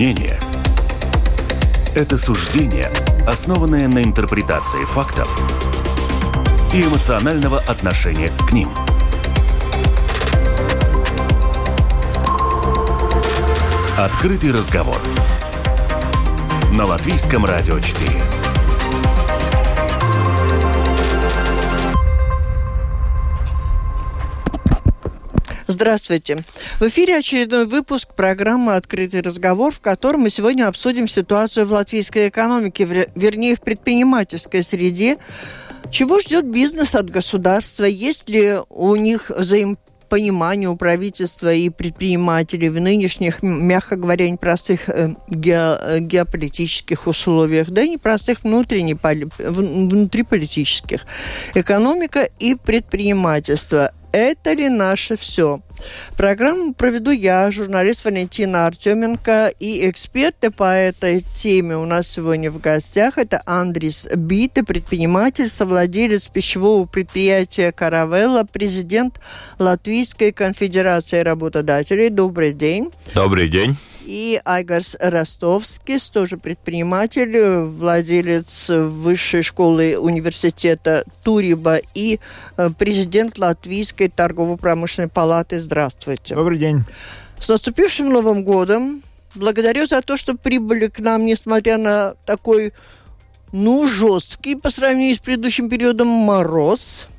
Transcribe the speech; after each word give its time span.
Мнение– 0.00 0.40
это 1.94 2.16
суждение, 2.16 2.90
основанное 3.26 3.86
на 3.86 4.02
интерпретации 4.02 4.82
фактов 4.86 5.28
и 6.72 6.80
эмоционального 6.80 7.60
отношения 7.60 8.32
к 8.48 8.50
ним. 8.50 8.70
Открытый 13.98 14.52
разговор 14.52 14.96
на 16.72 16.86
Латвийском 16.86 17.44
радио 17.44 17.78
4. 17.78 18.29
Здравствуйте. 25.80 26.44
В 26.78 26.82
эфире 26.88 27.16
очередной 27.16 27.64
выпуск 27.64 28.12
программы 28.14 28.74
«Открытый 28.74 29.22
разговор», 29.22 29.72
в 29.72 29.80
котором 29.80 30.20
мы 30.20 30.28
сегодня 30.28 30.68
обсудим 30.68 31.08
ситуацию 31.08 31.64
в 31.64 31.72
латвийской 31.72 32.28
экономике, 32.28 32.84
вернее, 33.14 33.56
в 33.56 33.62
предпринимательской 33.62 34.62
среде. 34.62 35.16
Чего 35.90 36.20
ждет 36.20 36.44
бизнес 36.44 36.94
от 36.94 37.08
государства? 37.08 37.84
Есть 37.84 38.28
ли 38.28 38.56
у 38.68 38.94
них 38.94 39.30
взаимопонимание 39.30 40.68
у 40.68 40.76
правительства 40.76 41.50
и 41.50 41.70
предпринимателей 41.70 42.68
в 42.68 42.78
нынешних, 42.78 43.42
мягко 43.42 43.96
говоря, 43.96 44.28
непростых 44.28 44.86
э, 44.90 45.14
ге, 45.28 45.78
геополитических 46.00 47.06
условиях, 47.06 47.70
да 47.70 47.80
и 47.80 47.88
непростых 47.88 48.44
внутренне, 48.44 48.98
внутриполитических. 49.38 51.06
Экономика 51.54 52.28
и 52.38 52.54
предпринимательство 52.54 53.92
это 54.12 54.52
ли 54.54 54.68
наше 54.68 55.16
все? 55.16 55.60
Программу 56.16 56.74
проведу 56.74 57.10
я, 57.10 57.50
журналист 57.50 58.04
Валентина 58.04 58.66
Артеменко, 58.66 59.52
и 59.58 59.88
эксперты 59.88 60.50
по 60.50 60.74
этой 60.74 61.24
теме 61.34 61.76
у 61.76 61.86
нас 61.86 62.08
сегодня 62.08 62.50
в 62.50 62.60
гостях. 62.60 63.18
Это 63.18 63.42
Андрис 63.46 64.08
Бита, 64.14 64.64
предприниматель, 64.64 65.48
совладелец 65.48 66.26
пищевого 66.26 66.86
предприятия 66.86 67.72
«Каравелла», 67.72 68.46
президент 68.50 69.20
Латвийской 69.58 70.32
конфедерации 70.32 71.20
работодателей. 71.20 72.08
Добрый 72.08 72.52
день. 72.52 72.90
Добрый 73.14 73.48
день 73.48 73.76
и 74.04 74.40
Айгарс 74.44 74.96
Ростовский, 74.98 75.98
тоже 76.12 76.36
предприниматель, 76.36 77.64
владелец 77.64 78.68
высшей 78.68 79.42
школы 79.42 79.98
университета 79.98 81.04
Туриба 81.22 81.80
и 81.94 82.20
э, 82.56 82.70
президент 82.78 83.38
Латвийской 83.38 84.08
торгово-промышленной 84.08 85.08
палаты. 85.08 85.60
Здравствуйте. 85.60 86.34
Добрый 86.34 86.58
день. 86.58 86.84
С 87.38 87.48
наступившим 87.48 88.08
Новым 88.08 88.44
годом. 88.44 89.02
Благодарю 89.34 89.86
за 89.86 90.02
то, 90.02 90.16
что 90.16 90.34
прибыли 90.34 90.88
к 90.88 90.98
нам, 90.98 91.24
несмотря 91.24 91.78
на 91.78 92.14
такой, 92.26 92.72
ну, 93.52 93.86
жесткий 93.86 94.56
по 94.56 94.70
сравнению 94.70 95.14
с 95.14 95.18
предыдущим 95.20 95.68
периодом 95.68 96.08
мороз– 96.08 97.06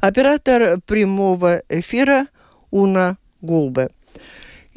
оператор 0.00 0.80
прямого 0.86 1.62
эфира 1.68 2.26
Уна 2.70 3.18
Гулбе. 3.42 3.90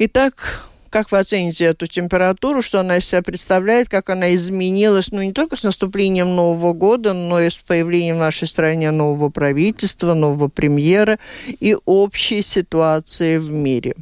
Итак, 0.00 0.66
как 0.90 1.10
вы 1.10 1.20
оцените 1.20 1.64
эту 1.64 1.86
температуру, 1.86 2.60
что 2.60 2.80
она 2.80 2.98
из 2.98 3.06
себя 3.06 3.22
представляет, 3.22 3.88
как 3.88 4.10
она 4.10 4.34
изменилась, 4.34 5.10
ну, 5.12 5.22
не 5.22 5.32
только 5.32 5.56
с 5.56 5.62
наступлением 5.62 6.36
Нового 6.36 6.74
года, 6.74 7.14
но 7.14 7.40
и 7.40 7.48
с 7.48 7.54
появлением 7.54 8.16
в 8.16 8.18
нашей 8.18 8.46
стране 8.46 8.90
нового 8.90 9.30
правительства, 9.30 10.12
нового 10.12 10.48
премьера 10.48 11.18
и 11.58 11.74
общей 11.86 12.42
ситуации 12.42 13.38
в 13.38 13.50
мире. 13.50 13.94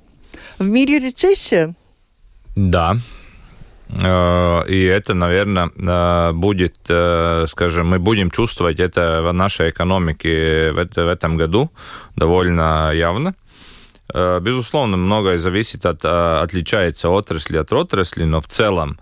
В 0.59 0.69
мире 0.69 0.99
рецессия? 0.99 1.77
Да, 2.57 2.97
Э, 4.03 4.65
и 4.69 4.85
это, 4.85 5.15
наверное, 5.15 5.71
э, 5.77 6.33
будет, 6.33 6.77
э, 6.89 7.47
скажем, 7.49 7.89
мы 7.89 7.99
будем 7.99 8.31
чувствовать 8.31 8.79
это 8.81 9.23
в 9.23 9.33
нашей 9.33 9.71
экономике 9.71 10.73
в 10.73 10.99
этом 10.99 11.37
году 11.37 11.71
довольно 12.17 12.93
явно. 12.93 13.35
Безусловно, 14.13 14.97
многое 14.97 15.39
зависит 15.39 15.87
от, 15.87 16.05
отличается 16.05 17.11
отрасли 17.11 17.59
от 17.59 17.73
отрасли, 17.73 18.25
но 18.25 18.41
в 18.41 18.49
целом 18.49 18.99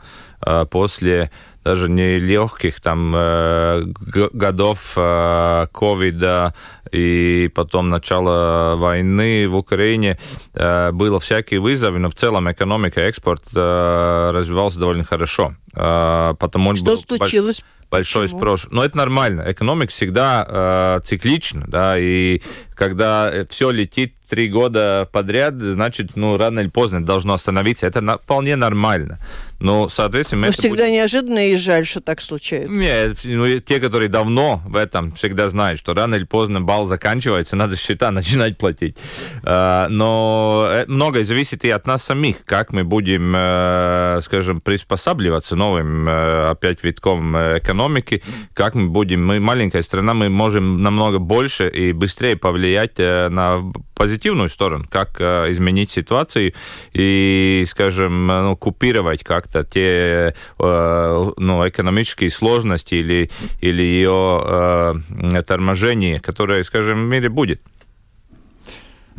после 0.70 1.30
даже 1.64 1.90
не 1.90 2.18
легких 2.18 2.80
там 2.80 3.12
э, 3.14 3.84
годов 4.32 4.92
э, 4.96 5.66
ковида 5.72 6.54
и 6.92 7.50
потом 7.54 7.90
начало 7.90 8.76
войны 8.76 9.48
в 9.48 9.56
Украине 9.56 10.18
э, 10.54 10.92
было 10.92 11.20
всякие 11.20 11.60
вызовы, 11.60 11.98
но 11.98 12.08
в 12.10 12.14
целом 12.14 12.50
экономика, 12.50 13.00
экспорт 13.00 13.42
развивался 13.54 14.78
довольно 14.78 15.04
хорошо. 15.04 15.54
Потому 15.72 16.74
что 16.74 16.96
случилось? 16.96 17.62
большой 17.90 18.24
Почему? 18.24 18.38
спрос. 18.38 18.66
Но 18.70 18.84
это 18.84 18.96
нормально. 18.96 19.44
Экономика 19.46 19.92
всегда 19.92 20.44
э, 20.46 21.00
циклична, 21.04 21.64
да, 21.66 21.98
и 21.98 22.42
когда 22.74 23.32
все 23.48 23.70
летит 23.70 24.14
три 24.28 24.48
года 24.48 25.08
подряд, 25.10 25.54
значит, 25.54 26.10
ну, 26.14 26.36
рано 26.36 26.60
или 26.60 26.68
поздно 26.68 27.04
должно 27.04 27.32
остановиться. 27.34 27.86
Это 27.86 28.00
на, 28.00 28.18
вполне 28.18 28.56
нормально. 28.56 29.18
Но, 29.60 29.88
соответственно... 29.88 30.46
Но 30.46 30.52
всегда 30.52 30.84
будет... 30.84 30.92
неожиданно 30.92 31.48
и 31.50 31.56
жаль, 31.56 31.84
что 31.84 32.00
так 32.00 32.20
случается. 32.20 32.70
Нет, 32.70 33.18
ну, 33.24 33.58
те, 33.58 33.80
которые 33.80 34.08
давно 34.08 34.62
в 34.64 34.76
этом, 34.76 35.12
всегда 35.12 35.48
знают, 35.48 35.80
что 35.80 35.94
рано 35.94 36.14
или 36.14 36.24
поздно 36.24 36.60
бал 36.60 36.84
заканчивается, 36.84 37.56
надо 37.56 37.76
счета 37.76 38.10
начинать 38.12 38.56
платить. 38.56 38.96
А, 39.42 39.88
но 39.88 40.68
э, 40.70 40.84
многое 40.86 41.24
зависит 41.24 41.64
и 41.64 41.70
от 41.70 41.86
нас 41.86 42.04
самих, 42.04 42.44
как 42.44 42.72
мы 42.72 42.84
будем, 42.84 43.34
э, 43.36 44.20
скажем, 44.22 44.60
приспосабливаться 44.60 45.56
новым 45.56 46.08
э, 46.08 46.50
опять 46.50 46.84
витком 46.84 47.36
экономики, 47.36 48.22
как 48.54 48.74
мы 48.74 48.88
будем... 48.88 49.26
Мы 49.26 49.40
маленькая 49.40 49.82
страна, 49.82 50.14
мы 50.14 50.28
можем 50.28 50.82
намного 50.82 51.18
больше 51.18 51.68
и 51.68 51.92
быстрее 51.92 52.36
повлиять 52.36 52.98
на 52.98 53.72
позитивную 53.94 54.48
сторону, 54.48 54.86
как 54.88 55.20
изменить 55.20 55.90
ситуацию 55.90 56.54
и, 56.92 57.64
скажем, 57.68 58.26
ну, 58.26 58.56
купировать 58.56 59.24
как 59.24 59.47
как-то 59.48 59.64
те 59.64 60.34
э, 60.58 61.30
ну, 61.36 61.68
экономические 61.68 62.30
сложности 62.30 62.94
или, 62.96 63.30
или 63.60 63.82
ее 63.82 64.42
э, 64.44 65.42
торможение, 65.46 66.20
которое, 66.20 66.62
скажем, 66.64 67.06
в 67.06 67.10
мире 67.10 67.28
будет. 67.28 67.60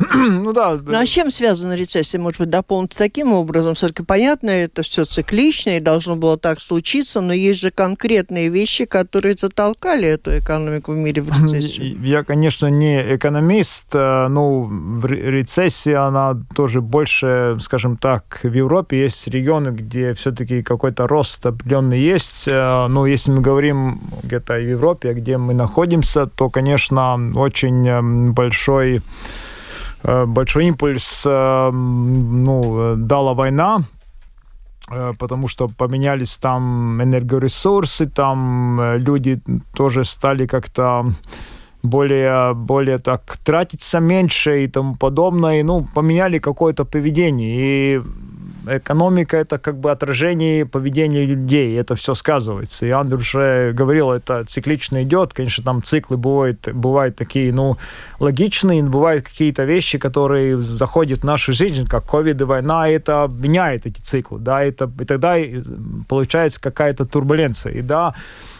ну 0.14 0.52
да. 0.52 0.78
Ну 0.82 0.98
а 0.98 1.04
с 1.04 1.08
чем 1.08 1.30
связана 1.30 1.74
рецессия? 1.74 2.18
Может 2.18 2.40
быть, 2.40 2.50
дополнить 2.50 2.96
таким 2.96 3.32
образом? 3.32 3.74
Все-таки 3.74 4.02
понятно, 4.02 4.50
это 4.50 4.82
все 4.82 5.04
циклично 5.04 5.76
и 5.76 5.80
должно 5.80 6.16
было 6.16 6.38
так 6.38 6.60
случиться, 6.60 7.20
но 7.20 7.32
есть 7.32 7.60
же 7.60 7.70
конкретные 7.70 8.48
вещи, 8.48 8.86
которые 8.86 9.34
затолкали 9.34 10.08
эту 10.08 10.38
экономику 10.38 10.92
в 10.92 10.96
мире 10.96 11.22
в 11.22 11.30
рецессию. 11.30 12.00
Я, 12.02 12.24
конечно, 12.24 12.66
не 12.68 13.16
экономист, 13.16 13.94
э, 13.94 14.28
но 14.28 14.70
рецессия, 15.04 16.06
она 16.06 16.36
тоже 16.54 16.80
больше, 16.80 17.58
скажем 17.60 17.96
так, 17.96 18.40
в 18.42 18.52
Европе 18.52 19.02
есть 19.02 19.28
регионы, 19.28 19.68
где 19.68 20.14
все-таки 20.14 20.62
какой-то 20.62 21.06
рост 21.06 21.44
определенный 21.44 22.00
есть. 22.00 22.48
Э, 22.48 22.86
но 22.88 23.06
если 23.06 23.32
мы 23.32 23.42
говорим 23.42 24.00
где-то 24.22 24.54
в 24.54 24.68
Европе, 24.68 25.12
где 25.12 25.36
мы 25.36 25.52
находимся, 25.52 26.26
то, 26.26 26.48
конечно, 26.48 27.18
очень 27.34 27.86
эм, 27.86 28.32
большой 28.32 29.02
большой 30.02 30.66
импульс 30.66 31.24
э, 31.26 31.70
ну, 31.72 32.94
дала 32.96 33.34
война, 33.34 33.84
э, 34.90 35.12
потому 35.18 35.48
что 35.48 35.68
поменялись 35.68 36.36
там 36.36 37.02
энергоресурсы, 37.02 38.06
там 38.06 38.96
люди 38.96 39.40
тоже 39.74 40.04
стали 40.04 40.46
как-то 40.46 41.12
более, 41.82 42.54
более 42.54 42.98
так 42.98 43.36
тратиться 43.44 44.00
меньше 44.00 44.64
и 44.64 44.68
тому 44.68 44.94
подобное, 44.94 45.60
и, 45.60 45.62
ну, 45.62 45.86
поменяли 45.94 46.38
какое-то 46.38 46.84
поведение. 46.84 47.56
И 47.56 48.02
экономика 48.66 49.36
это 49.36 49.58
как 49.58 49.78
бы 49.78 49.90
отражение 49.90 50.66
поведения 50.66 51.24
людей, 51.24 51.78
это 51.78 51.94
все 51.96 52.14
сказывается. 52.14 52.86
И 52.86 52.90
Андрей 52.90 53.18
уже 53.18 53.72
говорил, 53.72 54.10
это 54.10 54.44
циклично 54.44 55.02
идет, 55.02 55.32
конечно, 55.32 55.64
там 55.64 55.82
циклы 55.82 56.16
бывают, 56.16 56.68
бывают 56.72 57.16
такие, 57.16 57.52
ну, 57.52 57.76
логичные, 58.18 58.82
бывают 58.82 59.24
какие-то 59.24 59.64
вещи, 59.64 59.98
которые 59.98 60.60
заходят 60.60 61.20
в 61.20 61.24
нашу 61.24 61.52
жизнь, 61.52 61.86
как 61.86 62.04
ковид 62.06 62.40
и 62.40 62.44
война, 62.44 62.88
и 62.88 62.92
это 62.92 63.28
меняет 63.32 63.86
эти 63.86 64.00
циклы, 64.00 64.38
да, 64.38 64.62
это, 64.62 64.90
и 65.00 65.04
тогда 65.04 65.36
получается 66.08 66.60
какая-то 66.60 67.06
турбуленция. 67.06 67.72
И 67.72 67.82
да, 67.82 68.14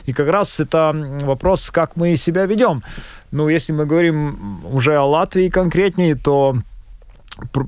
и 0.06 0.12
как 0.12 0.28
раз 0.28 0.60
это 0.60 0.94
вопрос, 1.22 1.70
как 1.70 1.96
мы 1.96 2.16
себя 2.16 2.46
ведем. 2.46 2.82
Ну, 3.30 3.48
если 3.48 3.72
мы 3.72 3.86
говорим 3.86 4.60
уже 4.64 4.96
о 4.96 5.04
Латвии 5.04 5.48
конкретнее, 5.48 6.16
то 6.16 6.56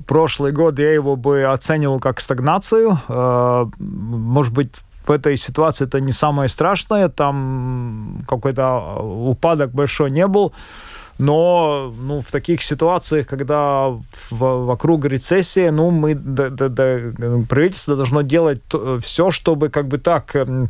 прошлый 0.07 0.51
год 0.51 0.79
я 0.79 0.93
его 0.93 1.15
бы 1.15 1.43
оценивал 1.43 1.99
как 1.99 2.19
стагнацию. 2.21 2.99
Э, 3.07 3.65
может 3.79 4.53
быть, 4.53 4.81
в 5.05 5.11
этой 5.11 5.37
ситуации 5.37 5.85
это 5.85 5.99
не 5.99 6.13
самое 6.13 6.49
страшное, 6.49 7.09
там 7.09 8.23
какой-то 8.27 8.99
упадок 9.01 9.71
большой 9.71 10.11
не 10.11 10.27
был. 10.27 10.53
Но 11.19 11.93
ну, 12.01 12.21
в 12.21 12.31
таких 12.31 12.63
ситуациях, 12.63 13.27
когда 13.27 13.87
в, 13.87 14.01
вокруг 14.31 15.05
рецессии, 15.05 15.69
ну, 15.69 15.91
мы, 15.91 16.15
да, 16.15 16.49
да, 16.49 16.69
да, 16.69 16.99
правительство 17.47 17.95
должно 17.95 18.23
делать 18.23 18.61
все, 19.01 19.29
чтобы 19.29 19.69
как 19.69 19.87
бы 19.87 19.99
так 19.99 20.35
эм, 20.35 20.69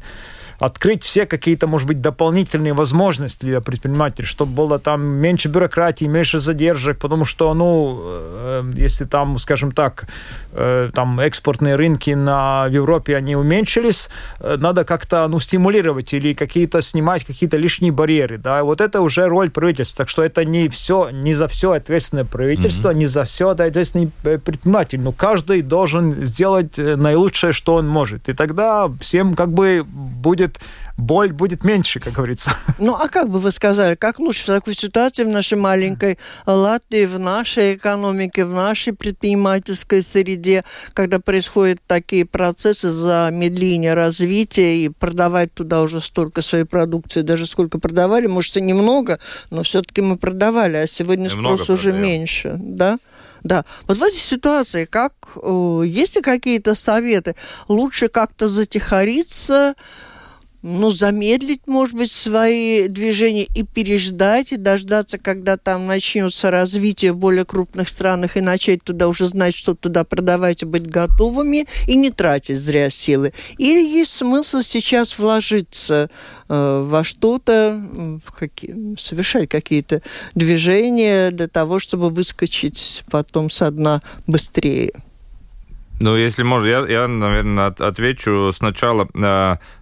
открыть 0.60 1.04
все 1.04 1.26
какие-то, 1.26 1.68
может 1.68 1.88
быть, 1.88 2.02
дополнительные 2.02 2.74
возможности 2.74 3.46
для 3.46 3.62
предпринимателей, 3.62 4.26
чтобы 4.26 4.54
было 4.54 4.80
там 4.80 5.02
меньше 5.02 5.50
бюрократии, 5.50 6.06
меньше 6.06 6.40
задержек, 6.40 7.00
потому 7.00 7.26
что, 7.26 7.54
ну, 7.54 8.00
э, 8.04 8.64
если 8.76 9.06
там, 9.06 9.40
скажем 9.40 9.72
так, 9.72 10.08
э, 10.52 10.90
там 10.94 11.20
экспортные 11.20 11.76
рынки 11.76 12.12
на, 12.12 12.68
Европе, 12.70 13.16
они 13.16 13.36
уменьшились, 13.36 14.10
э, 14.40 14.58
надо 14.60 14.84
как-то, 14.84 15.28
ну, 15.28 15.40
стимулировать 15.40 16.14
или 16.14 16.34
какие-то 16.34 16.82
снимать 16.82 17.26
какие-то 17.26 17.58
лишние 17.58 17.92
барьеры, 17.92 18.38
да, 18.38 18.64
вот 18.64 18.82
это 18.82 19.02
уже 19.02 19.28
роль 19.28 19.50
правительства, 19.50 19.98
так 19.98 20.10
что 20.10 20.24
это 20.24 20.46
не 20.46 20.70
все, 20.70 21.10
не 21.12 21.34
за 21.34 21.48
все 21.48 21.72
ответственное 21.72 22.26
правительство, 22.26 22.90
mm-hmm. 22.90 22.98
не 22.98 23.06
за 23.08 23.24
все 23.24 23.50
ответственный 23.50 24.12
предприниматель, 24.22 25.00
но 25.00 25.12
каждый 25.12 25.62
должен 25.62 26.24
сделать 26.24 26.78
наилучшее, 26.78 27.54
что 27.54 27.76
он 27.76 27.88
может, 27.88 28.30
и 28.30 28.34
тогда 28.34 28.90
всем 29.02 29.36
как 29.36 29.52
бы 29.52 29.84
будет 29.86 30.43
будет 30.44 30.60
боль 30.98 31.34
будет 31.34 31.64
меньше, 31.64 32.00
как 32.00 32.14
говорится. 32.14 32.52
Ну, 32.78 32.94
а 32.94 33.08
как 33.08 33.30
бы 33.30 33.40
вы 33.40 33.52
сказали, 33.52 33.96
как 33.96 34.20
лучше 34.20 34.44
в 34.44 34.46
такой 34.46 34.74
ситуации 34.74 35.24
в 35.24 35.30
нашей 35.30 35.58
маленькой 35.58 36.20
Латвии, 36.46 37.06
в 37.06 37.20
нашей 37.20 37.76
экономике, 37.76 38.46
в 38.46 38.52
нашей 38.52 38.94
предпринимательской 38.94 40.02
среде, 40.02 40.64
когда 40.94 41.20
происходят 41.20 41.80
такие 41.88 42.26
процессы 42.26 42.92
замедления 42.92 43.96
развития 43.96 44.86
и 44.86 44.90
продавать 44.90 45.54
туда 45.54 45.82
уже 45.82 46.02
столько 46.02 46.42
своей 46.42 46.66
продукции, 46.66 47.22
даже 47.22 47.48
сколько 47.48 47.80
продавали, 47.80 48.28
может, 48.28 48.58
и 48.58 48.62
немного, 48.62 49.20
но 49.50 49.64
все-таки 49.64 50.02
мы 50.02 50.18
продавали, 50.18 50.78
а 50.78 50.88
сегодня 50.88 51.30
спрос 51.30 51.70
уже 51.70 51.92
меньше, 51.92 52.56
да? 52.60 53.00
Да. 53.44 53.66
Вот 53.88 53.98
в 53.98 54.04
этой 54.04 54.20
ситуации, 54.20 54.86
как, 54.86 55.14
э, 55.36 55.82
есть 55.86 56.16
ли 56.16 56.22
какие-то 56.22 56.76
советы? 56.76 57.36
Лучше 57.68 58.08
как-то 58.08 58.48
затихариться, 58.48 59.76
ну, 60.64 60.92
замедлить, 60.92 61.68
может 61.68 61.96
быть, 61.96 62.12
свои 62.12 62.88
движения 62.88 63.44
и 63.44 63.64
переждать, 63.64 64.54
и 64.54 64.58
дождаться, 64.58 65.18
когда 65.18 65.58
там 65.58 65.88
начнется 65.88 66.50
развитие 66.52 67.12
в 67.12 67.18
более 67.18 67.44
крупных 67.44 67.90
странах, 67.90 68.38
и 68.38 68.42
начать 68.42 68.82
туда 68.82 69.10
уже 69.10 69.28
знать, 69.28 69.56
что 69.56 69.76
туда 69.76 70.06
продавать, 70.06 70.64
и 70.64 70.66
быть 70.66 70.88
готовыми, 70.88 71.68
и 71.86 71.96
не 71.96 72.12
тратить 72.12 72.58
зря 72.58 72.90
силы. 72.90 73.34
Или 73.58 73.86
есть 73.86 74.12
смысл 74.12 74.62
сейчас 74.62 75.20
вложиться 75.20 76.10
э, 76.48 76.84
во 76.88 77.04
что-то, 77.04 77.82
какие, 78.40 78.98
совершать 78.98 79.50
какие-то 79.50 80.02
движения 80.34 81.32
для 81.32 81.50
того, 81.50 81.80
чтобы 81.80 82.10
выскочить 82.10 83.04
потом 83.12 83.50
со 83.50 83.70
дна 83.70 84.02
быстрее? 84.28 84.94
Ну, 86.00 86.16
если 86.16 86.44
можно, 86.44 86.68
я, 86.68 86.86
я 86.88 87.08
наверное, 87.08 87.68
отвечу 87.68 88.52
сначала. 88.54 89.08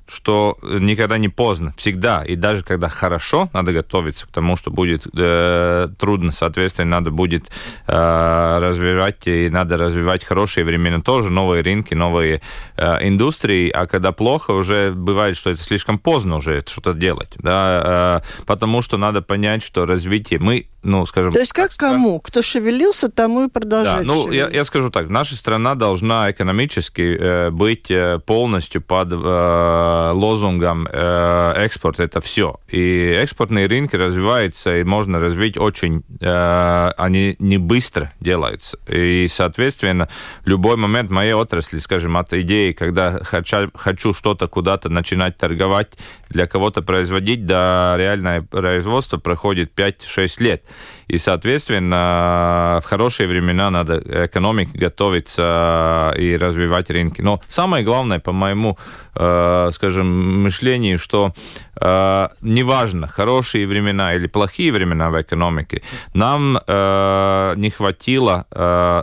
Э, 0.07 0.11
что 0.11 0.57
никогда 0.61 1.17
не 1.17 1.29
поздно, 1.29 1.73
всегда. 1.77 2.23
И 2.23 2.35
даже 2.35 2.63
когда 2.63 2.89
хорошо, 2.89 3.49
надо 3.53 3.71
готовиться 3.71 4.27
к 4.27 4.31
тому, 4.31 4.57
что 4.57 4.69
будет 4.69 5.07
э, 5.13 5.87
трудно, 5.97 6.31
соответственно, 6.31 6.91
надо 6.91 7.11
будет 7.11 7.49
э, 7.87 8.57
развивать, 8.59 9.27
и 9.27 9.49
надо 9.49 9.77
развивать 9.77 10.23
хорошие 10.23 10.65
времена 10.65 11.01
тоже, 11.01 11.29
новые 11.29 11.63
рынки, 11.63 11.93
новые 11.93 12.41
э, 12.77 13.07
индустрии. 13.07 13.69
А 13.69 13.87
когда 13.87 14.11
плохо, 14.11 14.51
уже 14.51 14.91
бывает, 14.91 15.37
что 15.37 15.49
это 15.49 15.61
слишком 15.61 15.97
поздно 15.97 16.37
уже 16.37 16.63
что-то 16.67 16.93
делать. 16.93 17.31
Да? 17.37 18.21
Э, 18.23 18.43
потому 18.45 18.81
что 18.81 18.97
надо 18.97 19.21
понять, 19.21 19.63
что 19.63 19.85
развитие... 19.85 20.39
Мы, 20.39 20.67
ну, 20.83 21.05
скажем... 21.05 21.31
То 21.31 21.39
есть 21.39 21.53
как 21.53 21.71
кому? 21.75 22.19
Кто 22.19 22.41
шевелился, 22.41 23.09
тому 23.09 23.45
и 23.45 23.49
продолжать 23.49 23.99
Да, 23.99 24.03
ну, 24.03 24.31
я, 24.31 24.49
я 24.49 24.65
скажу 24.65 24.89
так. 24.89 25.09
Наша 25.09 25.35
страна 25.35 25.75
должна 25.75 26.31
экономически 26.31 27.17
э, 27.19 27.49
быть 27.51 27.89
э, 27.89 28.19
полностью 28.25 28.81
под... 28.81 29.09
Э, 29.13 30.00
лозунгом 30.11 30.87
э, 30.91 31.53
экспорт 31.57 31.99
это 31.99 32.21
все. 32.21 32.59
И 32.67 33.17
экспортные 33.19 33.67
рынки 33.67 33.95
развиваются, 33.95 34.79
и 34.79 34.83
можно 34.83 35.19
развить 35.19 35.57
очень, 35.57 36.03
э, 36.19 36.91
они 36.97 37.35
не 37.39 37.57
быстро 37.57 38.11
делаются. 38.19 38.79
И, 38.87 39.27
соответственно, 39.29 40.09
любой 40.45 40.77
момент 40.77 41.11
моей 41.11 41.33
отрасли, 41.33 41.79
скажем, 41.79 42.17
от 42.17 42.33
идеи, 42.33 42.71
когда 42.71 43.23
хочу, 43.23 43.71
хочу 43.75 44.13
что-то 44.13 44.47
куда-то 44.47 44.89
начинать 44.89 45.37
торговать, 45.37 45.91
для 46.31 46.47
кого-то 46.47 46.81
производить, 46.81 47.45
до 47.45 47.95
реальное 47.97 48.41
производство 48.41 49.17
проходит 49.17 49.71
5-6 49.77 50.43
лет. 50.43 50.63
И, 51.07 51.17
соответственно, 51.17 52.79
в 52.83 52.87
хорошие 52.87 53.27
времена 53.27 53.69
надо 53.69 54.01
экономике 54.25 54.71
готовиться 54.77 56.13
и 56.17 56.37
развивать 56.37 56.89
рынки. 56.89 57.21
Но 57.21 57.39
самое 57.47 57.83
главное, 57.83 58.19
по 58.19 58.31
моему, 58.31 58.77
э, 59.15 59.69
скажем, 59.73 60.43
мышлению, 60.43 60.97
что 60.99 61.33
э, 61.81 62.27
неважно, 62.41 63.07
хорошие 63.07 63.67
времена 63.67 64.15
или 64.15 64.27
плохие 64.27 64.71
времена 64.71 65.09
в 65.09 65.21
экономике, 65.21 65.81
нам 66.13 66.57
э, 66.57 67.53
не 67.57 67.69
хватило 67.69 68.45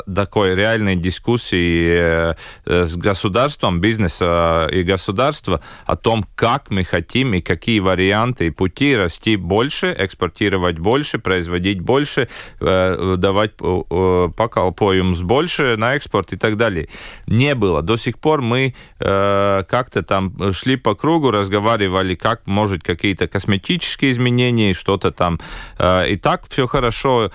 такой 0.06 0.54
реальной 0.54 0.96
дискуссии 0.96 2.34
с 2.64 2.96
государством, 2.96 3.80
бизнеса 3.80 4.68
и 4.70 4.82
государства 4.82 5.60
о 5.86 5.96
том, 5.96 6.24
как 6.34 6.70
мы 6.70 6.84
хотим 6.84 7.34
и 7.34 7.40
какие 7.40 7.80
варианты 7.80 8.46
и 8.46 8.50
пути 8.50 8.94
расти 8.96 9.36
больше, 9.36 9.94
экспортировать 9.98 10.78
больше, 10.78 11.18
производить 11.18 11.80
больше 11.80 12.28
э, 12.60 13.16
давать 13.18 13.52
э, 13.60 14.28
поколпоюмс 14.36 15.20
больше 15.20 15.76
на 15.76 15.94
экспорт 15.94 16.32
и 16.32 16.36
так 16.36 16.56
далее. 16.56 16.88
Не 17.26 17.54
было. 17.54 17.82
До 17.82 17.96
сих 17.96 18.18
пор 18.18 18.42
мы 18.42 18.74
э, 18.98 19.62
как-то 19.68 20.02
там 20.02 20.52
шли 20.52 20.76
по 20.76 20.94
кругу, 20.94 21.30
разговаривали, 21.30 22.14
как 22.14 22.46
может 22.68 22.82
какие-то 22.82 23.28
косметические 23.28 24.10
изменения, 24.10 24.74
что-то 24.74 25.10
там. 25.10 25.40
И 25.80 26.18
так 26.22 26.42
все 26.48 26.66
хорошо. 26.66 27.30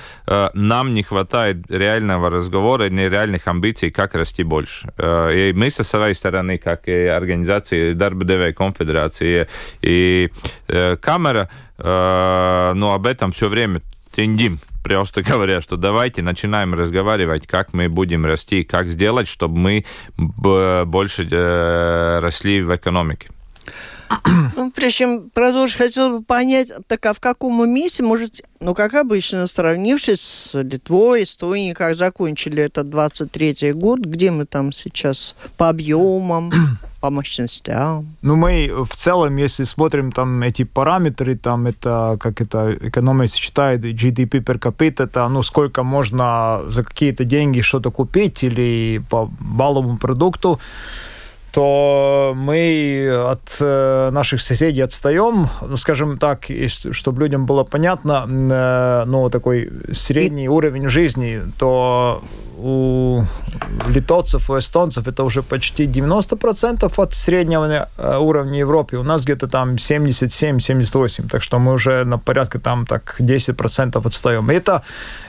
Нам 0.53 0.93
не 0.93 1.01
хватает 1.01 1.57
реального 1.69 2.29
разговора, 2.29 2.89
нереальных 2.89 3.47
амбиций, 3.47 3.89
как 3.89 4.13
расти 4.13 4.43
больше. 4.43 4.93
И 5.33 5.53
мы 5.55 5.71
со 5.71 5.83
своей 5.83 6.13
стороны, 6.13 6.57
как 6.59 6.87
и 6.87 7.07
организации 7.07 7.93
Дарбадевой 7.93 8.53
конфедерации 8.53 9.47
и 9.81 10.29
Камера, 11.01 11.49
но 11.77 12.93
об 12.93 13.07
этом 13.07 13.31
все 13.31 13.49
время 13.49 13.81
Тендим, 14.15 14.59
просто 14.83 15.23
говоря, 15.29 15.61
что 15.61 15.77
давайте 15.77 16.21
начинаем 16.21 16.75
разговаривать, 16.75 17.47
как 17.47 17.73
мы 17.73 17.89
будем 17.89 18.25
расти, 18.25 18.63
как 18.63 18.89
сделать, 18.89 19.27
чтобы 19.27 19.57
мы 19.57 19.85
больше 20.17 21.27
э, 21.29 22.19
росли 22.19 22.61
в 22.61 22.75
экономике. 22.75 23.29
Ну, 24.55 24.71
прежде 24.71 24.97
чем 24.97 25.29
продолжить, 25.29 25.77
хотел 25.77 26.17
бы 26.17 26.23
понять, 26.23 26.71
так 26.87 27.05
а 27.05 27.13
в 27.13 27.19
каком 27.19 27.69
месте, 27.69 28.03
может, 28.03 28.41
ну, 28.59 28.73
как 28.73 28.93
обычно, 28.93 29.47
сравнившись 29.47 30.21
с 30.21 30.61
Литвой, 30.61 31.23
Эстонией, 31.23 31.73
как 31.73 31.97
закончили 31.97 32.63
этот 32.63 32.87
23-й 32.87 33.73
год, 33.73 33.99
где 33.99 34.31
мы 34.31 34.45
там 34.45 34.71
сейчас 34.71 35.35
по 35.57 35.69
объемам, 35.69 36.51
по 37.01 37.09
мощностям? 37.09 38.15
Ну, 38.21 38.35
мы 38.35 38.71
в 38.89 38.95
целом, 38.95 39.37
если 39.37 39.65
смотрим 39.65 40.11
там 40.11 40.41
эти 40.43 40.63
параметры, 40.63 41.35
там 41.35 41.67
это, 41.67 42.17
как 42.19 42.41
это 42.41 42.77
экономия 42.81 43.27
считает, 43.27 43.83
GDP 43.83 44.43
per 44.43 44.59
capita, 44.59 45.03
это, 45.03 45.27
ну, 45.27 45.43
сколько 45.43 45.83
можно 45.83 46.63
за 46.67 46.83
какие-то 46.83 47.25
деньги 47.25 47.61
что-то 47.61 47.91
купить 47.91 48.43
или 48.43 49.03
по 49.09 49.29
балловому 49.39 49.97
продукту, 49.97 50.59
то 51.53 52.33
мы 52.35 53.27
от 53.29 53.57
э, 53.59 54.09
наших 54.11 54.41
соседей 54.41 54.81
отстаем, 54.81 55.49
ну, 55.61 55.77
скажем 55.77 56.17
так, 56.17 56.45
чтобы 56.91 57.21
людям 57.21 57.45
было 57.45 57.63
понятно, 57.63 58.25
э, 58.27 59.03
ну, 59.05 59.29
такой 59.29 59.69
средний 59.91 60.49
уровень 60.49 60.89
жизни, 60.89 61.41
то 61.59 62.23
у 62.57 63.23
литовцев, 63.87 64.49
у 64.49 64.57
эстонцев 64.57 65.07
это 65.07 65.23
уже 65.23 65.43
почти 65.43 65.85
90% 65.85 66.91
от 66.97 67.13
среднего 67.13 67.87
э, 67.97 68.17
уровня 68.17 68.59
Европы. 68.59 68.97
У 68.97 69.03
нас 69.03 69.21
где-то 69.21 69.47
там 69.47 69.75
77-78, 69.75 71.29
так 71.29 71.43
что 71.43 71.59
мы 71.59 71.73
уже 71.73 72.03
на 72.03 72.17
порядке 72.17 72.57
там 72.57 72.85
так 72.85 73.15
10% 73.19 74.07
отстаем. 74.07 74.51
И 74.51 74.55
это, 74.55 74.81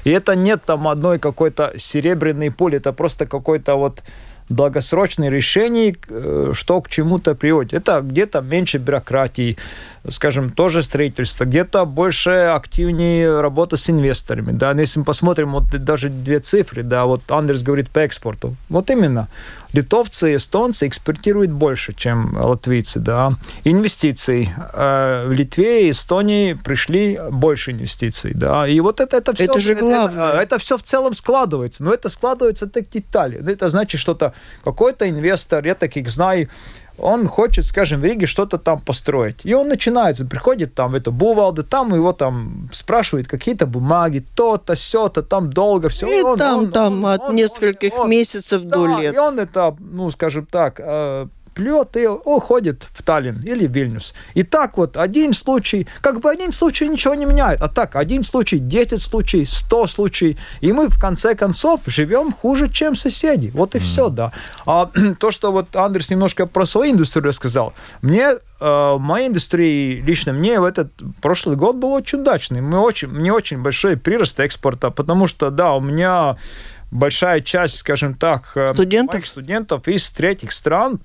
и 0.05 0.11
это 0.11 0.37
нет 0.37 0.63
там 0.65 0.89
одной 0.89 1.19
какой-то 1.19 1.73
серебряной 1.77 2.51
пули, 2.51 2.79
это 2.79 2.93
просто 2.93 3.27
какой-то 3.27 3.75
вот 3.77 4.03
долгосрочных 4.49 5.31
решений, 5.31 5.97
э, 6.09 6.53
что 6.55 6.81
к 6.81 6.89
чему-то 6.89 7.35
приводит. 7.35 7.73
Это 7.73 8.01
где-то 8.01 8.41
меньше 8.41 8.79
бюрократии, 8.79 9.57
скажем, 10.11 10.51
тоже 10.51 10.83
строительство, 10.83 11.45
где-то 11.45 11.85
больше 11.87 12.31
активнее 12.31 13.41
работа 13.41 13.77
с 13.77 13.89
инвесторами. 13.91 14.53
Да? 14.53 14.73
Если 14.73 14.99
мы 14.99 15.05
посмотрим 15.05 15.53
вот 15.53 15.65
даже 15.85 16.09
две 16.11 16.41
цифры, 16.41 16.83
да, 16.83 17.05
вот 17.07 17.23
Андрес 17.31 17.63
говорит 17.63 17.89
по 17.91 18.01
экспорту. 18.01 18.55
Вот 18.69 18.91
именно 18.91 19.29
литовцы, 19.75 20.37
эстонцы 20.37 20.87
экспортируют 20.87 21.51
больше, 21.51 21.93
чем 21.93 22.37
латвийцы, 22.37 23.01
да. 23.01 23.33
Инвестиций. 23.65 24.51
Э, 24.73 25.27
в 25.27 25.33
Литве 25.33 25.89
и 25.89 25.91
Эстонии 25.91 26.55
пришли 26.55 27.19
больше 27.31 27.73
инвестиций, 27.73 28.33
да. 28.35 28.69
И 28.69 28.79
вот 28.81 29.01
это, 29.01 29.17
это 29.17 29.35
все... 29.35 29.45
Это 29.45 29.61
же 29.61 29.75
главное. 29.75 30.29
Это, 30.29 30.43
это 30.43 30.59
все 30.59 30.79
в 30.79 30.83
целом 30.83 31.15
складывается. 31.15 31.83
Но 31.83 31.93
это 31.93 32.09
складывается 32.09 32.69
так 32.69 32.89
детали. 32.89 33.43
Это 33.53 33.69
значит, 33.69 34.01
что-то 34.01 34.33
какой-то 34.63 35.09
инвестор, 35.09 35.67
я 35.67 35.75
таких 35.75 36.09
знаю, 36.09 36.49
он 36.99 37.27
хочет, 37.27 37.67
скажем, 37.67 38.01
в 38.01 38.05
Риге 38.05 38.27
что-то 38.27 38.59
там 38.59 38.81
построить. 38.81 39.37
И 39.45 39.55
он 39.55 39.69
начинается, 39.69 40.25
приходит 40.25 40.75
там 40.75 40.93
в 40.93 40.95
это 40.95 41.11
Бувалды, 41.11 41.63
там 41.63 41.95
его 41.95 42.13
там 42.13 42.69
спрашивают 42.73 43.29
какие-то 43.29 43.67
бумаги, 43.67 44.25
то-то, 44.35 44.75
все-то, 44.75 45.23
там 45.23 45.53
долго 45.53 45.89
все. 45.89 46.07
И 46.07 46.23
он, 46.23 46.39
там, 46.39 46.59
он, 46.59 46.73
там 46.73 47.05
он, 47.05 47.13
от 47.13 47.21
он, 47.23 47.37
нескольких 47.37 47.95
он, 47.95 48.11
месяцев 48.11 48.63
да, 48.63 48.77
до 48.77 49.01
лет. 49.01 49.15
И 49.15 49.19
он 49.19 49.39
это, 49.39 49.77
ну, 49.79 50.11
скажем 50.11 50.47
так, 50.47 50.79
э, 50.79 51.27
плет 51.55 51.97
и 51.97 52.07
уходит 52.07 52.87
в 52.93 53.03
Таллин 53.03 53.41
или 53.43 53.67
в 53.67 53.73
Вильнюс. 53.73 54.15
И 54.35 54.43
так 54.43 54.77
вот 54.77 54.97
один 54.97 55.33
случай, 55.33 55.87
как 56.01 56.21
бы 56.21 56.31
один 56.31 56.53
случай 56.53 56.89
ничего 56.89 57.15
не 57.15 57.27
меняет, 57.27 57.63
а 57.63 57.69
так 57.69 57.97
один 57.97 58.25
случай, 58.25 58.59
10 58.59 59.01
случаев, 59.01 59.51
100 59.51 59.87
случаев, 59.87 60.37
и 60.61 60.73
мы 60.73 60.89
в 60.89 60.99
конце 60.99 61.35
концов 61.35 61.81
живем 61.87 62.33
хуже, 62.33 62.69
чем 62.69 62.97
соседи. 62.97 63.51
Вот 63.55 63.75
и 63.75 63.79
mm. 63.79 63.83
все, 63.83 64.09
да. 64.09 64.33
А 64.67 64.91
то, 65.19 65.31
что 65.31 65.53
вот 65.53 65.75
Андрес 65.77 66.11
немножко 66.11 66.47
про 66.47 66.67
свою 66.67 66.93
индустрию 66.93 67.25
рассказал, 67.25 67.75
мне 68.03 68.31
э, 68.31 68.39
в 68.61 68.99
моей 68.99 69.29
индустрии, 69.29 70.01
лично 70.01 70.33
мне 70.33 70.61
в 70.61 70.65
этот 70.65 70.93
прошлый 71.23 71.57
год 71.57 71.77
был 71.77 71.93
очень 71.93 72.21
удачный. 72.21 72.61
Мы 72.61 72.79
очень, 72.79 73.09
мне 73.09 73.33
очень 73.33 73.63
большой 73.63 73.97
прирост 73.97 74.41
экспорта, 74.41 74.91
потому 74.91 75.27
что, 75.27 75.51
да, 75.51 75.75
у 75.75 75.81
меня 75.81 76.37
большая 76.95 77.41
часть, 77.41 77.79
скажем 77.79 78.15
так, 78.15 78.53
э, 78.55 78.73
студентов, 78.73 79.27
студентов 79.27 79.89
из 79.89 80.11
третьих 80.11 80.53
стран, 80.53 81.01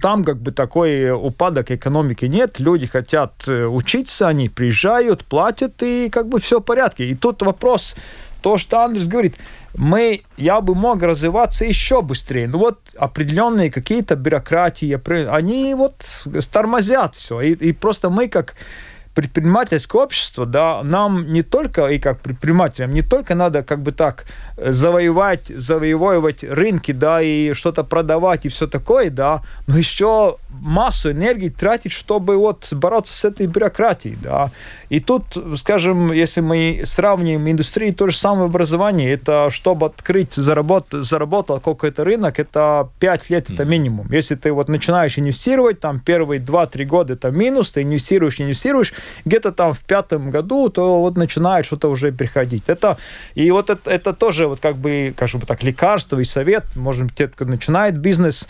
там 0.00 0.24
как 0.24 0.40
бы 0.40 0.52
такой 0.52 1.10
упадок 1.10 1.70
экономики 1.70 2.26
нет, 2.26 2.60
люди 2.60 2.86
хотят 2.86 3.32
э, 3.48 3.66
учиться, 3.66 4.28
они 4.28 4.48
приезжают, 4.48 5.24
платят, 5.24 5.82
и 5.82 6.08
как 6.10 6.28
бы 6.28 6.40
все 6.40 6.60
в 6.60 6.62
порядке. 6.62 7.06
И 7.06 7.14
тут 7.14 7.42
вопрос, 7.42 7.96
то, 8.42 8.56
что 8.56 8.80
Андрес 8.80 9.06
говорит, 9.06 9.36
мы, 9.76 10.22
я 10.36 10.60
бы 10.60 10.74
мог 10.74 11.02
развиваться 11.02 11.64
еще 11.64 12.02
быстрее. 12.02 12.48
Ну 12.48 12.58
вот 12.58 12.78
определенные 12.96 13.70
какие-то 13.70 14.16
бюрократии, 14.16 14.98
они 15.28 15.74
вот 15.74 16.04
тормозят 16.50 17.16
все. 17.16 17.40
И, 17.40 17.52
и 17.52 17.72
просто 17.72 18.10
мы 18.10 18.28
как 18.28 18.54
предпринимательское 19.20 20.02
общество, 20.02 20.46
да, 20.46 20.82
нам 20.82 21.30
не 21.30 21.42
только, 21.42 21.88
и 21.88 21.98
как 21.98 22.20
предпринимателям, 22.20 22.94
не 22.94 23.02
только 23.02 23.34
надо 23.34 23.62
как 23.62 23.82
бы 23.82 23.92
так 23.92 24.24
э, 24.56 24.72
завоевать, 24.72 25.48
завоевывать 25.48 26.42
рынки, 26.42 26.92
да, 26.92 27.20
и 27.20 27.52
что-то 27.52 27.84
продавать 27.84 28.46
и 28.46 28.48
все 28.48 28.66
такое, 28.66 29.10
да, 29.10 29.42
но 29.66 29.76
еще 29.76 30.38
массу 30.50 31.10
энергии 31.10 31.48
тратить, 31.48 31.92
чтобы 31.92 32.36
вот 32.36 32.68
бороться 32.72 33.14
с 33.14 33.24
этой 33.24 33.46
бюрократией, 33.46 34.16
да. 34.22 34.50
И 34.88 35.00
тут, 35.00 35.24
скажем, 35.56 36.12
если 36.12 36.40
мы 36.40 36.82
сравним 36.84 37.48
индустрию, 37.48 37.94
то 37.94 38.08
же 38.08 38.16
самое 38.16 38.46
образование, 38.46 39.12
это 39.12 39.48
чтобы 39.50 39.86
открыть, 39.86 40.34
заработать, 40.34 41.04
заработал 41.04 41.60
какой-то 41.60 42.04
рынок, 42.04 42.38
это 42.38 42.88
5 42.98 43.30
лет, 43.30 43.50
это 43.50 43.64
минимум. 43.64 44.10
Если 44.10 44.34
ты 44.34 44.52
вот 44.52 44.68
начинаешь 44.68 45.18
инвестировать, 45.18 45.80
там 45.80 45.98
первые 45.98 46.40
2-3 46.40 46.84
года 46.84 47.12
это 47.14 47.30
минус, 47.30 47.72
ты 47.72 47.82
инвестируешь, 47.82 48.40
инвестируешь, 48.40 48.92
где-то 49.24 49.52
там 49.52 49.72
в 49.72 49.80
пятом 49.80 50.30
году, 50.30 50.68
то 50.68 51.00
вот 51.00 51.16
начинает 51.16 51.66
что-то 51.66 51.88
уже 51.88 52.12
приходить. 52.12 52.64
Это, 52.66 52.98
и 53.34 53.50
вот 53.50 53.70
это, 53.70 53.90
это 53.90 54.12
тоже 54.12 54.46
вот 54.46 54.60
как 54.60 54.76
бы, 54.76 55.14
как 55.16 55.30
бы 55.30 55.46
так, 55.46 55.62
лекарство 55.62 56.18
и 56.18 56.24
совет, 56.24 56.64
может 56.76 57.04
быть, 57.04 57.14
те, 57.14 57.28
кто 57.28 57.44
начинает 57.44 57.96
бизнес, 57.98 58.48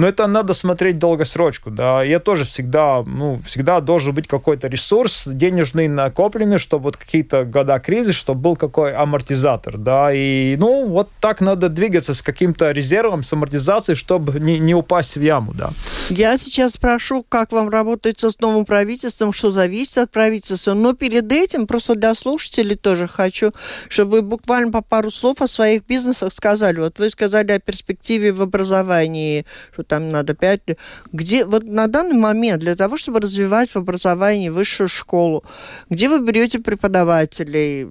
но 0.00 0.08
это 0.08 0.26
надо 0.26 0.54
смотреть 0.54 0.98
долгосрочку, 0.98 1.70
да. 1.70 2.02
Я 2.02 2.20
тоже 2.20 2.46
всегда, 2.46 3.02
ну, 3.06 3.42
всегда 3.44 3.82
должен 3.82 4.14
быть 4.14 4.26
какой-то 4.26 4.66
ресурс 4.66 5.24
денежный 5.26 5.88
накопленный, 5.88 6.56
чтобы 6.56 6.84
вот 6.84 6.96
какие-то 6.96 7.44
года 7.44 7.78
кризис, 7.78 8.14
чтобы 8.14 8.40
был 8.40 8.56
какой 8.56 8.94
амортизатор, 8.94 9.76
да. 9.76 10.10
И, 10.10 10.56
ну, 10.56 10.86
вот 10.86 11.10
так 11.20 11.42
надо 11.42 11.68
двигаться 11.68 12.14
с 12.14 12.22
каким-то 12.22 12.70
резервом, 12.70 13.22
с 13.22 13.30
амортизацией, 13.34 13.94
чтобы 13.94 14.40
не, 14.40 14.58
не 14.58 14.74
упасть 14.74 15.18
в 15.18 15.20
яму, 15.20 15.52
да. 15.52 15.72
Я 16.08 16.38
сейчас 16.38 16.72
спрошу, 16.72 17.22
как 17.28 17.52
вам 17.52 17.68
работается 17.68 18.30
с 18.30 18.40
новым 18.40 18.64
правительством, 18.64 19.34
что 19.34 19.50
зависит 19.50 19.98
от 19.98 20.10
правительства. 20.10 20.72
Но 20.72 20.94
перед 20.94 21.30
этим, 21.30 21.66
просто 21.66 21.94
для 21.94 22.14
слушателей 22.14 22.76
тоже 22.76 23.06
хочу, 23.06 23.52
чтобы 23.90 24.12
вы 24.12 24.22
буквально 24.22 24.72
по 24.72 24.80
пару 24.80 25.10
слов 25.10 25.42
о 25.42 25.46
своих 25.46 25.84
бизнесах 25.86 26.32
сказали. 26.32 26.80
Вот 26.80 26.98
вы 26.98 27.10
сказали 27.10 27.52
о 27.52 27.58
перспективе 27.60 28.32
в 28.32 28.40
образовании, 28.40 29.44
что 29.74 29.89
там 29.90 30.10
надо 30.10 30.34
пять 30.34 30.60
лет. 30.68 30.78
Где 31.12 31.44
вот 31.44 31.64
на 31.64 31.88
данный 31.88 32.16
момент 32.16 32.60
для 32.60 32.76
того, 32.76 32.96
чтобы 32.96 33.20
развивать 33.20 33.70
в 33.70 33.76
образовании 33.76 34.48
высшую 34.48 34.88
школу, 34.88 35.44
где 35.90 36.08
вы 36.08 36.20
берете 36.20 36.60
преподавателей, 36.60 37.88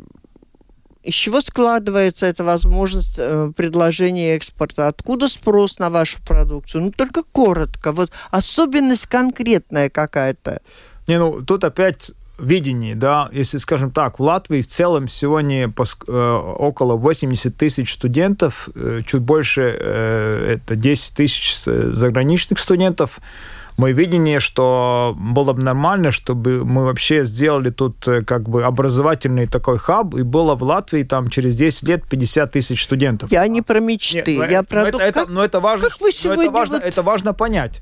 из 1.04 1.14
чего 1.14 1.42
складывается 1.42 2.26
эта 2.26 2.44
возможность 2.46 3.20
э, 3.20 3.52
предложения 3.56 4.36
экспорта? 4.36 4.88
Откуда 4.88 5.28
спрос 5.28 5.80
на 5.80 5.90
вашу 5.90 6.20
продукцию? 6.24 6.84
Ну, 6.84 6.92
только 6.92 7.24
коротко. 7.24 7.92
Вот 7.92 8.12
особенность 8.32 9.08
конкретная 9.08 9.90
какая-то. 9.90 10.62
Не, 11.08 11.20
ну, 11.20 11.42
тут 11.42 11.64
опять 11.64 12.12
видении, 12.40 12.94
да, 12.94 13.30
если, 13.32 13.58
скажем 13.58 13.92
так, 13.92 14.20
в 14.20 14.24
Латвии 14.24 14.62
в 14.62 14.68
целом 14.68 15.08
сегодня 15.08 15.68
э, 15.68 16.42
около 16.58 16.96
80 16.96 17.56
тысяч 17.56 17.94
студентов, 17.94 18.70
э, 18.76 19.02
чуть 19.06 19.22
больше, 19.22 19.76
э, 19.80 20.56
это 20.56 20.76
10 20.76 21.16
тысяч 21.16 21.58
заграничных 21.64 22.60
студентов, 22.60 23.20
мое 23.78 23.94
видение, 23.94 24.40
что 24.40 25.16
было 25.18 25.54
бы 25.54 25.62
нормально, 25.62 26.12
чтобы 26.12 26.66
мы 26.66 26.86
вообще 26.86 27.24
сделали 27.24 27.70
тут 27.70 28.06
как 28.26 28.50
бы 28.50 28.64
образовательный 28.64 29.48
такой 29.48 29.78
хаб, 29.78 30.16
и 30.16 30.24
было 30.24 30.56
в 30.56 30.64
Латвии 30.64 31.04
там 31.04 31.30
через 31.30 31.56
10 31.56 31.84
лет 31.84 32.04
50 32.10 32.52
тысяч 32.52 32.84
студентов. 32.84 33.32
Я 33.32 33.48
не 33.48 33.62
про 33.62 33.80
мечты, 33.80 34.38
Нет, 34.38 34.52
я 34.52 34.64
про 34.64 34.86
но 34.86 34.92
то, 34.92 35.00
это, 35.00 35.20
как, 35.22 35.30
но 35.30 35.44
это 35.44 35.60
важно, 35.60 35.90
как 35.90 36.02
вы 36.02 36.12
сегодня 36.12 36.46
это 36.46 36.52
важно, 36.52 36.76
вот... 36.76 36.84
это 36.84 37.04
важно 37.04 37.34
понять 37.34 37.82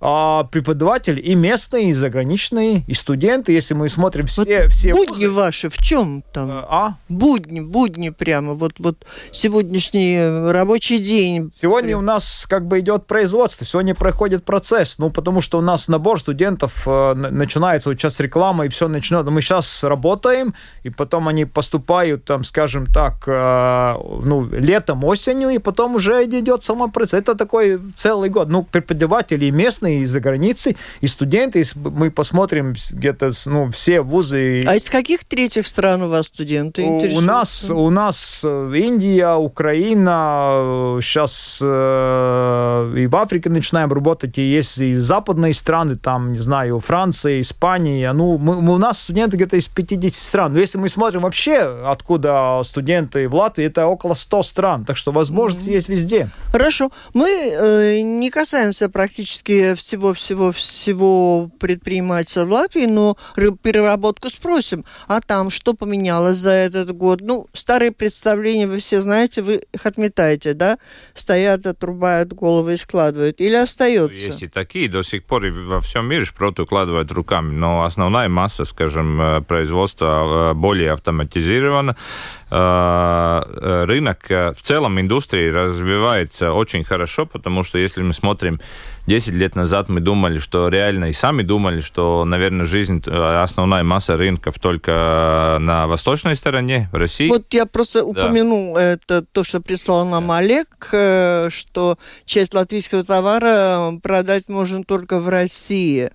а, 0.00 0.44
преподаватели 0.44 1.20
и 1.20 1.34
местные, 1.34 1.90
и 1.90 1.92
заграничные, 1.92 2.84
и 2.86 2.94
студенты, 2.94 3.52
если 3.52 3.74
мы 3.74 3.88
смотрим 3.88 4.26
все... 4.26 4.62
Вот 4.62 4.72
все 4.72 4.94
будни 4.94 5.26
вузы. 5.26 5.30
ваши 5.30 5.68
в 5.68 5.76
чем 5.76 6.22
там? 6.32 6.50
А? 6.50 6.96
Будни, 7.08 7.60
будни 7.60 8.08
прямо, 8.08 8.54
вот, 8.54 8.72
вот 8.78 9.04
сегодняшний 9.30 10.18
рабочий 10.50 10.98
день. 10.98 11.52
Сегодня 11.54 11.98
у 11.98 12.00
нас 12.00 12.46
как 12.48 12.66
бы 12.66 12.80
идет 12.80 13.06
производство, 13.06 13.66
сегодня 13.66 13.94
проходит 13.94 14.44
процесс, 14.44 14.98
ну, 14.98 15.10
потому 15.10 15.42
что 15.42 15.58
у 15.58 15.60
нас 15.60 15.88
набор 15.88 16.18
студентов 16.18 16.82
э, 16.86 17.14
начинается, 17.14 17.90
вот 17.90 17.98
сейчас 17.98 18.20
реклама, 18.20 18.66
и 18.66 18.68
все 18.68 18.88
начнет. 18.88 19.28
Мы 19.28 19.42
сейчас 19.42 19.84
работаем, 19.84 20.54
и 20.82 20.90
потом 20.90 21.28
они 21.28 21.44
поступают, 21.44 22.24
там, 22.24 22.44
скажем 22.44 22.86
так, 22.86 23.24
э, 23.26 23.94
ну, 24.24 24.48
летом, 24.50 25.04
осенью, 25.04 25.50
и 25.50 25.58
потом 25.58 25.96
уже 25.96 26.24
идет 26.24 26.64
сама 26.64 26.88
процесс. 26.88 27.20
Это 27.20 27.34
такой 27.34 27.78
целый 27.94 28.30
год. 28.30 28.48
Ну, 28.48 28.62
преподаватели 28.62 29.50
местные 29.50 29.89
страны, 29.90 30.02
из-за 30.02 30.20
границы, 30.20 30.76
и 31.00 31.06
студенты, 31.06 31.58
если 31.58 31.78
мы 31.78 32.10
посмотрим 32.10 32.74
где-то 32.90 33.32
ну, 33.46 33.70
все 33.70 34.00
вузы... 34.00 34.64
А 34.66 34.76
из 34.76 34.88
каких 34.88 35.24
третьих 35.24 35.66
стран 35.66 36.02
у 36.02 36.08
вас 36.08 36.26
студенты 36.26 36.82
у, 36.82 37.16
у 37.16 37.20
нас, 37.20 37.70
у 37.70 37.90
нас 37.90 38.42
э, 38.44 38.72
Индия, 38.76 39.36
Украина, 39.36 40.98
сейчас 41.02 41.58
э, 41.62 42.94
и 42.96 43.06
в 43.06 43.16
Африке 43.16 43.50
начинаем 43.50 43.92
работать, 43.92 44.38
и 44.38 44.42
есть 44.42 44.78
и 44.78 44.96
западные 44.96 45.54
страны, 45.54 45.96
там, 45.96 46.32
не 46.32 46.38
знаю, 46.38 46.80
Франция, 46.80 47.40
Испания, 47.40 48.12
ну, 48.12 48.38
мы, 48.38 48.56
у 48.56 48.78
нас 48.78 49.02
студенты 49.02 49.36
где-то 49.36 49.56
из 49.56 49.68
50 49.68 50.14
стран. 50.14 50.52
Но 50.52 50.60
если 50.60 50.78
мы 50.78 50.88
смотрим 50.88 51.22
вообще, 51.22 51.58
откуда 51.86 52.60
студенты 52.64 53.28
в 53.28 53.34
Латвии, 53.34 53.66
это 53.66 53.86
около 53.86 54.14
100 54.14 54.42
стран, 54.42 54.84
так 54.84 54.96
что 54.96 55.12
возможности 55.12 55.70
mm-hmm. 55.70 55.74
есть 55.74 55.88
везде. 55.88 56.28
Хорошо. 56.52 56.90
Мы 57.14 57.28
э, 57.28 58.00
не 58.00 58.30
касаемся 58.30 58.88
практически 58.88 59.74
всего-всего-всего 59.80 61.50
предпринимательства 61.58 62.44
в 62.44 62.52
Латвии, 62.52 62.86
но 62.86 63.16
переработку 63.62 64.30
спросим. 64.30 64.84
А 65.08 65.20
там 65.20 65.50
что 65.50 65.74
поменялось 65.74 66.36
за 66.36 66.50
этот 66.50 66.96
год? 66.96 67.20
Ну, 67.20 67.48
старые 67.52 67.92
представления 67.92 68.66
вы 68.66 68.78
все 68.78 69.02
знаете, 69.02 69.42
вы 69.42 69.62
их 69.72 69.86
отметаете, 69.86 70.54
да? 70.54 70.78
Стоят, 71.14 71.66
отрубают 71.66 72.32
головы 72.32 72.74
и 72.74 72.76
складывают. 72.76 73.40
Или 73.40 73.56
остается? 73.56 74.26
Есть 74.26 74.42
и 74.42 74.48
такие, 74.48 74.88
до 74.88 75.02
сих 75.02 75.24
пор 75.24 75.46
во 75.50 75.80
всем 75.80 76.06
мире 76.06 76.24
шпроты 76.24 76.62
укладывают 76.62 77.10
руками, 77.12 77.52
но 77.52 77.84
основная 77.84 78.28
масса, 78.28 78.64
скажем, 78.64 79.20
э, 79.20 79.40
производства 79.42 80.50
э, 80.50 80.54
более 80.54 80.92
автоматизирована. 80.92 81.96
Э, 82.50 83.84
рынок 83.86 84.26
в 84.28 84.62
целом 84.62 85.00
индустрии 85.00 85.48
развивается 85.48 86.52
очень 86.52 86.84
хорошо, 86.84 87.26
потому 87.26 87.62
что 87.62 87.78
если 87.78 88.02
мы 88.02 88.12
смотрим 88.12 88.60
10 89.06 89.34
лет 89.34 89.56
назад 89.56 89.88
мы 89.88 90.00
думали, 90.00 90.38
что 90.38 90.68
реально 90.68 91.06
и 91.06 91.12
сами 91.12 91.42
думали, 91.42 91.80
что, 91.80 92.24
наверное, 92.24 92.66
жизнь, 92.66 93.02
э, 93.06 93.42
основная 93.42 93.82
масса 93.82 94.16
рынков 94.16 94.58
только 94.58 95.58
на 95.60 95.86
восточной 95.86 96.36
стороне, 96.36 96.88
в 96.92 96.96
России. 96.96 97.28
Вот 97.28 97.52
я 97.52 97.66
просто 97.66 98.04
да. 98.12 98.30
это, 98.80 99.24
то, 99.32 99.44
что 99.44 99.60
прислал 99.60 100.06
нам 100.06 100.30
Олег, 100.30 100.68
э, 100.92 101.48
что 101.50 101.98
часть 102.24 102.54
латвийского 102.54 103.04
товара 103.04 103.92
продать 104.02 104.48
можно 104.48 104.84
только 104.84 105.18
в 105.18 105.28
России. 105.28 106.10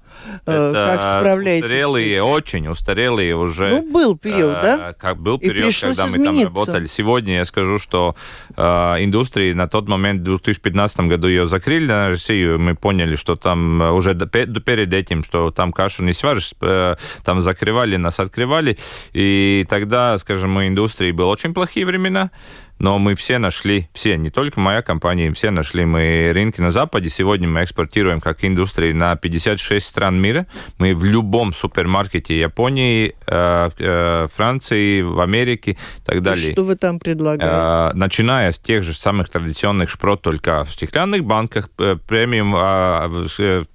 Э, 0.45 0.69
это 0.69 0.73
как 0.73 1.03
справляетесь? 1.03 1.65
Устарелые, 1.65 2.23
очень 2.23 2.67
устарелые 2.67 3.35
уже. 3.35 3.69
Ну, 3.69 3.91
был 3.91 4.17
период, 4.17 4.61
да? 4.61 4.93
Как 4.93 5.17
был 5.17 5.39
период, 5.39 5.73
когда 5.79 6.07
мы 6.07 6.23
там 6.23 6.43
работали. 6.43 6.87
Сегодня 6.87 7.35
я 7.37 7.45
скажу, 7.45 7.79
что 7.79 8.15
э, 8.55 8.63
индустрии 8.99 9.53
на 9.53 9.67
тот 9.67 9.87
момент, 9.87 10.21
в 10.21 10.25
2015 10.25 10.99
году 11.01 11.27
ее 11.27 11.45
закрыли 11.45 11.87
на 11.87 12.07
Россию, 12.09 12.59
мы 12.59 12.74
поняли, 12.75 13.15
что 13.15 13.35
там 13.35 13.81
э, 13.81 13.91
уже 13.91 14.13
перед 14.15 14.93
этим, 14.93 15.23
что 15.23 15.51
там 15.51 15.71
кашу 15.71 16.03
не 16.03 16.13
сваришь, 16.13 16.53
э, 16.61 16.95
там 17.23 17.41
закрывали, 17.41 17.97
нас 17.97 18.19
открывали, 18.19 18.77
и 19.13 19.65
тогда, 19.69 20.17
скажем, 20.17 20.57
у 20.57 20.65
индустрии 20.65 21.11
были 21.11 21.27
очень 21.27 21.53
плохие 21.53 21.85
времена, 21.85 22.31
но 22.79 22.99
мы 22.99 23.15
все 23.15 23.37
нашли, 23.37 23.89
все, 23.93 24.17
не 24.17 24.29
только 24.29 24.59
моя 24.59 24.81
компания, 24.81 25.31
все 25.31 25.49
нашли 25.49 25.85
мы 25.85 26.31
рынки 26.33 26.59
на 26.59 26.71
Западе. 26.71 27.09
Сегодня 27.09 27.47
мы 27.47 27.63
экспортируем 27.63 28.19
как 28.19 28.43
индустрии 28.43 28.91
на 28.91 29.15
56 29.15 29.85
стран 29.85 30.19
мира. 30.19 30.45
Мы 30.77 30.93
в 30.93 31.05
любом 31.05 31.53
супермаркете 31.53 32.37
Японии, 32.37 33.15
э, 33.27 33.69
э, 33.77 34.27
Франции, 34.33 35.01
в 35.01 35.21
Америке 35.21 35.71
и 35.71 36.05
так 36.05 36.21
далее. 36.21 36.49
И 36.49 36.51
что 36.51 36.63
вы 36.63 36.75
там 36.75 36.99
предлагаете? 36.99 37.45
Э, 37.49 37.91
начиная 37.93 38.51
с 38.51 38.59
тех 38.59 38.83
же 38.83 38.93
самых 38.93 39.29
традиционных 39.29 39.89
шпрот, 39.89 40.21
только 40.21 40.65
в 40.65 40.71
стеклянных 40.71 41.23
банках, 41.23 41.69
премиум 41.69 42.55
а, 42.57 43.09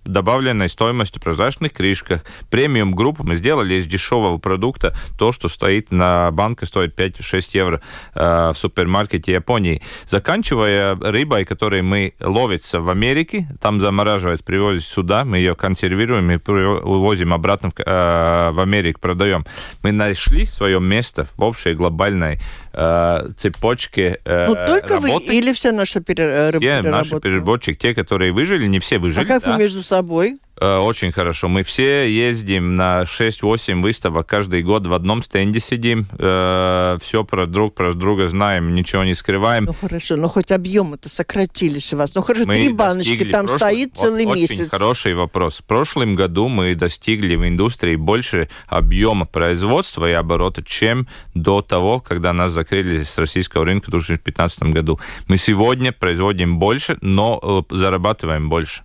добавленной 0.05 0.69
стоимостью 0.69 1.23
прозрачных 1.23 1.73
крышках, 1.73 2.25
премиум 2.51 2.95
группу 2.95 3.25
мы 3.25 3.37
сделали 3.37 3.75
из 3.75 3.87
дешевого 3.87 4.39
продукта 4.39 4.95
то, 5.19 5.33
что 5.33 5.49
стоит 5.49 5.91
на 5.91 6.31
банке, 6.33 6.67
стоит 6.67 6.99
5-6 6.99 7.51
евро 7.55 7.81
в 8.15 8.55
супермаркете 8.55 8.90
супермаркете 8.91 9.33
Японии, 9.33 9.81
заканчивая 10.07 10.95
рыбой, 10.97 11.45
которой 11.45 11.83
мы 11.83 12.13
ловится 12.21 12.81
в 12.81 12.91
Америке, 12.91 13.47
там 13.61 13.81
замораживается, 13.81 14.45
привозят 14.45 14.85
сюда, 14.85 15.25
мы 15.25 15.39
ее 15.39 15.55
консервируем 15.55 16.31
и 16.31 16.37
увозим 16.37 17.33
обратно 17.33 17.71
в, 17.71 17.79
э, 17.79 18.51
в 18.51 18.61
Америку, 18.61 19.01
продаем. 19.01 19.47
Мы 19.83 19.93
нашли 19.93 20.47
свое 20.47 20.81
место 20.81 21.25
в 21.25 21.43
общей 21.43 21.75
глобальной 21.75 22.41
э, 22.73 23.29
цепочке 23.37 24.19
э, 24.25 24.47
Ну, 24.47 24.55
только 24.55 24.95
работы. 24.95 25.27
вы 25.27 25.35
или 25.35 25.53
все 25.53 25.73
наши 25.73 26.01
переработки? 26.01 26.81
Все 26.81 26.83
наши 26.83 27.21
переработчики, 27.21 27.79
те, 27.79 27.95
которые 27.95 28.33
выжили, 28.33 28.67
не 28.67 28.79
все 28.79 28.99
выжили. 28.99 29.25
А 29.25 29.27
как 29.27 29.45
да? 29.45 29.53
вы 29.53 29.63
между 29.63 29.83
собой? 29.83 30.39
Э, 30.61 30.77
очень 30.79 31.11
хорошо. 31.11 31.49
Мы 31.49 31.63
все 31.63 32.07
ездим 32.07 32.75
на 32.75 33.05
6-8 33.05 33.81
выставок 33.81 34.27
каждый 34.27 34.63
год, 34.63 34.87
в 34.87 34.93
одном 34.93 35.23
стенде 35.23 35.59
сидим, 35.59 36.07
э, 36.19 36.99
все 37.01 37.25
про 37.25 37.47
друг 37.47 37.75
про 37.75 37.95
друга 37.95 38.29
знаем, 38.29 38.75
ничего 38.75 39.05
не 39.05 39.15
скрываем. 39.15 39.65
Ну 39.65 39.73
хорошо, 39.73 40.17
но 40.17 40.29
хоть 40.29 40.53
объемы-то 40.53 41.09
сократились 41.09 41.95
у 41.95 41.97
вас. 41.97 42.15
Ну 42.15 42.21
хорошо, 42.21 42.47
мы 42.47 42.57
три 42.57 42.69
баночки 42.73 43.25
там 43.25 43.47
прошлый, 43.47 43.59
стоит 43.59 43.97
целый 43.97 44.27
вот, 44.27 44.37
месяц. 44.37 44.61
Очень 44.61 44.69
хороший 44.69 45.15
вопрос. 45.15 45.61
В 45.61 45.65
прошлом 45.65 46.15
году 46.15 46.49
мы 46.49 46.75
достигли 46.75 47.37
в 47.37 47.49
индустрии 47.49 47.97
больше 47.97 48.51
объема 48.67 49.25
производства 49.25 50.11
и 50.11 50.13
оборота, 50.13 50.63
чем 50.63 51.09
до 51.35 51.63
того, 51.63 52.01
когда 52.01 52.35
нас 52.35 52.53
закрыли 52.53 53.03
с 53.05 53.17
российского 53.17 53.65
рынка 53.65 53.87
в 53.87 53.93
2015 53.93 54.65
году. 54.65 55.01
Мы 55.27 55.39
сегодня 55.39 55.91
производим 55.91 56.59
больше, 56.59 56.99
но 57.01 57.41
э, 57.71 57.75
зарабатываем 57.75 58.51
больше 58.51 58.83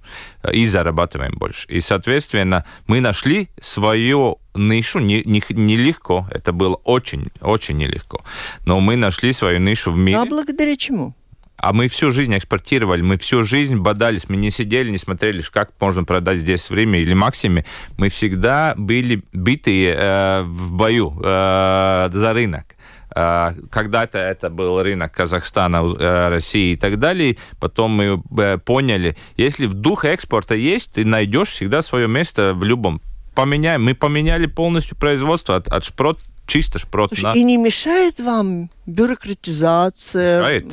и 0.52 0.68
зарабатываем 0.68 1.34
больше. 1.36 1.68
И, 1.68 1.80
соответственно, 1.80 2.66
мы 2.88 3.02
нашли 3.02 3.50
свою 3.60 4.40
нишу 4.56 5.00
не, 5.00 5.24
не, 5.24 5.44
нелегко. 5.50 6.28
Это 6.32 6.54
было 6.54 6.76
очень, 6.76 7.30
очень 7.42 7.78
нелегко. 7.78 8.24
Но 8.66 8.80
мы 8.80 8.96
нашли 8.96 9.34
свою 9.34 9.60
нишу 9.60 9.92
в 9.92 9.98
мире. 9.98 10.20
А 10.20 10.26
благодаря 10.26 10.76
чему? 10.78 11.16
А 11.58 11.72
мы 11.74 11.88
всю 11.88 12.12
жизнь 12.12 12.38
экспортировали, 12.38 13.02
мы 13.02 13.18
всю 13.18 13.44
жизнь 13.44 13.78
бодались, 13.78 14.28
мы 14.28 14.36
не 14.36 14.52
сидели, 14.52 14.90
не 14.90 14.98
смотрели, 14.98 15.42
как 15.42 15.72
можно 15.80 16.04
продать 16.04 16.40
здесь 16.40 16.70
в 16.70 16.76
Риме 16.76 17.00
или 17.00 17.14
Максиме. 17.14 17.66
Мы 17.98 18.10
всегда 18.10 18.74
были 18.78 19.24
битые 19.32 19.96
э, 19.98 20.42
в 20.44 20.74
бою 20.74 21.18
э, 21.24 22.10
за 22.12 22.34
рынок. 22.34 22.75
Э, 23.16 23.54
когда-то 23.72 24.20
это 24.20 24.50
был 24.50 24.84
рынок 24.84 25.14
Казахстана, 25.14 25.78
э, 25.78 26.28
России 26.30 26.74
и 26.74 26.76
так 26.76 27.00
далее. 27.00 27.38
Потом 27.60 27.92
мы 27.92 28.22
э, 28.38 28.58
поняли, 28.58 29.16
если 29.38 29.68
в 29.68 29.74
дух 29.74 30.04
экспорта 30.04 30.56
есть, 30.56 30.96
ты 30.96 31.06
найдешь 31.06 31.50
всегда 31.50 31.82
свое 31.82 32.08
место 32.08 32.54
в 32.54 32.64
любом. 32.64 33.02
Поменяем. 33.34 33.84
Мы 33.84 33.96
поменяли 33.96 34.48
полностью 34.48 34.98
производство 34.98 35.56
от, 35.56 35.68
от 35.70 35.86
шпрот 35.86 36.20
чисто 36.46 36.78
шпрот. 36.78 37.10
Слушай, 37.10 37.24
на... 37.24 37.34
И 37.34 37.44
не 37.44 37.58
мешает 37.58 38.20
вам 38.20 38.70
бюрократизация? 38.86 40.40
Мешает 40.40 40.66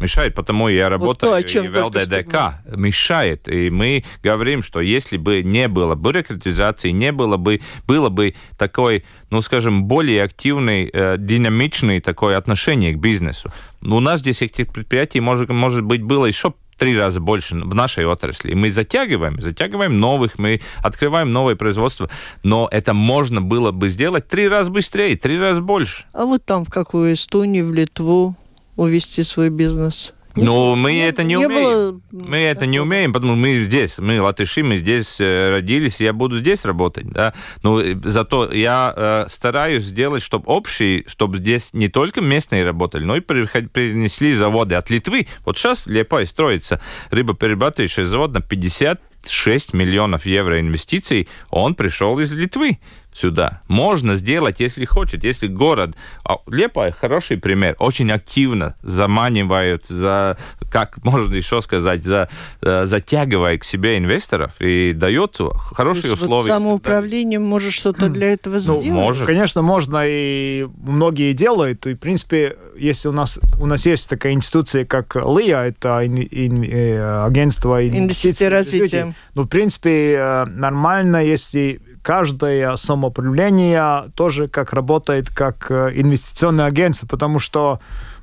мешает, 0.00 0.34
потому 0.34 0.68
я 0.68 0.88
работаю 0.88 1.32
вот 1.32 1.46
то, 1.46 1.58
и 1.58 1.68
в 1.68 1.86
ЛДДК, 1.86 2.30
что... 2.30 2.76
мешает. 2.76 3.48
И 3.48 3.70
мы 3.70 4.04
говорим, 4.22 4.62
что 4.62 4.80
если 4.80 5.16
бы 5.16 5.42
не 5.42 5.68
было 5.68 5.94
бюрократизации, 5.94 6.90
не 6.90 7.12
было 7.12 7.36
бы, 7.36 7.60
было 7.86 8.08
бы 8.08 8.34
такой, 8.58 9.04
ну, 9.30 9.40
скажем, 9.42 9.84
более 9.84 10.24
активный, 10.24 10.90
э, 10.92 11.16
динамичный 11.18 12.00
такое 12.00 12.36
отношение 12.36 12.92
к 12.92 12.98
бизнесу. 12.98 13.52
У 13.82 14.00
нас 14.00 14.20
здесь 14.20 14.42
этих 14.42 14.72
предприятий, 14.72 15.20
может, 15.20 15.48
может 15.48 15.82
быть, 15.84 16.02
было 16.02 16.26
еще 16.26 16.52
три 16.80 16.96
раза 16.96 17.20
больше 17.20 17.54
в 17.54 17.74
нашей 17.74 18.06
отрасли. 18.06 18.54
Мы 18.54 18.70
затягиваем, 18.70 19.40
затягиваем 19.40 20.00
новых, 20.00 20.38
мы 20.38 20.62
открываем 20.82 21.30
новое 21.30 21.54
производство, 21.54 22.08
но 22.42 22.68
это 22.72 22.94
можно 22.94 23.42
было 23.42 23.70
бы 23.70 23.90
сделать 23.90 24.26
три 24.28 24.48
раза 24.48 24.70
быстрее, 24.70 25.16
три 25.16 25.38
раза 25.38 25.60
больше. 25.60 26.06
А 26.14 26.24
вот 26.24 26.42
там 26.44 26.64
в 26.64 26.70
какую 26.70 27.12
Эстонию, 27.12 27.66
в 27.66 27.74
Литву, 27.74 28.34
увести 28.80 29.22
свой 29.22 29.50
бизнес? 29.50 30.14
Ну, 30.36 30.76
мы 30.76 30.92
не, 30.92 31.08
это 31.08 31.22
не, 31.24 31.34
не 31.34 31.46
умеем. 31.46 32.00
Было... 32.10 32.26
Мы 32.28 32.38
это 32.38 32.64
не 32.64 32.78
умеем, 32.78 33.12
потому 33.12 33.32
что 33.32 33.40
мы 33.40 33.62
здесь, 33.62 33.98
мы 33.98 34.22
латыши, 34.22 34.62
мы 34.62 34.76
здесь 34.78 35.20
э, 35.20 35.50
родились, 35.50 36.00
я 36.00 36.12
буду 36.12 36.38
здесь 36.38 36.64
работать, 36.64 37.06
да. 37.06 37.34
Но 37.62 37.80
э, 37.80 37.96
зато 38.04 38.52
я 38.52 38.94
э, 38.96 39.24
стараюсь 39.28 39.84
сделать, 39.84 40.22
чтобы 40.22 40.44
общий, 40.46 41.04
чтобы 41.08 41.38
здесь 41.38 41.70
не 41.72 41.88
только 41.88 42.20
местные 42.20 42.64
работали, 42.64 43.04
но 43.04 43.16
и 43.16 43.20
принесли 43.20 44.34
заводы 44.34 44.76
от 44.76 44.88
Литвы. 44.88 45.26
Вот 45.44 45.58
сейчас 45.58 45.86
Лепай 45.86 46.26
строится 46.26 46.80
рыбоперерабатывающий 47.10 48.04
завод 48.04 48.32
на 48.32 48.40
50 48.40 49.00
6 49.28 49.74
миллионов 49.74 50.24
евро 50.26 50.60
инвестиций, 50.60 51.28
он 51.50 51.74
пришел 51.74 52.18
из 52.18 52.32
Литвы. 52.32 52.78
Сюда. 53.12 53.60
Можно 53.68 54.14
сделать, 54.14 54.60
если 54.60 54.84
хочет, 54.84 55.24
если 55.24 55.46
город... 55.48 55.96
А 56.24 56.36
Лепа 56.46 56.90
хороший 56.92 57.38
пример. 57.38 57.74
Очень 57.78 58.10
активно 58.12 58.76
заманивают, 58.82 59.84
за, 59.88 60.36
как 60.70 61.02
можно 61.04 61.34
еще 61.34 61.60
сказать, 61.60 62.04
за, 62.04 62.28
э, 62.62 62.86
затягивает 62.86 63.62
к 63.62 63.64
себе 63.64 63.98
инвесторов 63.98 64.52
и 64.60 64.92
дает 64.92 65.38
хорошие 65.56 66.10
есть 66.10 66.22
условия. 66.22 66.52
Вот 66.52 66.60
самоуправление 66.62 67.38
может 67.38 67.72
что-то 67.72 68.08
для 68.08 68.32
этого 68.32 68.54
Ну, 68.54 68.60
сделать? 68.60 68.86
может. 68.90 69.26
Конечно, 69.26 69.62
можно, 69.62 70.02
и 70.06 70.66
многие 70.82 71.32
делают. 71.32 71.86
И, 71.86 71.94
в 71.94 71.98
принципе, 71.98 72.56
если 72.78 73.08
у 73.08 73.12
нас, 73.12 73.38
у 73.60 73.66
нас 73.66 73.84
есть 73.86 74.08
такая 74.08 74.32
институция, 74.32 74.84
как 74.84 75.16
ЛИА, 75.16 75.64
это 75.66 76.04
ин- 76.06 76.28
ин- 76.30 76.62
э, 76.64 77.24
агентство 77.26 77.86
Инвестиций 77.86 78.48
развития. 78.48 79.14
Ну, 79.34 79.42
в 79.42 79.48
принципе, 79.48 80.12
э, 80.14 80.44
нормально, 80.46 81.24
если 81.24 81.80
каждое 82.02 82.76
самоуправление 82.76 84.10
тоже 84.14 84.48
как 84.48 84.72
работает 84.72 85.28
как 85.28 85.70
э, 85.70 85.92
инвестиционное 85.94 86.66
агентство, 86.66 87.06
потому 87.06 87.38
что 87.38 87.80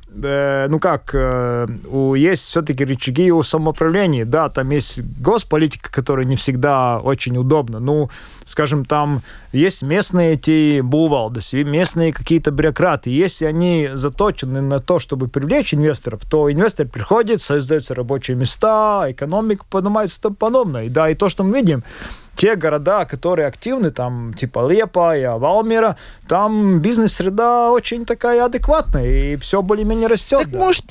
э, 0.10 0.68
ну 0.70 0.80
как, 0.80 1.12
э, 1.14 1.68
у, 1.90 2.16
есть 2.16 2.48
все-таки 2.48 2.84
рычаги 2.86 3.32
у 3.32 3.44
самоуправления, 3.44 4.26
да, 4.26 4.50
там 4.50 4.70
есть 4.72 5.02
госполитика, 5.20 5.92
которая 5.92 6.26
не 6.26 6.36
всегда 6.36 7.00
очень 7.00 7.38
удобна, 7.38 7.80
ну, 7.80 8.10
скажем, 8.46 8.86
там 8.86 9.22
есть 9.52 9.84
местные 9.84 10.34
эти 10.34 10.82
бувалдесы, 10.82 11.64
местные 11.64 12.14
какие-то 12.14 12.52
бюрократы, 12.52 13.10
если 13.10 13.46
они 13.46 13.90
заточены 13.94 14.62
на 14.62 14.80
то, 14.80 15.00
чтобы 15.00 15.28
привлечь 15.28 15.74
инвесторов, 15.74 16.22
то 16.30 16.52
инвестор 16.52 16.88
приходит, 16.88 17.42
создаются 17.42 17.94
рабочие 17.94 18.36
места, 18.38 19.06
экономика 19.10 19.66
поднимается 19.70 20.20
и 20.20 20.22
тому 20.22 20.36
подобное, 20.36 20.90
да, 20.90 21.10
и 21.10 21.16
то, 21.16 21.30
что 21.30 21.44
мы 21.44 21.58
видим, 21.58 21.84
те 22.38 22.56
города, 22.56 23.06
которые 23.06 23.48
активны, 23.48 23.92
там, 23.92 24.34
типа 24.34 24.72
Лепа 24.72 25.18
и 25.18 25.26
Валмира, 25.26 25.98
там 26.28 26.80
бизнес-среда 26.80 27.72
очень 27.72 28.06
такая 28.06 28.46
адекватная, 28.46 29.34
и 29.34 29.36
все 29.38 29.62
более-менее 29.62 30.08
растет. 30.08 30.44
Так 30.44 30.52
да. 30.52 30.60
может, 30.60 30.86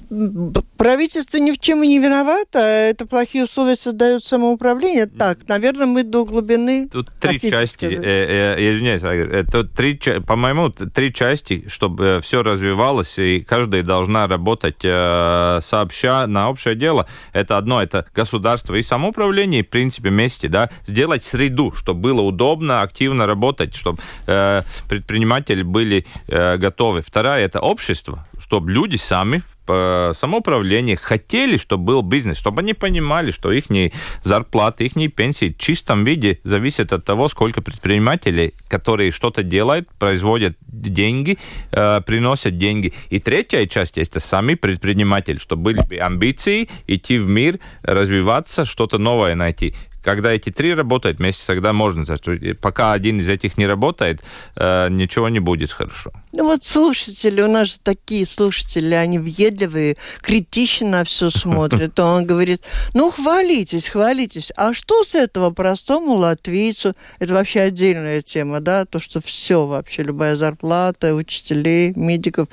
правительство 0.76 1.38
ни 1.38 1.52
в 1.52 1.58
чем 1.58 1.84
и 1.84 1.86
не 1.86 2.00
виновато, 2.00 2.58
а 2.58 2.88
это 2.90 3.06
плохие 3.06 3.44
условия 3.44 3.76
создают 3.76 4.24
самоуправление? 4.24 5.06
Так, 5.06 5.38
наверное, 5.46 5.86
мы 5.86 6.02
до 6.02 6.24
глубины... 6.24 6.88
Тут 6.88 7.08
три 7.20 7.38
части, 7.38 7.86
сказать? 7.86 8.04
э, 8.04 8.56
э, 8.58 8.72
извиняюсь, 8.72 9.04
Айгор, 9.04 9.32
это 9.32 9.64
три, 9.64 9.94
по-моему, 10.26 10.70
три 10.70 11.14
части, 11.14 11.66
чтобы 11.68 12.20
все 12.22 12.42
развивалось, 12.42 13.18
и 13.18 13.40
каждая 13.40 13.84
должна 13.84 14.26
работать 14.26 14.80
э, 14.82 15.60
сообща 15.62 16.26
на 16.26 16.50
общее 16.50 16.74
дело. 16.74 17.06
Это 17.32 17.56
одно, 17.56 17.80
это 17.80 18.06
государство 18.14 18.74
и 18.74 18.82
самоуправление, 18.82 19.62
в 19.62 19.68
принципе, 19.68 20.10
вместе, 20.10 20.48
да, 20.48 20.70
сделать 20.86 21.24
среду, 21.36 21.72
чтобы 21.72 22.00
было 22.00 22.22
удобно, 22.22 22.80
активно 22.80 23.26
работать, 23.26 23.76
чтобы 23.76 23.98
э, 24.26 24.62
предприниматели 24.88 25.62
были 25.62 26.06
э, 26.28 26.56
готовы. 26.56 27.02
Вторая, 27.02 27.44
это 27.44 27.60
общество, 27.60 28.26
чтобы 28.40 28.70
люди 28.72 28.96
сами 28.96 29.42
по 29.66 30.12
самоуправлению 30.14 30.96
хотели, 31.00 31.58
чтобы 31.58 31.84
был 31.84 32.02
бизнес, 32.02 32.38
чтобы 32.38 32.60
они 32.60 32.72
понимали, 32.72 33.32
что 33.32 33.50
их 33.52 33.64
зарплаты, 34.22 34.86
их 34.86 35.14
пенсии 35.14 35.48
в 35.48 35.58
чистом 35.58 36.04
виде 36.04 36.38
зависят 36.44 36.92
от 36.92 37.04
того, 37.04 37.28
сколько 37.28 37.60
предпринимателей, 37.60 38.54
которые 38.68 39.10
что-то 39.10 39.42
делают, 39.42 39.88
производят 39.98 40.56
деньги, 40.68 41.38
э, 41.72 42.00
приносят 42.06 42.56
деньги. 42.56 42.92
И 43.10 43.18
третья 43.18 43.66
часть 43.66 43.98
это 43.98 44.20
сами 44.20 44.54
предприниматели, 44.54 45.38
чтобы 45.38 45.62
были 45.62 45.96
амбиции 45.96 46.68
идти 46.86 47.18
в 47.18 47.28
мир, 47.28 47.58
развиваться, 47.82 48.64
что-то 48.64 48.98
новое 48.98 49.34
найти. 49.34 49.74
Когда 50.06 50.32
эти 50.32 50.50
три 50.50 50.72
работают 50.72 51.18
вместе, 51.18 51.42
тогда 51.44 51.72
можно. 51.72 52.04
Пока 52.60 52.92
один 52.92 53.18
из 53.18 53.28
этих 53.28 53.58
не 53.58 53.66
работает, 53.66 54.22
э, 54.54 54.86
ничего 54.88 55.28
не 55.28 55.40
будет 55.40 55.72
хорошо. 55.72 56.12
Ну 56.30 56.44
вот 56.44 56.62
слушатели, 56.62 57.42
у 57.42 57.48
нас 57.48 57.72
же 57.72 57.80
такие 57.82 58.24
слушатели, 58.24 58.94
они 58.94 59.18
въедливые, 59.18 59.96
критично 60.20 60.90
на 60.90 61.02
все 61.02 61.28
смотрят. 61.30 61.98
Он 61.98 62.24
говорит, 62.24 62.62
ну 62.94 63.10
хвалитесь, 63.10 63.88
хвалитесь. 63.88 64.52
А 64.56 64.74
что 64.74 65.02
с 65.02 65.16
этого 65.16 65.50
простому 65.50 66.12
латвийцу? 66.12 66.94
Это 67.18 67.34
вообще 67.34 67.62
отдельная 67.62 68.22
тема, 68.22 68.60
да? 68.60 68.84
То, 68.84 69.00
что 69.00 69.20
все 69.20 69.66
вообще, 69.66 70.04
любая 70.04 70.36
зарплата, 70.36 71.16
учителей, 71.16 71.92
медиков. 71.96 72.46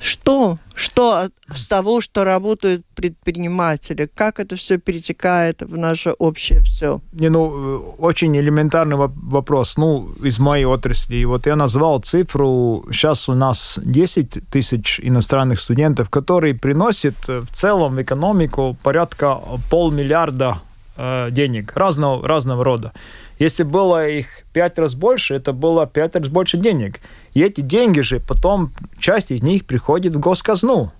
Что? 0.00 0.58
Что 0.78 1.28
с 1.52 1.66
того, 1.66 2.00
что 2.00 2.22
работают 2.22 2.86
предприниматели? 2.94 4.08
Как 4.14 4.38
это 4.38 4.54
все 4.54 4.78
перетекает 4.78 5.60
в 5.60 5.76
наше 5.76 6.10
общее 6.10 6.60
все? 6.60 7.00
Не, 7.12 7.30
ну, 7.30 7.50
э, 7.50 7.78
очень 7.98 8.36
элементарный 8.36 8.96
воп- 8.96 9.18
вопрос. 9.20 9.76
Ну, 9.76 10.12
из 10.22 10.38
моей 10.38 10.66
отрасли. 10.66 11.24
Вот 11.24 11.46
я 11.46 11.56
назвал 11.56 11.98
цифру. 11.98 12.86
Сейчас 12.92 13.28
у 13.28 13.34
нас 13.34 13.80
10 13.84 14.48
тысяч 14.50 15.00
иностранных 15.02 15.60
студентов, 15.60 16.10
которые 16.10 16.54
приносят 16.54 17.16
э, 17.28 17.40
в 17.40 17.50
целом 17.52 17.96
в 17.96 18.02
экономику 18.02 18.76
порядка 18.84 19.40
полмиллиарда 19.70 20.58
э, 20.96 21.30
денег 21.32 21.72
разного, 21.76 22.26
разного 22.28 22.62
рода. 22.62 22.92
Если 23.40 23.64
было 23.64 24.08
их 24.08 24.44
пять 24.52 24.78
раз 24.78 24.94
больше, 24.94 25.34
это 25.34 25.52
было 25.52 25.86
пять 25.86 26.14
раз 26.14 26.28
больше 26.28 26.56
денег. 26.56 27.00
И 27.38 27.40
эти 27.40 27.60
деньги 27.60 28.00
же 28.00 28.18
потом, 28.18 28.72
часть 28.98 29.30
из 29.30 29.42
них 29.42 29.64
приходит 29.64 30.16
в 30.16 30.18
госказну. 30.18 30.90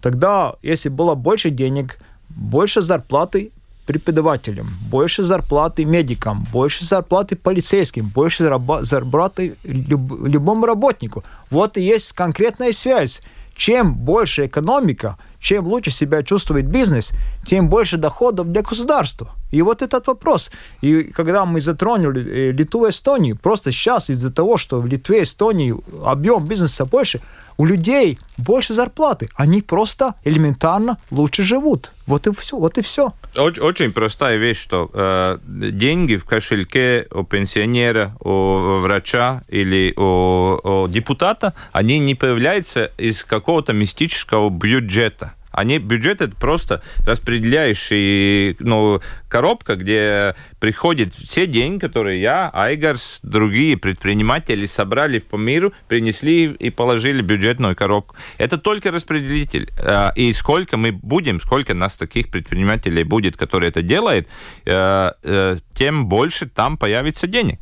Тогда, 0.00 0.54
если 0.60 0.88
было 0.88 1.14
больше 1.14 1.50
денег, 1.50 1.98
больше 2.28 2.82
зарплаты 2.82 3.50
преподавателям, 3.86 4.66
больше 4.90 5.22
зарплаты 5.22 5.84
медикам, 5.84 6.44
больше 6.52 6.84
зарплаты 6.84 7.36
полицейским, 7.36 8.08
больше 8.08 8.50
зарплаты 8.80 9.54
люб- 9.62 10.26
любому 10.26 10.66
работнику. 10.66 11.22
Вот 11.50 11.76
и 11.76 11.82
есть 11.82 12.12
конкретная 12.14 12.72
связь. 12.72 13.22
Чем 13.56 13.94
больше 13.94 14.46
экономика, 14.46 15.16
чем 15.40 15.66
лучше 15.66 15.90
себя 15.90 16.22
чувствует 16.22 16.66
бизнес, 16.66 17.12
тем 17.46 17.68
больше 17.68 17.96
доходов 17.96 18.52
для 18.52 18.62
государства. 18.62 19.30
И 19.50 19.62
вот 19.62 19.80
этот 19.80 20.06
вопрос. 20.06 20.50
И 20.82 21.04
когда 21.04 21.46
мы 21.46 21.60
затронули 21.60 22.20
э, 22.20 22.52
Литву 22.52 22.86
и 22.86 22.90
Эстонию, 22.90 23.36
просто 23.36 23.72
сейчас 23.72 24.10
из-за 24.10 24.30
того, 24.30 24.58
что 24.58 24.80
в 24.80 24.86
Литве 24.86 25.20
и 25.20 25.22
Эстонии 25.22 25.74
объем 26.04 26.46
бизнеса 26.46 26.84
больше, 26.84 27.20
у 27.56 27.64
людей 27.64 28.18
больше 28.36 28.74
зарплаты. 28.74 29.30
Они 29.34 29.62
просто 29.62 30.14
элементарно 30.24 30.98
лучше 31.10 31.42
живут. 31.42 31.92
Вот 32.06 32.26
и 32.26 32.32
все. 32.34 32.56
Вот 32.56 32.78
и 32.78 32.82
все. 32.82 33.12
Очень, 33.36 33.62
очень 33.62 33.92
простая 33.92 34.36
вещь, 34.36 34.60
что 34.60 34.90
э, 34.92 35.38
деньги 35.44 36.16
в 36.16 36.24
кошельке 36.24 37.06
у 37.10 37.24
пенсионера, 37.24 38.16
у 38.20 38.78
врача 38.78 39.42
или 39.48 39.92
у, 39.96 40.60
у 40.62 40.88
депутата, 40.88 41.54
они 41.72 41.98
не 41.98 42.14
появляются 42.14 42.92
из 42.96 43.24
какого-то 43.24 43.72
мистического 43.72 44.50
бюджета. 44.50 45.34
Они, 45.56 45.78
бюджет 45.78 46.20
это 46.20 46.36
просто 46.36 46.82
распределяющий, 47.06 48.56
ну, 48.60 49.00
коробка, 49.28 49.76
где 49.76 50.34
приходят 50.60 51.14
все 51.14 51.46
деньги, 51.46 51.80
которые 51.80 52.20
я, 52.20 52.50
Айгарс, 52.52 53.20
другие 53.22 53.76
предприниматели 53.76 54.66
собрали 54.66 55.18
по 55.18 55.36
миру, 55.36 55.72
принесли 55.88 56.44
и 56.44 56.70
положили 56.70 57.22
бюджетную 57.22 57.74
коробку. 57.74 58.16
Это 58.38 58.58
только 58.58 58.90
распределитель. 58.90 59.70
Э, 59.78 60.10
И 60.14 60.32
сколько 60.32 60.76
мы 60.76 60.92
будем, 60.92 61.40
сколько 61.40 61.74
нас 61.74 61.96
таких 61.96 62.30
предпринимателей 62.30 63.04
будет, 63.04 63.36
которые 63.36 63.70
это 63.70 63.82
делают, 63.82 64.28
э, 64.66 65.10
э, 65.22 65.56
тем 65.74 66.06
больше 66.06 66.46
там 66.46 66.76
появится 66.76 67.26
денег. 67.26 67.58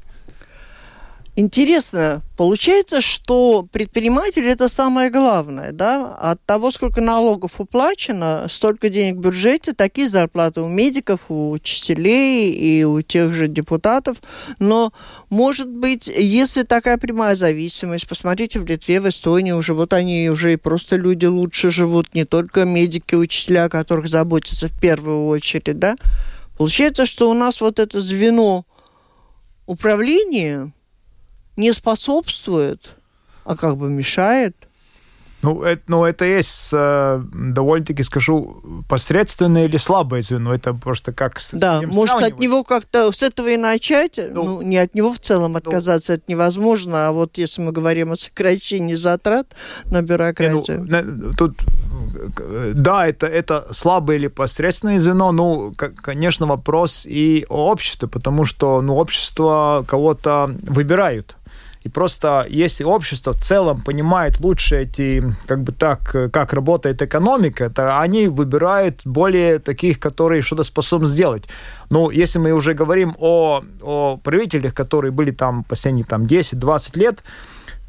Интересно, 1.36 2.22
получается, 2.36 3.00
что 3.00 3.66
предприниматель 3.72 4.46
это 4.46 4.68
самое 4.68 5.10
главное, 5.10 5.72
да? 5.72 6.14
От 6.14 6.40
того, 6.46 6.70
сколько 6.70 7.00
налогов 7.00 7.58
уплачено, 7.60 8.46
столько 8.48 8.88
денег 8.88 9.16
в 9.16 9.20
бюджете, 9.20 9.72
такие 9.72 10.06
зарплаты 10.06 10.60
у 10.60 10.68
медиков, 10.68 11.22
у 11.28 11.50
учителей 11.50 12.52
и 12.52 12.84
у 12.84 13.02
тех 13.02 13.34
же 13.34 13.48
депутатов. 13.48 14.18
Но, 14.60 14.92
может 15.28 15.68
быть, 15.68 16.06
если 16.06 16.62
такая 16.62 16.98
прямая 16.98 17.34
зависимость, 17.34 18.06
посмотрите, 18.06 18.60
в 18.60 18.66
Литве, 18.66 19.00
в 19.00 19.08
Эстонии 19.08 19.50
уже 19.50 19.74
вот 19.74 19.92
они 19.92 20.30
уже 20.30 20.52
и 20.52 20.56
просто 20.56 20.94
люди 20.94 21.26
лучше 21.26 21.72
живут, 21.72 22.14
не 22.14 22.24
только 22.24 22.64
медики, 22.64 23.16
учителя, 23.16 23.64
о 23.64 23.70
которых 23.70 24.06
заботятся 24.06 24.68
в 24.68 24.80
первую 24.80 25.26
очередь, 25.26 25.80
да? 25.80 25.96
Получается, 26.56 27.06
что 27.06 27.28
у 27.28 27.34
нас 27.34 27.60
вот 27.60 27.80
это 27.80 28.00
звено 28.00 28.64
управления 29.66 30.72
не 31.56 31.72
способствует, 31.72 32.96
а 33.44 33.56
как 33.56 33.76
бы 33.76 33.88
мешает. 33.88 34.56
Ну, 35.44 35.62
это, 35.62 35.82
ну, 35.88 36.04
это 36.06 36.24
есть 36.24 36.70
э, 36.72 37.22
довольно-таки, 37.34 38.02
скажу, 38.02 38.62
посредственное 38.88 39.66
или 39.66 39.76
слабое 39.76 40.22
звено. 40.22 40.54
Это 40.54 40.72
просто 40.72 41.12
как... 41.12 41.38
с 41.38 41.52
Да, 41.52 41.82
может 41.82 42.14
от 42.14 42.20
сравнивать. 42.20 42.40
него 42.40 42.64
как-то 42.64 43.12
с 43.12 43.22
этого 43.22 43.48
и 43.48 43.58
начать. 43.58 44.16
Ну, 44.16 44.44
Ну, 44.44 44.62
не 44.62 44.78
от 44.78 44.94
него 44.94 45.12
в 45.12 45.18
целом 45.18 45.56
отказаться, 45.56 46.14
это 46.14 46.22
невозможно. 46.28 47.08
А 47.08 47.12
вот 47.12 47.36
если 47.36 47.60
мы 47.60 47.72
говорим 47.72 48.12
о 48.12 48.16
сокращении 48.16 48.94
затрат 48.94 49.48
на 49.84 49.96
Не, 49.96 50.00
ну, 50.00 50.06
бюрократию. 50.06 51.34
тут, 51.36 51.62
да, 52.72 53.06
это, 53.06 53.26
это 53.26 53.66
слабое 53.70 54.16
или 54.16 54.28
посредственное 54.28 54.98
звено, 54.98 55.30
ну, 55.32 55.74
конечно, 55.76 56.46
вопрос 56.46 57.04
и 57.04 57.44
о 57.50 57.70
обществе, 57.70 58.08
потому 58.08 58.46
что, 58.46 58.80
ну, 58.80 58.96
общество 58.96 59.84
кого-то 59.86 60.56
выбирают. 60.62 61.36
И 61.84 61.90
просто 61.90 62.46
если 62.48 62.82
общество 62.82 63.32
в 63.32 63.40
целом 63.40 63.82
понимает 63.82 64.40
лучше 64.40 64.76
эти, 64.76 65.22
как 65.46 65.62
бы 65.62 65.72
так, 65.72 66.16
как 66.32 66.52
работает 66.54 67.02
экономика, 67.02 67.68
то 67.68 68.00
они 68.00 68.28
выбирают 68.28 69.02
более 69.04 69.58
таких, 69.58 70.00
которые 70.00 70.40
что-то 70.40 70.64
способны 70.64 71.06
сделать. 71.06 71.44
Ну, 71.90 72.10
если 72.10 72.38
мы 72.38 72.52
уже 72.52 72.72
говорим 72.72 73.14
о, 73.18 73.62
о 73.82 74.16
правителях, 74.16 74.72
которые 74.72 75.12
были 75.12 75.30
там 75.30 75.62
последние 75.64 76.06
там, 76.06 76.24
10-20 76.24 76.98
лет, 76.98 77.22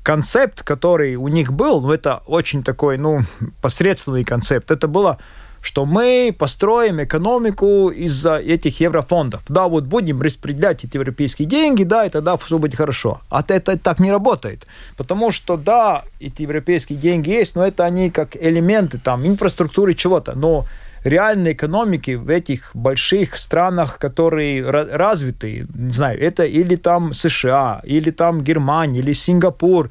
концепт, 0.04 0.62
который 0.62 1.16
у 1.16 1.30
них 1.30 1.54
был, 1.54 1.82
ну, 1.82 1.92
это 1.92 2.22
очень 2.28 2.64
такой, 2.64 2.98
ну, 2.98 3.22
посредственный 3.62 4.26
концепт. 4.26 4.72
Это 4.72 4.88
было 4.90 5.18
что 5.66 5.86
мы 5.86 6.34
построим 6.38 7.02
экономику 7.02 7.90
из-за 7.90 8.38
этих 8.38 8.82
еврофондов. 8.82 9.42
Да, 9.50 9.68
вот 9.68 9.86
будем 9.86 10.22
распределять 10.22 10.84
эти 10.84 10.98
европейские 10.98 11.48
деньги, 11.48 11.84
да, 11.84 12.06
и 12.06 12.10
тогда 12.10 12.38
все 12.38 12.60
будет 12.60 12.76
хорошо. 12.76 13.22
А 13.30 13.44
это 13.48 13.76
так 13.76 14.00
не 14.00 14.12
работает. 14.12 14.68
Потому 14.96 15.32
что, 15.32 15.58
да, 15.58 16.04
эти 16.20 16.44
европейские 16.44 17.00
деньги 17.00 17.32
есть, 17.32 17.56
но 17.56 17.66
это 17.66 17.84
они 17.84 18.12
как 18.12 18.38
элементы 18.38 19.00
там 19.00 19.26
инфраструктуры 19.26 19.96
чего-то. 19.96 20.36
Но 20.36 20.68
реальной 21.04 21.54
экономики 21.54 22.12
в 22.12 22.30
этих 22.30 22.70
больших 22.76 23.36
странах, 23.36 23.98
которые 23.98 24.70
развиты, 24.70 25.66
не 25.74 25.94
знаю, 25.94 26.22
это 26.22 26.44
или 26.44 26.76
там 26.76 27.14
США, 27.14 27.82
или 27.84 28.12
там 28.12 28.44
Германия, 28.44 29.00
или 29.00 29.14
Сингапур, 29.14 29.90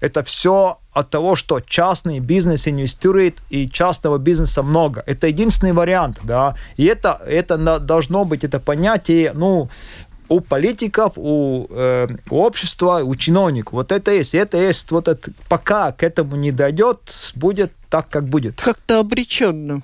это 0.00 0.24
все 0.24 0.78
от 0.92 1.10
того, 1.10 1.36
что 1.36 1.60
частный 1.60 2.20
бизнес 2.20 2.68
инвестирует, 2.68 3.42
и 3.50 3.68
частного 3.68 4.18
бизнеса 4.18 4.62
много. 4.62 5.02
Это 5.06 5.26
единственный 5.26 5.72
вариант, 5.72 6.18
да. 6.22 6.54
И 6.76 6.84
это, 6.84 7.20
это 7.26 7.78
должно 7.78 8.24
быть, 8.24 8.44
это 8.44 8.60
понятие, 8.60 9.32
ну, 9.34 9.68
у 10.28 10.40
политиков, 10.40 11.12
у, 11.16 11.66
э, 11.70 12.08
у 12.30 12.38
общества, 12.40 13.00
у 13.04 13.14
чиновников. 13.14 13.72
Вот 13.72 13.92
это 13.92 14.12
есть. 14.12 14.34
Это 14.34 14.58
есть 14.58 14.90
вот 14.90 15.08
это, 15.08 15.30
пока 15.48 15.92
к 15.92 16.02
этому 16.02 16.36
не 16.36 16.52
дойдет, 16.52 17.32
будет 17.34 17.72
так, 17.90 18.08
как 18.08 18.24
будет. 18.24 18.60
Как-то 18.60 19.00
обреченно. 19.00 19.82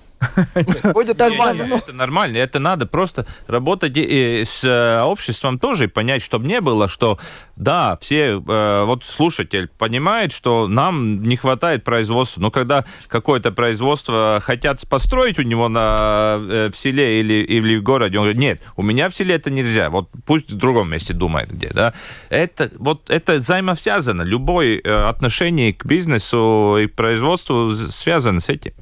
Будет 0.94 1.18
нормально. 1.18 1.74
Это 1.74 1.92
нормально. 1.92 2.36
Это 2.38 2.58
надо 2.58 2.86
просто 2.86 3.26
работать 3.46 3.96
с 3.96 4.64
э, 4.64 5.02
обществом 5.02 5.58
тоже 5.58 5.84
и 5.84 5.86
понять, 5.86 6.22
чтобы 6.22 6.46
не 6.46 6.60
было, 6.60 6.88
что 6.88 7.18
да, 7.56 7.98
все, 8.00 8.42
э, 8.46 8.84
вот 8.84 9.04
слушатель 9.04 9.68
понимает, 9.78 10.32
что 10.32 10.68
нам 10.68 11.22
не 11.22 11.36
хватает 11.36 11.84
производства. 11.84 12.40
Но 12.40 12.50
когда 12.50 12.84
какое-то 13.08 13.52
производство 13.52 14.40
хотят 14.42 14.86
построить 14.88 15.38
у 15.38 15.42
него 15.42 15.68
на, 15.68 16.38
э, 16.40 16.70
в 16.72 16.76
селе 16.76 17.20
или, 17.20 17.44
или 17.44 17.76
в 17.76 17.82
городе, 17.82 18.18
он 18.18 18.24
говорит, 18.24 18.40
нет, 18.40 18.60
у 18.76 18.82
меня 18.82 19.08
в 19.08 19.14
селе 19.14 19.34
это 19.34 19.50
нельзя. 19.50 19.90
Вот 19.90 20.08
пусть 20.26 20.50
в 20.50 20.56
другом 20.56 20.90
месте 20.90 21.14
думает 21.14 21.50
где, 21.50 21.68
да. 21.68 21.94
Это, 22.28 22.70
вот 22.76 23.10
это 23.10 23.34
взаимосвязано. 23.34 24.22
Любое 24.22 24.80
отношение 25.08 25.72
к 25.72 25.84
бизнесу 25.84 26.76
и 26.80 26.86
к 26.86 26.94
производству 26.94 27.72
связано 27.72 28.40
с 28.40 28.48
этим. 28.48 28.72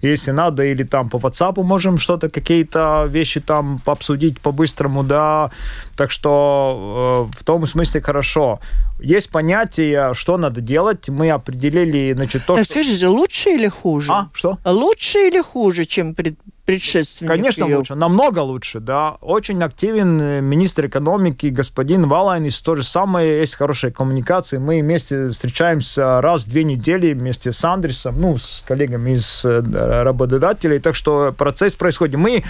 если 0.00 0.30
надо, 0.30 0.64
или 0.64 0.82
там 0.82 1.10
по 1.10 1.16
WhatsApp 1.16 1.62
можем 1.62 1.98
что-то, 1.98 2.30
какие-то 2.30 3.06
вещи 3.08 3.40
там 3.40 3.80
обсудить 3.84 4.40
по-быстрому, 4.40 5.02
да. 5.04 5.50
Так 5.96 6.10
что 6.10 7.28
э, 7.30 7.38
в 7.38 7.44
том 7.44 7.66
смысле 7.66 8.00
хорошо. 8.00 8.60
Есть 8.98 9.30
понятие, 9.30 10.14
что 10.14 10.38
надо 10.38 10.62
делать. 10.62 11.08
Мы 11.10 11.30
определили, 11.30 12.14
значит, 12.14 12.46
то, 12.46 12.56
так, 12.56 12.64
что... 12.64 12.74
скажите, 12.74 13.06
лучше 13.08 13.50
или 13.50 13.68
хуже? 13.68 14.10
А, 14.10 14.28
что? 14.32 14.58
Лучше 14.64 15.28
или 15.28 15.42
хуже, 15.42 15.84
чем 15.84 16.14
пред 16.14 16.38
предшественник 16.66 17.30
Конечно, 17.30 17.64
ее. 17.64 17.76
лучше, 17.76 17.94
намного 17.94 18.40
лучше, 18.40 18.80
да. 18.80 19.16
Очень 19.20 19.62
активен 19.62 20.20
э, 20.20 20.40
министр 20.40 20.86
экономики 20.86 21.46
господин 21.46 22.08
Валайнис, 22.08 22.60
то 22.60 22.74
же 22.74 22.82
самое, 22.82 23.40
есть 23.40 23.54
хорошая 23.54 23.92
коммуникация. 23.92 24.58
Мы 24.58 24.82
вместе 24.82 25.28
встречаемся 25.28 26.20
раз 26.20 26.44
в 26.44 26.50
две 26.50 26.64
недели 26.64 27.14
вместе 27.14 27.52
с 27.52 27.64
Андресом, 27.64 28.20
ну, 28.20 28.36
с 28.36 28.64
коллегами 28.66 29.12
из 29.12 29.44
э, 29.44 29.60
работодателей, 30.02 30.80
так 30.80 30.96
что 30.96 31.32
процесс 31.32 31.74
происходит. 31.74 32.16
Мы, 32.16 32.42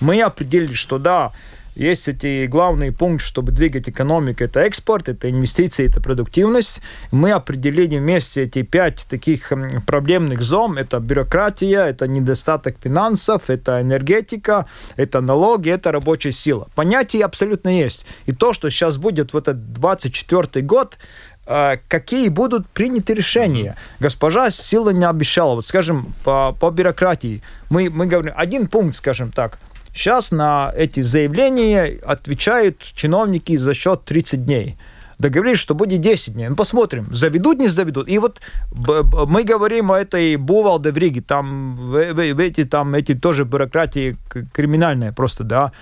мы 0.00 0.20
определили, 0.20 0.74
что 0.74 0.98
да, 0.98 1.32
есть 1.74 2.08
эти 2.08 2.46
главные 2.46 2.92
пункты, 2.92 3.24
чтобы 3.24 3.52
двигать 3.52 3.88
экономику. 3.88 4.44
Это 4.44 4.60
экспорт, 4.60 5.08
это 5.08 5.30
инвестиции, 5.30 5.86
это 5.86 6.00
продуктивность. 6.00 6.82
Мы 7.10 7.32
определили 7.32 7.98
вместе 7.98 8.42
эти 8.42 8.62
пять 8.62 9.06
таких 9.08 9.52
проблемных 9.86 10.42
зон. 10.42 10.76
Это 10.76 11.00
бюрократия, 11.00 11.86
это 11.86 12.06
недостаток 12.06 12.76
финансов, 12.82 13.48
это 13.48 13.80
энергетика, 13.80 14.66
это 14.96 15.20
налоги, 15.20 15.70
это 15.70 15.92
рабочая 15.92 16.32
сила. 16.32 16.68
Понятия 16.74 17.24
абсолютно 17.24 17.70
есть. 17.70 18.06
И 18.26 18.32
то, 18.32 18.52
что 18.52 18.68
сейчас 18.70 18.98
будет 18.98 19.32
в 19.32 19.36
этот 19.36 19.72
24 19.72 20.64
год, 20.64 20.98
э, 21.46 21.76
какие 21.88 22.28
будут 22.28 22.68
приняты 22.68 23.14
решения. 23.14 23.76
Госпожа 23.98 24.50
Сила 24.50 24.90
не 24.90 25.06
обещала. 25.06 25.54
Вот, 25.54 25.66
скажем, 25.66 26.14
по, 26.22 26.52
по 26.52 26.70
бюрократии. 26.70 27.42
Мы, 27.70 27.88
мы 27.88 28.06
говорим, 28.06 28.34
один 28.36 28.66
пункт, 28.66 28.96
скажем 28.96 29.32
так– 29.32 29.58
Сейчас 29.94 30.30
на 30.30 30.72
эти 30.76 31.00
заявления 31.00 31.98
отвечают 32.04 32.78
чиновники 32.94 33.56
за 33.56 33.74
счет 33.74 34.04
30 34.04 34.44
дней 34.44 34.76
договорились, 35.22 35.58
что 35.58 35.74
будет 35.74 36.00
10 36.00 36.34
дней. 36.34 36.48
Ну, 36.48 36.56
посмотрим, 36.56 37.06
заведут, 37.14 37.58
не 37.58 37.68
заведут. 37.68 38.08
И 38.08 38.18
вот 38.18 38.40
мы 38.72 39.44
говорим 39.44 39.90
о 39.90 39.98
этой 39.98 40.36
Бувалде 40.36 40.90
в 40.90 40.98
Риге, 40.98 41.22
там, 41.22 41.94
эти, 41.94 42.64
там 42.64 42.94
эти 42.94 43.14
тоже 43.14 43.44
бюрократии 43.44 44.16
криминальные 44.52 45.12
просто, 45.12 45.44
да. 45.44 45.72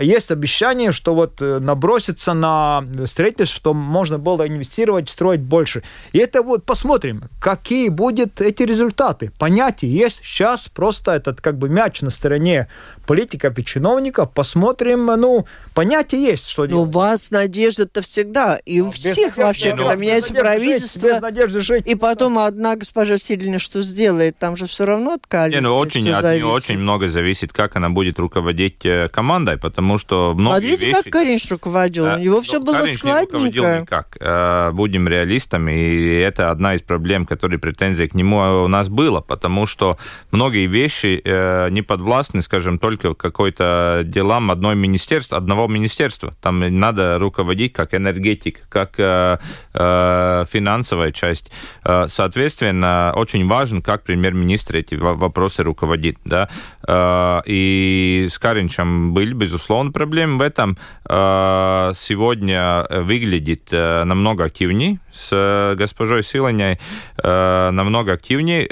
Есть 0.00 0.30
обещание, 0.30 0.92
что 0.92 1.14
вот 1.14 1.42
э, 1.42 1.58
набросится 1.58 2.34
на 2.34 2.84
строительство, 3.06 3.56
что 3.56 3.74
можно 3.74 4.18
было 4.18 4.46
инвестировать, 4.46 5.10
строить 5.10 5.40
больше. 5.40 5.82
И 6.12 6.18
это 6.18 6.42
вот 6.42 6.64
посмотрим, 6.64 7.24
какие 7.40 7.88
будут 7.88 8.40
эти 8.40 8.62
результаты. 8.62 9.32
Понятие 9.38 9.92
есть. 9.92 10.20
Сейчас 10.22 10.68
просто 10.68 11.12
этот 11.12 11.40
как 11.40 11.58
бы 11.58 11.68
мяч 11.68 12.02
на 12.02 12.10
стороне 12.10 12.68
политиков 13.06 13.58
и 13.58 13.64
чиновников. 13.64 14.32
Посмотрим, 14.32 15.06
ну, 15.06 15.46
понятие 15.74 16.22
есть, 16.22 16.48
что 16.48 16.66
делать. 16.66 16.88
У 16.88 16.90
вас 16.90 17.30
надежда-то 17.30 18.02
всегда. 18.02 18.56
И 18.64 18.80
у 18.80 18.90
всех 18.90 19.36
вообще, 19.36 19.70
когда 19.76 19.94
меняется 19.94 20.32
надежды 20.32 20.50
жить, 20.50 20.62
правительство, 20.62 21.06
без 21.08 21.20
надежды 21.20 21.60
жить. 21.60 21.86
и 21.86 21.94
потом 21.94 22.38
одна 22.38 22.76
госпожа 22.76 23.18
Силина 23.18 23.58
что 23.58 23.82
сделает? 23.82 24.38
Там 24.38 24.56
же 24.56 24.66
все 24.66 24.84
равно 24.84 25.14
от 25.14 25.26
коалиции 25.26 25.56
Не, 25.60 25.62
ну 25.62 25.76
очень, 25.76 26.00
от 26.00 26.04
нее 26.06 26.20
зависит. 26.22 26.46
очень 26.46 26.78
много 26.78 27.08
зависит, 27.08 27.52
как 27.52 27.76
она 27.76 27.90
будет 27.90 28.18
руководить 28.18 28.84
э, 28.84 29.08
командой, 29.08 29.56
потому 29.58 29.98
что 29.98 30.32
многие 30.34 30.68
Смотрите, 30.68 30.86
вещи... 30.86 31.02
как 31.02 31.12
Каринш 31.12 31.50
руководил. 31.50 32.04
Да, 32.04 32.16
У 32.16 32.18
него 32.18 32.36
ну, 32.36 32.42
все 32.42 32.60
было 32.60 32.78
руководил 32.78 32.98
складненько. 32.98 33.80
никак. 33.82 34.16
Э, 34.20 34.70
Будем 34.72 35.08
реалистами, 35.08 35.72
и 35.72 36.18
это 36.18 36.50
одна 36.50 36.74
из 36.74 36.82
проблем, 36.82 37.26
которые 37.26 37.58
претензии 37.58 38.04
к 38.04 38.14
нему 38.14 38.64
у 38.64 38.68
нас 38.68 38.88
было, 38.88 39.20
потому 39.20 39.66
что 39.66 39.98
многие 40.30 40.66
вещи 40.66 41.20
э, 41.24 41.68
не 41.70 41.82
подвластны, 41.82 42.42
скажем, 42.42 42.78
только 42.78 42.93
какой-то 42.96 44.02
делам 44.04 44.50
одной 44.50 44.74
министерства, 44.74 45.38
одного 45.38 45.66
министерства. 45.68 46.34
Там 46.40 46.60
надо 46.78 47.18
руководить 47.18 47.72
как 47.72 47.94
энергетик, 47.94 48.60
как 48.68 48.94
э, 48.98 49.38
э, 49.74 50.44
финансовая 50.50 51.12
часть. 51.12 51.50
Э, 51.84 52.06
Соответственно, 52.08 53.12
очень 53.16 53.46
важно, 53.48 53.80
как 53.82 54.04
премьер-министр 54.04 54.76
эти 54.76 54.94
во- 54.94 55.14
вопросы 55.14 55.62
руководит. 55.62 56.16
Да? 56.24 56.48
Э, 56.86 57.40
И 57.46 58.26
с 58.30 58.38
Каринчем 58.38 59.12
были, 59.12 59.32
безусловно, 59.34 59.92
проблемы 59.92 60.36
в 60.36 60.42
этом. 60.42 60.76
Э, 61.08 61.92
Сегодня 61.94 62.86
выглядит 62.90 63.70
намного 63.72 64.44
активнее 64.44 64.98
с 65.12 65.74
госпожой 65.76 66.22
Силаней, 66.22 66.78
намного 67.22 68.12
активнее, 68.12 68.68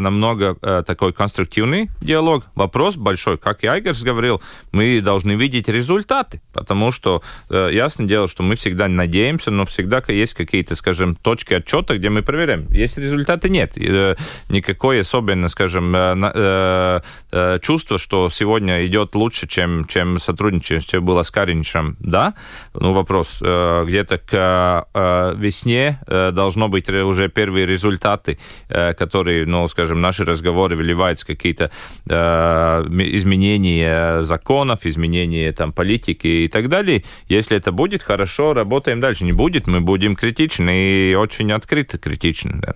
намного 0.00 0.54
такой 0.84 1.12
конструктивный 1.12 1.90
диалог. 2.00 2.44
Вопрос 2.54 2.96
большой, 2.96 3.38
как 3.38 3.57
и 3.64 3.66
Айгерс 3.66 4.02
говорил, 4.02 4.42
мы 4.72 5.00
должны 5.00 5.32
видеть 5.32 5.68
результаты, 5.68 6.40
потому 6.52 6.92
что 6.92 7.22
э, 7.50 7.70
ясно 7.72 8.06
дело, 8.06 8.28
что 8.28 8.42
мы 8.42 8.54
всегда 8.56 8.88
надеемся, 8.88 9.50
но 9.50 9.64
всегда 9.66 10.02
есть 10.08 10.34
какие-то, 10.34 10.76
скажем, 10.76 11.14
точки 11.16 11.54
отчета, 11.54 11.96
где 11.96 12.08
мы 12.10 12.22
проверяем. 12.22 12.66
Есть 12.70 12.98
результаты, 12.98 13.48
нет. 13.48 13.76
Э, 13.76 14.14
Никакой 14.48 15.00
особенно, 15.00 15.48
скажем, 15.48 15.94
э, 15.94 16.14
э, 16.34 17.00
э, 17.32 17.58
чувство, 17.60 17.98
что 17.98 18.28
сегодня 18.30 18.86
идет 18.86 19.14
лучше, 19.14 19.46
чем, 19.46 19.86
чем 19.86 20.18
сотрудничество 20.20 21.00
было 21.00 21.22
с 21.22 21.30
Кариничем, 21.30 21.96
да? 22.00 22.34
Ну, 22.74 22.92
вопрос. 22.92 23.38
э, 23.42 23.84
Где-то 23.86 24.18
к 24.18 24.86
э, 24.94 25.34
весне 25.36 26.00
э, 26.06 26.30
должно 26.32 26.68
быть 26.68 26.88
уже 26.88 27.28
первые 27.28 27.66
результаты, 27.66 28.38
э, 28.68 28.94
которые, 28.94 29.46
ну, 29.46 29.68
скажем, 29.68 30.00
наши 30.00 30.24
разговоры 30.24 30.76
выливаются 30.76 31.26
какие-то 31.26 31.70
э, 32.08 32.14
м- 32.86 32.98
изменения 33.56 34.22
законов, 34.22 34.84
изменения 34.86 35.52
там 35.52 35.72
политики 35.72 36.26
и 36.26 36.48
так 36.48 36.68
далее. 36.68 37.04
Если 37.28 37.56
это 37.56 37.72
будет, 37.72 38.02
хорошо, 38.02 38.52
работаем 38.54 39.00
дальше. 39.00 39.24
Не 39.24 39.32
будет, 39.32 39.66
мы 39.66 39.80
будем 39.80 40.16
критичны 40.16 41.10
и 41.10 41.14
очень 41.14 41.50
открыто 41.52 41.98
критичны. 41.98 42.60
Да. 42.60 42.74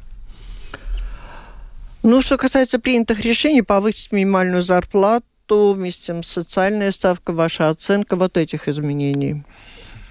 Ну, 2.03 2.23
что 2.23 2.37
касается 2.37 2.79
принятых 2.79 3.21
решений, 3.21 3.63
повысить 3.63 4.13
минимальную 4.13 4.63
зарплату 4.63 5.73
вместе 5.75 6.15
с 6.15 6.27
социальной 6.27 6.93
ставкой, 6.93 7.35
ваша 7.35 7.69
оценка 7.69 8.17
вот 8.17 8.37
этих 8.37 8.67
изменений? 8.69 9.45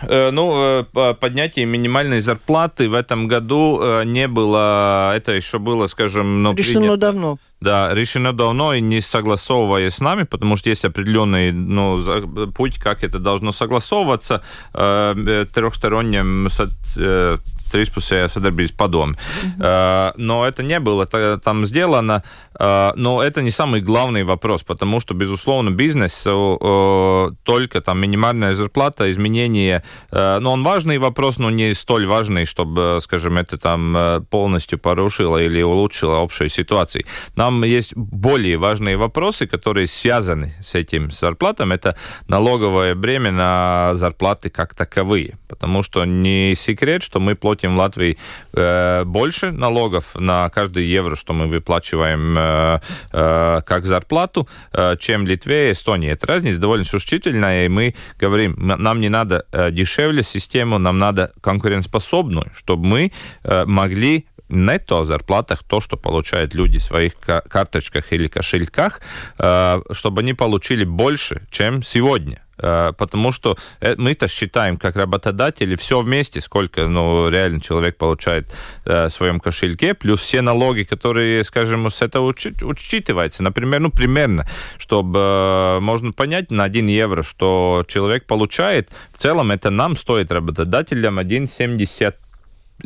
Э, 0.04 0.32
Ну, 0.32 0.54
э, 0.56 0.84
по- 0.94 1.14
поднятие 1.14 1.66
минимальной 1.66 2.22
зарплаты 2.22 2.88
в 2.90 2.94
этом 2.94 3.28
году 3.28 3.80
э, 3.82 4.04
не 4.06 4.28
было, 4.28 5.14
это 5.16 5.32
еще 5.34 5.60
было, 5.60 5.88
скажем, 5.88 6.44
ну, 6.44 6.54
Решено 6.56 6.80
принято. 6.80 6.98
давно. 6.98 7.38
Да, 7.62 7.94
решено 7.94 8.34
давно 8.34 8.74
и 8.74 8.82
не 8.82 9.02
согласовывая 9.02 9.90
с 9.92 10.00
нами, 10.00 10.24
потому 10.24 10.58
что 10.58 10.70
есть 10.70 10.84
определенный 10.86 11.52
ну, 11.52 12.52
путь, 12.56 12.80
как 12.80 13.04
это 13.04 13.20
должно 13.20 13.52
согласовываться 13.52 14.42
э, 14.74 15.14
э, 15.28 15.46
трехстороннем 15.54 16.50
со- 16.50 16.70
э, 16.98 17.38
трīspusējā 17.72 18.28
sadarbības 18.28 18.74
padome. 18.78 19.16
Э, 19.60 20.12
Но 20.18 20.46
это 20.46 20.64
не 20.64 20.80
было 20.80 21.06
та- 21.06 21.38
там 21.38 21.66
сделано. 21.66 22.24
Э, 22.60 22.92
Но 22.96 23.22
это 23.22 23.42
не 23.42 23.52
самый 23.52 23.82
главный 23.82 24.24
вопрос, 24.24 24.64
потому 24.64 25.00
что, 25.00 25.14
безусловно, 25.14 25.70
бизнес 25.70 26.28
э, 26.28 27.30
только 27.44 27.82
там 27.82 28.00
минимальная 28.00 28.56
зарплата, 28.56 29.10
изменение, 29.12 29.84
но 30.12 30.52
он 30.52 30.64
важный 30.64 30.98
вопрос, 30.98 31.38
но 31.38 31.50
не 31.52 31.74
столь 31.76 32.06
важный, 32.08 32.46
чтобы, 32.46 32.98
скажем, 33.02 33.38
это 33.38 33.58
там 33.58 34.26
полностью 34.30 34.80
порушило 34.80 35.38
или 35.38 35.62
улучшило 35.64 36.22
общую 36.22 36.50
ситуацию. 36.50 37.04
Нам 37.36 37.51
есть 37.64 37.96
более 37.96 38.58
важные 38.58 38.98
вопросы, 38.98 39.48
которые 39.48 39.88
связаны 39.88 40.54
с 40.62 40.76
этим 40.76 41.12
зарплатом. 41.12 41.72
Это 41.72 41.96
налоговое 42.28 42.96
бремя 42.96 43.32
на 43.32 43.92
зарплаты 43.96 44.50
как 44.50 44.76
таковые. 44.76 45.38
Потому 45.48 45.84
что 45.84 46.06
не 46.06 46.56
секрет, 46.56 47.04
что 47.04 47.20
мы 47.20 47.36
платим 47.36 47.76
в 47.76 47.80
Латвии 47.80 48.18
э, 48.54 49.04
больше 49.06 49.52
налогов 49.52 50.16
на 50.16 50.50
каждый 50.50 50.86
евро, 50.86 51.16
что 51.16 51.34
мы 51.34 51.48
выплачиваем 51.48 52.36
э, 52.38 52.80
э, 53.12 53.62
как 53.66 53.86
зарплату, 53.86 54.48
э, 54.74 54.96
чем 55.00 55.28
Литве 55.28 55.70
и 55.70 55.72
Эстонии. 55.74 56.12
Эта 56.12 56.28
разница 56.28 56.60
довольно 56.60 56.86
существительная, 56.86 57.66
и 57.66 57.70
мы 57.70 57.96
говорим, 58.20 58.56
нам 58.58 59.02
не 59.02 59.10
надо 59.10 59.46
э, 59.52 59.72
дешевле 59.72 60.24
систему, 60.24 60.78
нам 60.78 60.98
надо 60.98 61.32
конкурентоспособную, 61.42 62.52
чтобы 62.56 62.86
мы 62.86 63.12
э, 63.44 63.66
могли 63.66 64.26
нетто 64.52 65.04
зарплатах, 65.06 65.64
то, 65.64 65.82
что 65.82 65.98
получают 65.98 66.54
люди 66.54 66.78
в 66.80 66.84
своих 66.84 67.16
ка- 67.16 67.42
карточках 67.48 68.12
или 68.14 68.28
кошельках, 68.28 69.02
э, 69.40 69.82
чтобы 69.92 70.22
они 70.22 70.34
получили 70.34 70.84
больше, 70.84 71.42
чем 71.50 71.84
сегодня. 71.84 72.42
Э, 72.58 72.94
Потому 72.98 73.32
что 73.32 73.58
э, 73.80 73.96
мы-то 73.98 74.28
считаем, 74.28 74.78
как 74.78 74.96
работодатели, 74.96 75.76
все 75.76 76.02
вместе, 76.02 76.42
сколько 76.42 76.88
ну, 76.88 77.30
реально 77.30 77.60
человек 77.62 77.98
получает 77.98 78.54
э, 78.86 79.08
в 79.08 79.10
своем 79.10 79.40
кошельке, 79.40 79.94
плюс 79.94 80.20
все 80.22 80.42
налоги, 80.42 80.84
которые, 80.84 81.44
скажем, 81.44 81.90
с 81.90 82.02
этого 82.02 82.32
учи- 82.32 82.54
учитываются. 82.64 83.42
Например, 83.44 83.80
ну, 83.80 83.90
примерно, 83.90 84.46
чтобы 84.78 85.20
э, 85.20 85.80
можно 85.80 86.12
понять 86.12 86.52
на 86.52 86.66
1 86.66 86.88
евро, 86.88 87.24
что 87.24 87.84
человек 87.88 88.26
получает, 88.26 88.90
в 89.12 89.18
целом 89.18 89.52
это 89.52 89.72
нам 89.72 89.96
стоит 89.96 90.32
работодателям 90.32 91.20
1,70 91.20 92.16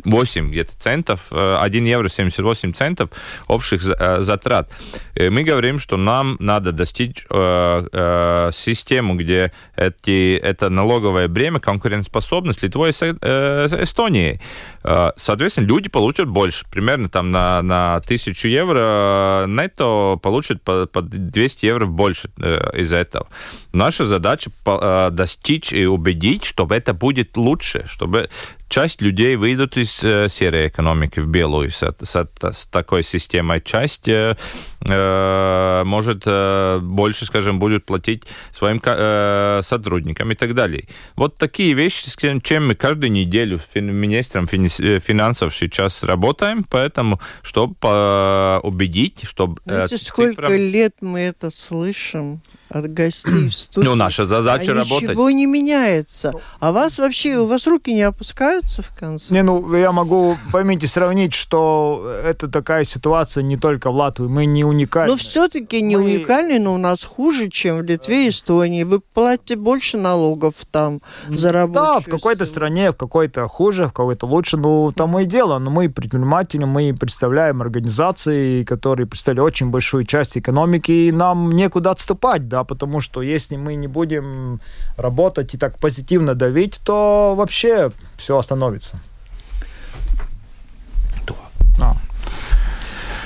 8 0.04 0.50
где-то 0.50 0.72
центов, 0.78 1.20
э, 1.30 1.56
1 1.60 1.84
евро 1.84 2.08
78 2.08 2.72
центов 2.72 3.10
общих 3.48 3.82
э, 3.84 4.20
затрат. 4.20 4.70
И 5.14 5.28
мы 5.28 5.42
говорим, 5.42 5.78
что 5.78 5.96
нам 5.96 6.36
надо 6.38 6.72
достичь 6.72 7.26
э, 7.30 7.86
э, 7.92 8.50
систему, 8.52 9.16
где 9.16 9.52
эти, 9.76 10.36
это 10.36 10.68
налоговое 10.70 11.28
бремя, 11.28 11.60
конкурентоспособность 11.60 12.62
Литвой 12.62 12.90
э, 12.90 13.68
с 13.68 13.72
Эстонией. 13.72 14.40
Э, 14.84 15.10
Соответственно, 15.16 15.66
люди 15.66 15.88
получат 15.88 16.28
больше. 16.28 16.64
Примерно 16.70 17.08
там 17.08 17.30
на, 17.30 17.62
на 17.62 17.96
1000 17.96 18.48
евро 18.48 18.78
э, 18.80 19.46
нетто 19.48 20.18
получат 20.22 20.62
по, 20.62 20.86
по 20.86 21.02
200 21.02 21.66
евро 21.66 21.86
больше 21.86 22.30
э, 22.38 22.80
из 22.80 22.92
этого. 22.92 23.26
Наша 23.72 24.04
задача 24.04 24.50
э, 24.64 25.08
достичь 25.10 25.72
и 25.72 25.86
убедить, 25.86 26.44
чтобы 26.44 26.74
это 26.74 26.94
будет 26.94 27.36
лучше, 27.36 27.84
чтобы 27.88 28.30
часть 28.68 29.00
людей 29.02 29.36
выйдут 29.36 29.76
из 29.76 30.02
э, 30.02 30.28
серой 30.28 30.68
экономики 30.68 31.20
в 31.20 31.26
белую 31.28 31.70
с, 31.70 31.82
с- 31.82 32.28
с 32.52 32.66
такой 32.66 33.02
системой. 33.02 33.60
Часть 33.60 34.08
э, 34.08 34.36
э, 34.80 35.82
может 35.84 36.22
э, 36.26 36.78
больше, 36.82 37.26
скажем, 37.26 37.58
будет 37.58 37.84
платить 37.86 38.24
своим 38.52 38.80
э, 38.84 39.60
сотрудникам 39.62 40.30
и 40.30 40.34
так 40.34 40.54
далее. 40.54 40.84
Вот 41.16 41.36
такие 41.38 41.74
вещи, 41.74 42.08
с 42.08 42.16
чем 42.42 42.68
мы 42.68 42.74
каждую 42.74 43.12
неделю 43.12 43.58
с 43.58 43.74
министром 43.80 44.48
э, 44.52 44.98
финансов 44.98 45.54
сейчас 45.54 46.02
работаем, 46.02 46.64
поэтому, 46.64 47.20
чтобы 47.42 47.74
э, 47.82 48.60
убедить, 48.62 49.24
чтобы... 49.28 49.60
э, 49.66 49.70
Знаете, 49.70 49.98
сколько 49.98 50.42
цифрам- 50.42 50.56
лет 50.70 50.94
мы 51.00 51.20
это 51.20 51.50
слышим 51.50 52.40
от 52.68 52.92
гостей 52.92 53.48
в 53.48 53.52
студии? 53.54 53.86
Ну, 53.86 53.94
наша 53.94 54.24
задача 54.26 54.72
а 54.72 54.74
работать. 54.76 55.10
ничего 55.10 55.30
не 55.30 55.46
меняется. 55.46 56.32
А 56.60 56.72
вас 56.72 56.98
вообще, 56.98 57.36
у 57.36 57.46
вас 57.46 57.66
руки 57.66 57.92
не 57.94 58.02
опускаются 58.02 58.82
в 58.82 58.88
конце? 58.98 59.32
Не, 59.32 59.42
ну, 59.42 59.74
я 59.74 59.92
могу, 59.92 60.36
поймите, 60.52 60.86
сравнить, 60.86 61.34
что 61.34 62.18
это 62.24 62.48
такая 62.48 62.84
ситуация 62.84 63.42
не 63.42 63.56
только 63.56 63.90
в 63.90 63.96
Латвии. 63.96 64.26
Мы 64.26 64.46
не 64.46 64.64
уникальны. 64.64 65.12
Но 65.12 65.16
все-таки 65.16 65.80
не 65.80 65.96
Мы- 65.96 66.04
уникальный, 66.04 66.58
но 66.58 66.74
у 66.74 66.78
нас 66.78 67.04
хуже, 67.04 67.48
чем 67.48 67.78
в 67.78 67.82
Литве 67.82 68.26
и 68.26 68.28
Эстонии. 68.30 68.82
Вы 68.84 69.00
платите 69.00 69.56
больше 69.56 69.96
налогов 69.96 70.54
там 70.70 71.00
за 71.28 71.52
рабочую 71.52 71.84
Да, 71.84 72.00
в 72.00 72.04
какой-то 72.04 72.44
силу. 72.44 72.54
стране, 72.54 72.90
в 72.90 72.96
какой-то 72.96 73.46
хуже, 73.48 73.86
в 73.88 73.92
какой-то 73.92 74.26
лучше. 74.26 74.56
Ну, 74.56 74.92
тому 74.92 75.20
и 75.20 75.24
дело. 75.24 75.58
Но 75.58 75.70
мы 75.70 75.88
предприниматели, 75.88 76.64
мы 76.64 76.94
представляем 76.94 77.60
организации, 77.62 78.64
которые 78.64 79.06
представляют 79.06 79.46
очень 79.54 79.70
большую 79.70 80.04
часть 80.04 80.36
экономики, 80.36 80.90
и 80.90 81.12
нам 81.12 81.50
некуда 81.52 81.90
отступать, 81.90 82.48
да, 82.48 82.55
потому 82.64 83.00
что 83.00 83.22
если 83.22 83.56
мы 83.56 83.74
не 83.74 83.88
будем 83.88 84.60
работать 84.96 85.54
и 85.54 85.58
так 85.58 85.78
позитивно 85.78 86.34
давить, 86.34 86.80
то 86.84 87.34
вообще 87.36 87.90
все 88.16 88.38
остановится. 88.38 88.98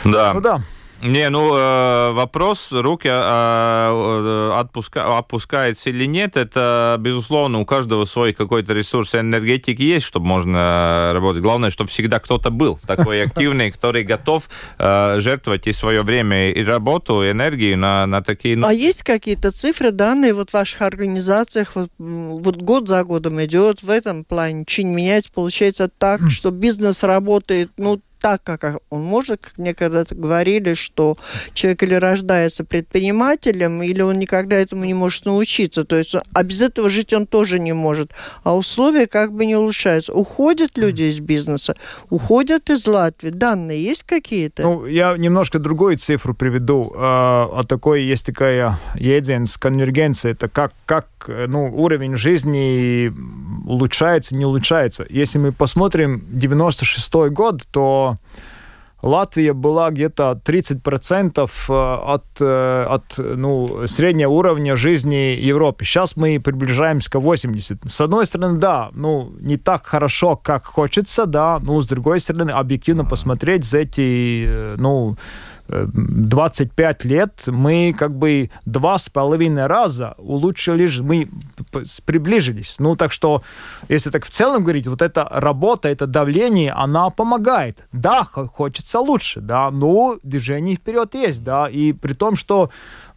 Да. 0.05 0.35
ну 0.35 0.41
да. 0.41 0.63
Не, 1.03 1.31
ну 1.31 1.55
э, 1.57 2.13
вопрос, 2.13 2.73
руки 2.73 3.09
э, 3.11 4.51
отпуска, 4.55 5.17
опускается 5.17 5.89
или 5.89 6.05
нет, 6.05 6.37
это, 6.37 6.97
безусловно, 7.01 7.59
у 7.59 7.65
каждого 7.65 8.05
свой 8.05 8.35
какой-то 8.35 8.75
ресурс 8.75 9.15
энергетики 9.15 9.81
есть, 9.81 10.05
чтобы 10.05 10.27
можно 10.27 11.13
работать. 11.15 11.43
Главное, 11.43 11.71
чтобы 11.71 11.89
всегда 11.89 12.19
кто-то 12.19 12.51
был 12.51 12.79
такой 12.87 13.23
активный, 13.27 13.71
который 13.71 14.05
готов 14.05 14.51
э, 14.79 15.21
жертвовать 15.21 15.67
и 15.67 15.73
свое 15.73 16.03
время, 16.03 16.51
и 16.51 16.63
работу, 16.63 17.23
и 17.23 17.31
энергию 17.31 17.79
на, 17.79 18.07
на 18.07 18.23
такие... 18.23 18.61
А 18.63 18.73
есть 18.73 19.03
какие-то 19.03 19.53
цифры, 19.53 19.93
данные 19.93 20.35
вот 20.35 20.51
в 20.51 20.55
ваших 20.55 20.83
организациях, 20.83 21.73
вот, 21.77 21.91
вот 21.99 22.57
год 22.57 22.89
за 22.89 23.05
годом 23.05 23.43
идет 23.43 23.83
в 23.83 23.89
этом 23.89 24.25
плане, 24.25 24.67
не 24.77 24.85
меняется, 24.85 25.33
получается 25.33 25.89
так, 25.89 26.31
что 26.31 26.51
бизнес 26.51 27.03
работает, 27.03 27.71
ну, 27.79 28.01
так, 28.21 28.43
как 28.43 28.81
он 28.91 29.03
может, 29.03 29.45
как 29.45 29.59
мне 29.59 29.75
когда-то 29.75 30.15
говорили, 30.15 30.75
что 30.75 31.17
человек 31.55 31.83
или 31.83 31.95
рождается 31.95 32.65
предпринимателем, 32.65 33.83
или 33.83 34.03
он 34.03 34.19
никогда 34.19 34.57
этому 34.57 34.85
не 34.85 34.95
может 34.95 35.25
научиться. 35.25 35.85
То 35.85 35.97
есть, 35.97 36.15
а 36.33 36.43
без 36.43 36.61
этого 36.61 36.91
жить 36.91 37.13
он 37.13 37.27
тоже 37.27 37.59
не 37.59 37.73
может. 37.73 38.13
А 38.45 38.57
условия 38.57 39.07
как 39.07 39.33
бы 39.33 39.47
не 39.47 39.57
улучшаются. 39.57 40.13
Уходят 40.13 40.77
люди 40.77 41.05
из 41.05 41.21
бизнеса, 41.21 41.75
уходят 42.11 42.71
из 42.71 42.87
Латвии. 42.87 43.31
Данные 43.31 43.83
есть 43.83 44.03
какие-то? 44.05 44.63
Ну, 44.63 44.87
я 44.87 45.17
немножко 45.17 45.59
другую 45.59 45.97
цифру 45.99 46.35
приведу. 46.35 46.93
А 46.97 47.63
такой 47.69 48.03
есть 48.03 48.27
такая 48.27 48.79
единица 48.95 49.59
конвергенция. 49.59 50.33
Это 50.33 50.49
как, 50.49 50.73
как 50.87 51.07
ну, 51.27 51.73
уровень 51.75 52.17
жизни 52.17 53.13
улучшается, 53.67 54.37
не 54.37 54.45
улучшается. 54.45 55.07
Если 55.09 55.39
мы 55.39 55.53
посмотрим 55.53 56.25
96 56.31 57.13
год, 57.31 57.63
то 57.71 58.10
Латвия 59.03 59.55
была 59.55 59.91
где-то 59.91 60.41
30% 60.45 61.51
э, 61.69 61.73
от, 62.13 62.25
э, 62.41 62.87
от 62.89 63.15
ну, 63.17 63.87
среднего 63.87 64.31
уровня 64.31 64.77
жизни 64.77 65.37
Европы. 65.41 65.85
Сейчас 65.85 66.17
мы 66.17 66.39
приближаемся 66.39 67.11
к 67.11 67.15
80%. 67.15 67.89
С 67.89 68.01
одной 68.01 68.27
стороны, 68.27 68.59
да, 68.59 68.91
ну, 68.93 69.33
не 69.41 69.57
так 69.57 69.87
хорошо, 69.87 70.37
как 70.37 70.67
хочется, 70.67 71.27
да, 71.27 71.59
но 71.61 71.81
с 71.81 71.87
другой 71.87 72.21
стороны, 72.21 72.51
объективно 72.51 73.05
посмотреть 73.05 73.65
за 73.65 73.79
эти, 73.79 74.45
э, 74.47 74.75
ну, 74.77 75.17
25 75.71 77.05
лет 77.05 77.45
мы 77.47 77.95
как 77.97 78.17
бы 78.17 78.51
два 78.67 78.99
с 78.99 79.09
половиной 79.09 79.67
раза 79.67 80.15
улучшили, 80.19 80.89
мы 81.01 81.29
приближились. 82.05 82.77
Ну, 82.79 82.97
так 82.97 83.13
что, 83.13 83.43
если 83.89 84.11
так 84.11 84.25
в 84.25 84.31
целом 84.31 84.63
говорить, 84.63 84.87
вот 84.87 85.03
эта 85.03 85.27
работа, 85.31 85.89
это 85.89 86.07
давление, 86.07 86.73
она 86.73 87.11
помогает. 87.11 87.87
Да, 87.93 88.25
хочется 88.25 89.01
лучше, 89.01 89.41
да, 89.41 89.71
но 89.71 90.19
движение 90.23 90.77
вперед 90.77 91.15
есть, 91.15 91.45
да, 91.45 91.69
и 91.69 91.93
при 91.93 92.15
том, 92.15 92.37
что 92.37 92.71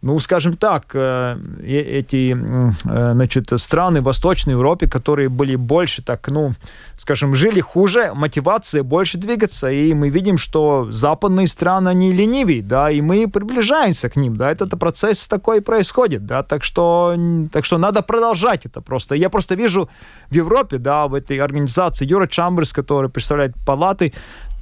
ну, 0.04 0.18
скажем 0.20 0.56
так, 0.56 0.84
э, 0.94 1.36
эти, 1.64 2.36
э, 2.36 3.12
значит, 3.12 3.46
страны 3.56 4.02
Восточной 4.02 4.52
Европы, 4.52 4.86
которые 4.86 5.30
были 5.30 5.56
больше 5.56 6.02
так, 6.02 6.28
ну, 6.28 6.52
скажем, 6.98 7.34
жили 7.34 7.60
хуже, 7.60 8.12
мотивация 8.14 8.82
больше 8.82 9.16
двигаться, 9.16 9.70
и 9.70 9.94
мы 9.94 10.10
видим, 10.10 10.36
что 10.36 10.88
западные 10.90 11.46
страны, 11.46 11.88
они 11.88 12.12
ленивые, 12.12 12.62
да, 12.62 12.90
и 12.90 13.00
мы 13.00 13.26
приближаемся 13.28 14.10
к 14.10 14.16
ним, 14.16 14.36
да, 14.36 14.50
этот 14.50 14.78
процесс 14.78 15.26
такой 15.26 15.62
происходит, 15.62 16.26
да, 16.26 16.42
так 16.42 16.64
что, 16.64 17.16
так 17.50 17.64
что 17.64 17.78
надо 17.78 18.02
продолжать 18.02 18.66
это 18.66 18.82
просто. 18.82 19.14
Я 19.14 19.30
просто 19.30 19.54
вижу 19.54 19.88
в 20.30 20.34
Европе, 20.34 20.76
да, 20.76 21.06
в 21.06 21.14
этой 21.14 21.38
организации 21.38 22.04
Юра 22.04 22.26
Чамберс, 22.26 22.74
который 22.74 23.08
представляет 23.08 23.54
палаты, 23.66 24.12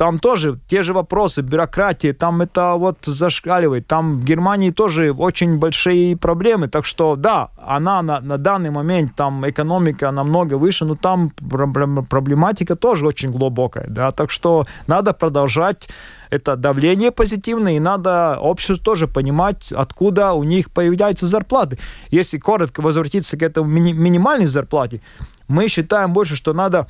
там 0.03 0.19
тоже 0.19 0.59
те 0.67 0.83
же 0.83 0.95
вопросы, 0.95 1.43
бюрократии, 1.43 2.11
там 2.11 2.43
это 2.43 2.75
вот 2.75 2.99
зашкаливает. 3.05 3.87
Там 3.87 4.19
в 4.19 4.25
Германии 4.25 4.71
тоже 4.71 5.13
очень 5.13 5.59
большие 5.59 6.17
проблемы. 6.17 6.67
Так 6.67 6.85
что, 6.85 7.15
да, 7.15 7.51
она 7.57 8.03
на, 8.03 8.21
на 8.21 8.37
данный 8.37 8.71
момент, 8.71 9.15
там 9.15 9.49
экономика 9.49 10.11
намного 10.11 10.55
выше, 10.55 10.85
но 10.87 10.97
там 10.97 11.31
проблематика 11.31 12.75
тоже 12.75 13.07
очень 13.07 13.31
глубокая. 13.31 13.87
Да? 13.89 14.11
Так 14.11 14.33
что 14.33 14.67
надо 14.89 15.13
продолжать 15.13 15.89
это 16.31 16.57
давление 16.57 17.13
позитивное, 17.13 17.75
и 17.75 17.79
надо 17.79 18.39
обществу 18.41 18.85
тоже 18.85 19.07
понимать, 19.07 19.71
откуда 19.71 20.33
у 20.33 20.43
них 20.43 20.73
появляются 20.73 21.29
зарплаты. 21.29 21.79
Если 22.11 22.39
коротко 22.39 22.81
возвратиться 22.81 23.37
к 23.37 23.43
этому 23.45 23.71
мини- 23.71 23.93
минимальной 23.93 24.47
зарплате, 24.47 25.01
мы 25.47 25.69
считаем 25.69 26.13
больше, 26.13 26.35
что 26.35 26.55
надо 26.55 26.89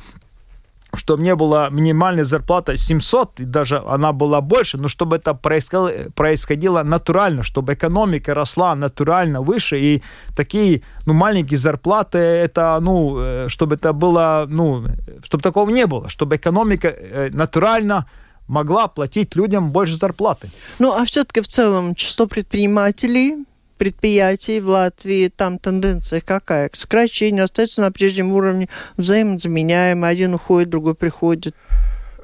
что 0.94 1.16
мне 1.16 1.34
была 1.34 1.70
минимальная 1.70 2.24
зарплата 2.24 2.76
700, 2.76 3.40
и 3.40 3.44
даже 3.44 3.78
она 3.78 4.12
была 4.12 4.40
больше, 4.40 4.78
но 4.78 4.88
чтобы 4.88 5.16
это 5.16 5.34
происходило, 5.34 6.10
происходило 6.14 6.82
натурально, 6.82 7.42
чтобы 7.42 7.74
экономика 7.74 8.34
росла 8.34 8.74
натурально 8.74 9.40
выше, 9.40 9.78
и 9.78 10.02
такие, 10.36 10.82
ну, 11.06 11.14
маленькие 11.14 11.58
зарплаты, 11.58 12.18
это, 12.18 12.78
ну, 12.80 13.18
э, 13.18 13.48
чтобы 13.48 13.76
это 13.76 13.92
было, 13.92 14.46
ну, 14.48 14.84
чтобы 15.24 15.42
такого 15.42 15.70
не 15.70 15.86
было, 15.86 16.08
чтобы 16.08 16.36
экономика 16.36 16.88
э, 16.88 17.30
натурально 17.32 18.06
могла 18.46 18.88
платить 18.88 19.36
людям 19.36 19.70
больше 19.70 19.96
зарплаты. 19.96 20.50
Ну, 20.78 20.92
а 20.92 21.04
все-таки 21.04 21.40
в 21.40 21.48
целом 21.48 21.94
число 21.94 22.26
предпринимателей 22.26 23.46
предприятий 23.82 24.60
в 24.60 24.68
Латвии, 24.68 25.26
там 25.26 25.58
тенденция 25.58 26.20
какая? 26.20 26.68
К 26.68 26.76
сокращению, 26.76 27.46
остается 27.46 27.80
на 27.80 27.90
прежнем 27.90 28.30
уровне, 28.30 28.68
взаимозаменяемый, 28.96 30.08
один 30.08 30.34
уходит, 30.34 30.68
другой 30.68 30.94
приходит 30.94 31.56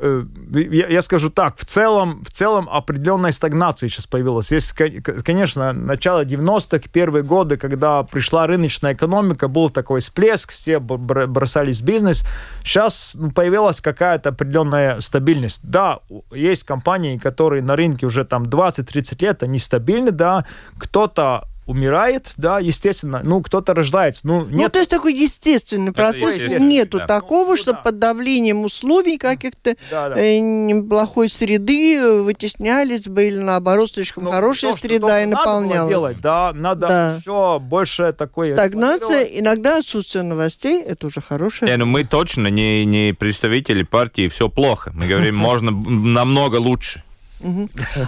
я, 0.01 0.89
я 0.89 1.03
скажу 1.03 1.31
так, 1.31 1.59
в 1.59 1.65
целом, 1.65 2.23
в 2.25 2.31
целом 2.31 2.69
определенная 2.71 3.33
стагнация 3.33 3.89
сейчас 3.89 4.07
появилась. 4.07 4.53
Есть, 4.53 4.73
конечно, 4.73 5.73
начало 5.73 6.25
90-х, 6.25 6.89
первые 6.93 7.23
годы, 7.23 7.57
когда 7.57 8.03
пришла 8.03 8.47
рыночная 8.47 8.95
экономика, 8.95 9.49
был 9.49 9.71
такой 9.71 10.01
всплеск, 10.01 10.53
все 10.53 10.79
бросались 10.79 11.81
в 11.81 11.85
бизнес. 11.85 12.25
Сейчас 12.63 13.15
ну, 13.19 13.31
появилась 13.31 13.81
какая-то 13.81 14.31
определенная 14.31 15.01
стабильность. 15.01 15.61
Да, 15.63 16.01
есть 16.33 16.65
компании, 16.65 17.19
которые 17.19 17.63
на 17.63 17.77
рынке 17.77 18.07
уже 18.07 18.25
там 18.25 18.45
20-30 18.45 19.23
лет, 19.23 19.43
они 19.43 19.59
стабильны, 19.59 20.11
да, 20.11 20.45
кто-то 20.79 21.45
умирает, 21.69 22.33
да, 22.39 22.59
естественно, 22.59 23.21
ну, 23.23 23.43
кто-то 23.43 23.75
рождается. 23.75 24.23
Ну, 24.25 24.41
ну 24.41 24.47
нет... 24.47 24.59
ну 24.59 24.69
то 24.71 24.79
есть 24.79 24.91
такой 24.91 25.13
естественный 25.13 25.93
процесс. 25.93 26.49
Нету 26.59 26.99
да. 26.99 27.07
такого, 27.07 27.51
ну, 27.51 27.57
что 27.57 27.73
да. 27.73 27.79
под 27.79 27.99
давлением 27.99 28.65
условий 28.65 29.19
каких-то 29.19 29.77
да, 29.91 30.09
да. 30.09 30.15
Э, 30.19 30.83
плохой 30.83 31.29
среды 31.29 31.97
э, 31.97 32.23
вытеснялись 32.23 33.07
бы 33.07 33.27
или 33.27 33.37
наоборот 33.37 33.91
слишком 33.91 34.25
ну, 34.25 34.31
хорошая 34.31 34.73
то, 34.73 34.79
среда 34.81 35.23
и 35.23 35.27
наполнялась. 35.27 35.89
делать, 35.91 36.21
да, 36.23 36.53
надо 36.55 36.89
да. 36.89 37.17
еще 37.19 37.59
больше 37.59 38.15
такое... 38.15 38.55
Стагнация, 38.55 39.25
иногда 39.25 39.79
отсутствие 39.79 40.25
новостей, 40.25 40.83
это 40.83 41.07
уже 41.07 41.21
хорошее. 41.21 41.71
Не, 41.71 41.77
ну 41.77 41.85
мы 41.85 42.05
точно 42.05 42.47
не, 42.47 42.87
не 42.87 43.13
представители 43.13 43.83
партии 43.83 44.29
«все 44.29 44.49
плохо». 44.49 44.91
Мы 44.95 45.07
говорим, 45.07 45.37
можно 45.37 45.71
намного 45.71 46.57
лучше. 46.57 47.03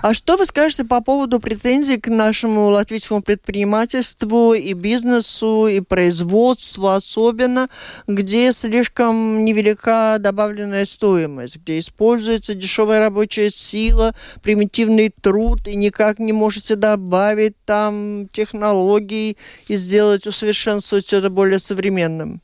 А 0.03 0.14
что 0.14 0.37
вы 0.37 0.47
скажете 0.47 0.85
по 0.85 1.01
поводу 1.01 1.41
претензий 1.41 1.99
к 1.99 2.09
нашему 2.09 2.68
латвийскому 2.68 3.22
предпринимательству 3.22 4.55
и 4.55 4.72
бизнесу, 4.72 5.66
и 5.66 5.81
производству 5.81 6.89
особенно, 6.89 7.68
где 8.07 8.53
слишком 8.53 9.45
невелика 9.45 10.16
добавленная 10.18 10.85
стоимость, 10.85 11.57
где 11.57 11.78
используется 11.78 12.55
дешевая 12.55 13.01
рабочая 13.01 13.51
сила, 13.51 14.14
примитивный 14.43 15.11
труд, 15.11 15.66
и 15.66 15.76
никак 15.76 16.18
не 16.18 16.33
можете 16.33 16.74
добавить 16.74 17.55
там 17.64 18.28
технологий 18.33 19.37
и 19.68 19.76
сделать, 19.76 20.26
усовершенствовать 20.26 21.12
это 21.12 21.31
более 21.31 21.59
современным? 21.59 22.41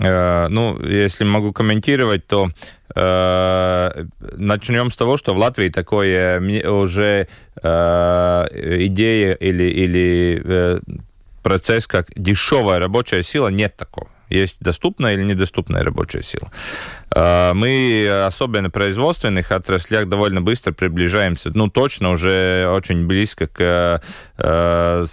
Э, 0.00 0.48
ну, 0.48 0.82
если 0.82 1.24
могу 1.24 1.52
комментировать, 1.52 2.26
то 2.26 2.50
начнем 2.96 4.90
с 4.90 4.96
того, 4.96 5.18
что 5.18 5.34
в 5.34 5.38
Латвии 5.38 5.68
такое 5.68 6.40
уже 6.70 7.28
э, 7.62 8.46
идея 8.86 9.34
или, 9.34 9.64
или 9.64 10.42
э, 10.42 10.80
процесс, 11.42 11.86
как 11.86 12.08
дешевая 12.16 12.78
рабочая 12.78 13.22
сила, 13.22 13.48
нет 13.48 13.76
такого. 13.76 14.08
Есть 14.30 14.56
доступная 14.60 15.12
или 15.12 15.22
недоступная 15.22 15.84
рабочая 15.84 16.22
сила. 16.22 16.48
А, 17.10 17.54
мы, 17.54 18.24
особенно 18.26 18.68
в 18.68 18.72
производственных 18.72 19.52
отраслях, 19.52 20.08
довольно 20.08 20.40
быстро 20.42 20.72
приближаемся, 20.72 21.50
ну, 21.54 21.68
точно 21.68 22.10
уже 22.10 22.68
очень 22.70 23.06
близко 23.06 23.46
к 23.46 24.02
э, 24.38 25.04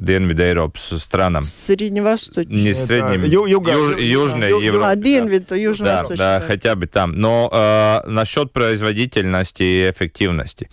Dienvidu 0.00 0.42
Eiropas 0.42 0.98
странам. 0.98 1.42
Средневосточной. 1.42 2.54
Не 2.54 2.74
среднем, 2.74 3.24
Ю, 3.24 3.46
юга, 3.46 3.72
юж, 3.72 3.98
Южной 3.98 4.50
юг, 4.50 4.62
Европы. 4.62 4.86
А, 4.86 4.94
Dienvidu, 4.94 5.58
южно 5.58 5.84
Да, 5.86 6.06
да, 6.16 6.40
хотя 6.46 6.74
бы 6.74 6.86
там. 6.86 7.12
Но 7.14 7.48
э, 7.52 8.02
насчет 8.10 8.52
производительности 8.52 9.62
и 9.62 9.90
эффективности. 9.90 10.68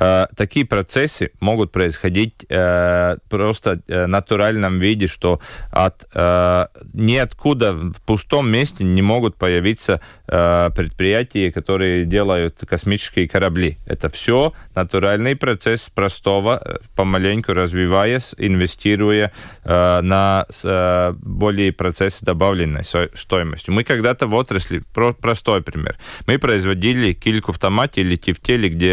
Э, 0.00 0.26
такие 0.36 0.64
процессы 0.64 1.32
могут 1.40 1.72
происходить 1.72 2.46
э, 2.48 3.16
просто 3.28 3.80
в 3.88 4.06
натуральном 4.06 4.78
виде, 4.78 5.06
что 5.06 5.40
от 5.70 6.06
э, 6.14 6.66
ниоткуда 6.92 7.72
в 7.72 8.00
пустом 8.12 8.50
месте 8.50 8.84
не 8.84 9.00
могут 9.00 9.36
появиться 9.36 10.02
э, 10.26 10.68
предприятия, 10.76 11.50
которые 11.50 12.04
делают 12.04 12.60
космические 12.68 13.26
корабли. 13.26 13.78
Это 13.86 14.10
все 14.10 14.52
натуральный 14.74 15.34
процесс 15.34 15.88
простого, 15.88 16.60
э, 16.62 16.76
помаленьку 16.94 17.54
развиваясь, 17.54 18.34
инвестируя 18.36 19.32
э, 19.64 20.00
на 20.02 20.44
э, 20.62 21.14
более 21.22 21.72
процесс 21.72 22.18
добавленной 22.20 22.84
стоимости. 22.84 23.70
Мы 23.70 23.82
когда-то 23.82 24.26
в 24.26 24.34
отрасли, 24.34 24.82
про, 24.92 25.14
простой 25.14 25.62
пример, 25.62 25.96
мы 26.26 26.38
производили 26.38 27.14
кильку 27.14 27.52
в 27.52 27.58
томате 27.58 28.02
или 28.02 28.16
тефтели, 28.16 28.68
где 28.68 28.92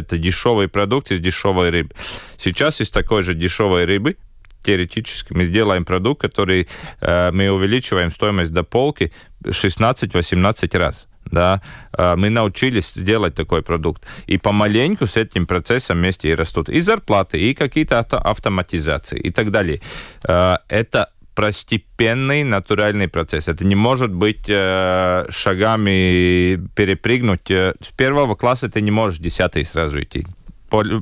это 0.00 0.18
дешевый 0.18 0.66
продукт 0.66 1.12
из 1.12 1.20
дешевой 1.20 1.70
рыбы. 1.70 1.94
Сейчас 2.38 2.80
из 2.80 2.90
такой 2.90 3.22
же 3.22 3.34
дешевой 3.34 3.84
рыбы 3.84 4.16
теоретически 4.62 5.32
мы 5.32 5.44
сделаем 5.44 5.84
продукт, 5.84 6.20
который 6.20 6.68
э, 7.00 7.30
мы 7.32 7.50
увеличиваем 7.50 8.10
стоимость 8.10 8.52
до 8.52 8.62
полки 8.62 9.12
16-18 9.44 10.78
раз. 10.78 11.08
Да, 11.24 11.62
э, 11.96 12.14
мы 12.16 12.30
научились 12.30 12.92
сделать 12.94 13.34
такой 13.34 13.62
продукт. 13.62 14.02
И 14.26 14.38
помаленьку 14.38 15.06
с 15.06 15.16
этим 15.16 15.46
процессом 15.46 15.98
вместе 15.98 16.30
и 16.30 16.34
растут 16.34 16.68
и 16.68 16.80
зарплаты, 16.80 17.38
и 17.38 17.54
какие-то 17.54 17.98
авто 17.98 18.18
автоматизации 18.18 19.18
и 19.18 19.30
так 19.30 19.50
далее. 19.50 19.80
Э, 20.28 20.56
это 20.68 21.10
простепенный 21.34 22.44
натуральный 22.44 23.08
процесс. 23.08 23.48
Это 23.48 23.64
не 23.64 23.74
может 23.74 24.12
быть 24.12 24.44
э, 24.48 25.24
шагами 25.30 26.60
перепрыгнуть. 26.74 27.50
С 27.50 27.90
первого 27.96 28.34
класса 28.34 28.68
ты 28.68 28.82
не 28.82 28.90
можешь 28.90 29.18
десятый 29.18 29.64
сразу 29.64 30.02
идти 30.02 30.26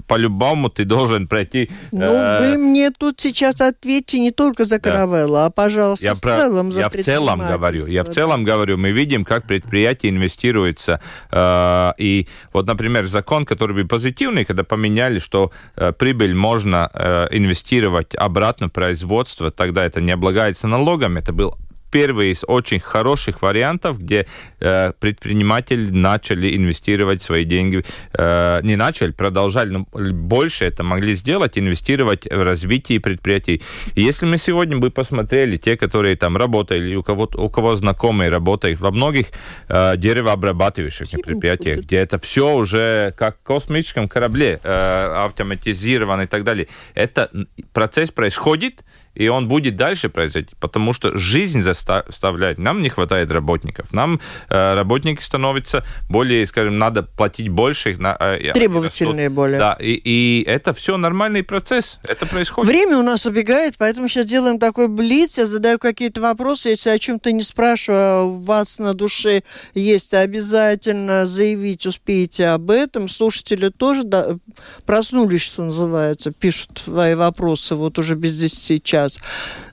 по-любому 0.07 0.69
ты 0.69 0.85
должен 0.85 1.29
пройти... 1.29 1.71
Ну, 1.93 2.05
э... 2.05 2.41
вы 2.41 2.59
мне 2.59 2.91
тут 2.91 3.21
сейчас 3.21 3.61
ответьте 3.61 4.19
не 4.19 4.33
только 4.33 4.65
за 4.65 4.79
Каравеллу, 4.79 5.35
да. 5.35 5.47
а, 5.47 5.51
пожалуйста, 5.51 6.07
я 6.07 6.15
в 6.15 6.21
про... 6.21 6.37
целом 6.37 6.73
за 6.73 6.81
Я 6.81 6.89
в 6.89 6.97
целом 6.97 7.39
говорю, 7.39 7.87
я 7.87 8.05
в 8.05 8.09
целом 8.09 8.45
говорю, 8.45 8.77
мы 8.77 8.91
видим, 8.91 9.25
как 9.25 9.47
предприятие 9.47 10.11
инвестируется. 10.11 11.01
Э, 11.31 11.93
и 11.99 12.27
вот, 12.53 12.67
например, 12.67 13.07
закон, 13.07 13.47
который 13.47 13.83
бы 13.83 13.89
позитивный, 13.89 14.45
когда 14.45 14.65
поменяли, 14.65 15.21
что 15.21 15.53
э, 15.77 15.93
прибыль 15.93 16.35
можно 16.35 16.91
э, 16.93 17.29
инвестировать 17.31 18.15
обратно 18.15 18.69
в 18.69 18.73
производство, 18.73 19.51
тогда 19.51 19.85
это 19.85 20.01
не 20.01 20.13
облагается 20.13 20.67
налогами, 20.67 21.21
это 21.21 21.33
был 21.33 21.57
первый 21.91 22.31
из 22.31 22.45
очень 22.47 22.81
хороших 22.81 23.43
вариантов, 23.43 23.99
где 23.99 24.27
э, 24.61 24.93
предприниматели 24.99 25.91
начали 25.91 26.57
инвестировать 26.57 27.23
свои 27.23 27.45
деньги, 27.45 27.85
э, 28.15 28.61
не 28.63 28.77
начали, 28.77 29.13
продолжали, 29.13 29.71
но 29.71 29.87
больше 29.93 30.65
это 30.65 30.83
могли 30.83 31.15
сделать, 31.15 31.59
инвестировать 31.59 32.27
в 32.27 32.43
развитие 32.45 33.01
предприятий. 33.01 33.63
И 33.95 34.03
если 34.03 34.27
мы 34.27 34.39
сегодня 34.39 34.79
бы 34.79 34.91
посмотрели, 34.91 35.57
те, 35.57 35.77
которые 35.77 36.17
там 36.17 36.37
работали, 36.37 36.95
у 36.95 37.03
кого, 37.03 37.29
у 37.35 37.49
кого 37.49 37.77
знакомые 37.77 38.31
работают 38.31 38.81
во 38.81 38.91
многих 38.91 39.27
э, 39.69 39.97
деревообрабатывающих 39.97 41.23
предприятиях, 41.23 41.81
где 41.81 41.97
это 41.97 42.19
все 42.19 42.55
уже 42.55 43.15
как 43.17 43.39
в 43.39 43.43
космическом 43.43 44.09
корабле 44.09 44.61
э, 44.63 45.25
автоматизировано 45.25 46.23
и 46.23 46.27
так 46.27 46.45
далее, 46.45 46.69
это 46.95 47.31
процесс 47.73 48.11
происходит, 48.11 48.85
и 49.15 49.29
он 49.29 49.49
будет 49.49 49.77
дальше 49.77 50.09
произойти, 50.09 50.55
потому 50.61 50.93
что 50.93 51.17
жизнь 51.17 51.63
заставляет. 51.63 52.59
Нам 52.59 52.83
не 52.83 52.89
хватает 52.89 53.31
работников. 53.33 53.93
Нам 53.93 54.21
э, 54.49 54.75
работники 54.75 55.23
становятся 55.23 55.85
более, 56.09 56.47
скажем, 56.47 56.79
надо 56.79 57.03
платить 57.03 57.49
больше. 57.49 57.97
На, 57.97 58.17
э, 58.19 58.53
Требовательные 58.53 59.29
более. 59.29 59.59
Да, 59.59 59.77
и, 59.81 59.93
и 59.93 60.45
это 60.47 60.73
все 60.73 60.97
нормальный 60.97 61.43
процесс. 61.43 61.99
Это 62.05 62.27
происходит. 62.27 62.71
Время 62.71 62.99
у 62.99 63.03
нас 63.03 63.27
убегает, 63.27 63.75
поэтому 63.79 64.09
сейчас 64.09 64.27
делаем 64.27 64.59
такой 64.59 64.89
блиц. 64.89 65.39
Я 65.39 65.47
задаю 65.47 65.79
какие-то 65.79 66.21
вопросы. 66.21 66.71
Если 66.71 66.91
о 66.91 66.99
чем-то 66.99 67.33
не 67.33 67.43
спрашиваю, 67.43 68.01
а 68.01 68.25
у 68.25 68.41
вас 68.41 68.79
на 68.79 68.95
душе 68.95 69.43
есть, 69.75 70.15
обязательно 70.15 71.27
заявить 71.27 71.87
успеете 71.87 72.47
об 72.49 72.71
этом. 72.71 73.09
Слушатели 73.09 73.69
тоже 73.69 74.05
да, 74.05 74.37
проснулись, 74.85 75.43
что 75.43 75.65
называется, 75.65 76.31
пишут 76.31 76.83
свои 76.85 77.15
вопросы 77.15 77.75
вот 77.75 77.99
уже 77.99 78.15
без 78.15 78.39
10 78.39 78.83
час 78.83 79.00
сейчас. 79.09 79.19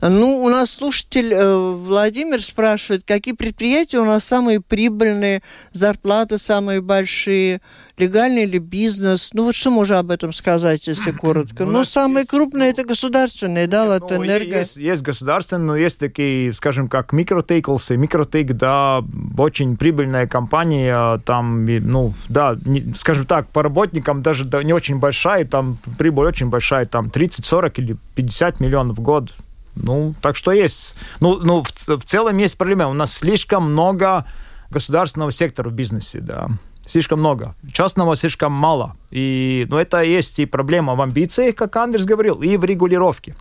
Ну, 0.02 0.44
у 0.44 0.50
нас 0.50 0.72
слушатель 0.72 1.34
э, 1.34 1.72
Владимир 1.74 2.42
спрашивает, 2.42 3.04
какие 3.06 3.34
предприятия 3.34 4.00
у 4.00 4.06
нас 4.06 4.24
самые 4.24 4.62
прибыльные, 4.62 5.42
зарплаты 5.72 6.38
самые 6.38 6.82
большие, 6.82 7.62
легальный 7.98 8.45
ли 8.45 8.60
бизнес? 8.60 9.32
Ну, 9.34 9.45
вот 9.45 9.56
что 9.56 9.72
можно 9.72 10.00
об 10.00 10.12
этом 10.12 10.34
сказать, 10.34 10.88
если 10.88 11.12
коротко? 11.18 11.66
Ну, 11.66 11.84
самые 11.84 12.20
есть... 12.20 12.30
крупные 12.30 12.70
это 12.70 12.84
государственные, 12.84 13.68
да, 13.68 13.86
Латэнерго. 13.86 14.52
Ну, 14.52 14.58
есть, 14.58 14.78
есть 14.78 15.02
государственные, 15.02 15.66
но 15.66 15.76
есть 15.76 16.00
такие, 16.00 16.54
скажем, 16.54 16.88
как 16.88 17.12
Микротейклсы. 17.12 17.98
Микротейк, 17.98 18.54
да, 18.54 19.04
очень 19.38 19.78
прибыльная 19.78 20.28
компания, 20.28 21.18
там, 21.26 21.66
ну, 21.66 22.14
да, 22.30 22.58
не, 22.66 22.93
скажем 22.95 23.26
так, 23.26 23.48
по 23.50 23.64
работникам 23.64 24.22
даже 24.22 24.45
да, 24.45 24.64
не 24.64 24.74
очень 24.74 25.00
большая, 25.00 25.45
там 25.45 25.78
прибыль 25.98 26.28
очень 26.28 26.50
большая, 26.50 26.86
там 26.86 27.10
30, 27.10 27.45
40 27.45 27.80
или 27.80 27.98
50 28.16 28.60
миллионов 28.60 28.98
в 28.98 29.02
год. 29.02 29.34
Ну, 29.76 30.16
так 30.22 30.36
что 30.36 30.52
есть. 30.52 30.95
Ну, 31.20 31.38
ну 31.38 31.62
в, 31.62 31.70
в 31.70 32.04
целом 32.04 32.38
есть 32.38 32.58
проблема. 32.58 32.88
У 32.88 32.93
нас 32.93 33.14
слишком 33.14 33.72
много 33.72 34.26
государственного 34.72 35.32
сектора 35.32 35.70
в 35.70 35.74
бизнесе, 35.74 36.20
да 36.20 36.50
слишком 36.88 37.20
много, 37.20 37.56
частного 37.72 38.16
слишком 38.16 38.52
мало. 38.52 38.96
И, 39.12 39.66
ну, 39.70 39.78
это 39.78 40.02
есть 40.02 40.40
и 40.40 40.46
проблема 40.46 40.96
в 40.96 41.02
амбициях, 41.02 41.56
как 41.56 41.76
Андрес 41.76 42.06
говорил, 42.06 42.42
и 42.42 42.58
в 42.58 42.64
регулировке. 42.64 43.36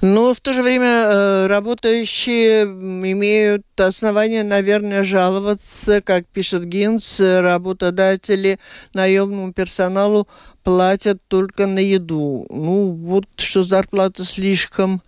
Но 0.00 0.34
в 0.34 0.40
то 0.40 0.52
же 0.52 0.62
время 0.62 1.04
э, 1.06 1.46
работающие 1.46 2.64
имеют 2.64 3.64
основания, 3.78 4.42
наверное, 4.42 5.04
жаловаться, 5.04 6.00
как 6.00 6.26
пишет 6.26 6.64
Гинс, 6.66 7.20
работодатели 7.20 8.58
наемному 8.92 9.52
персоналу 9.52 10.28
платят 10.64 11.20
только 11.28 11.66
на 11.66 11.78
еду. 11.78 12.46
Ну, 12.50 12.90
вот 12.90 13.26
что 13.36 13.64
зарплата 13.64 14.24
слишком 14.24 15.00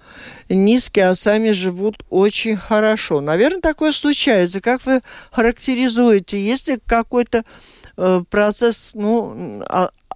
низкие, 0.48 1.08
а 1.08 1.14
сами 1.14 1.50
живут 1.50 1.96
очень 2.10 2.56
хорошо. 2.56 3.20
Наверное, 3.20 3.60
такое 3.60 3.92
случается. 3.92 4.60
Как 4.60 4.84
вы 4.86 5.02
характеризуете? 5.30 6.42
Есть 6.42 6.68
ли 6.68 6.78
какой-то 6.84 7.44
э, 7.96 8.22
процесс 8.30 8.92
ну, 8.94 9.62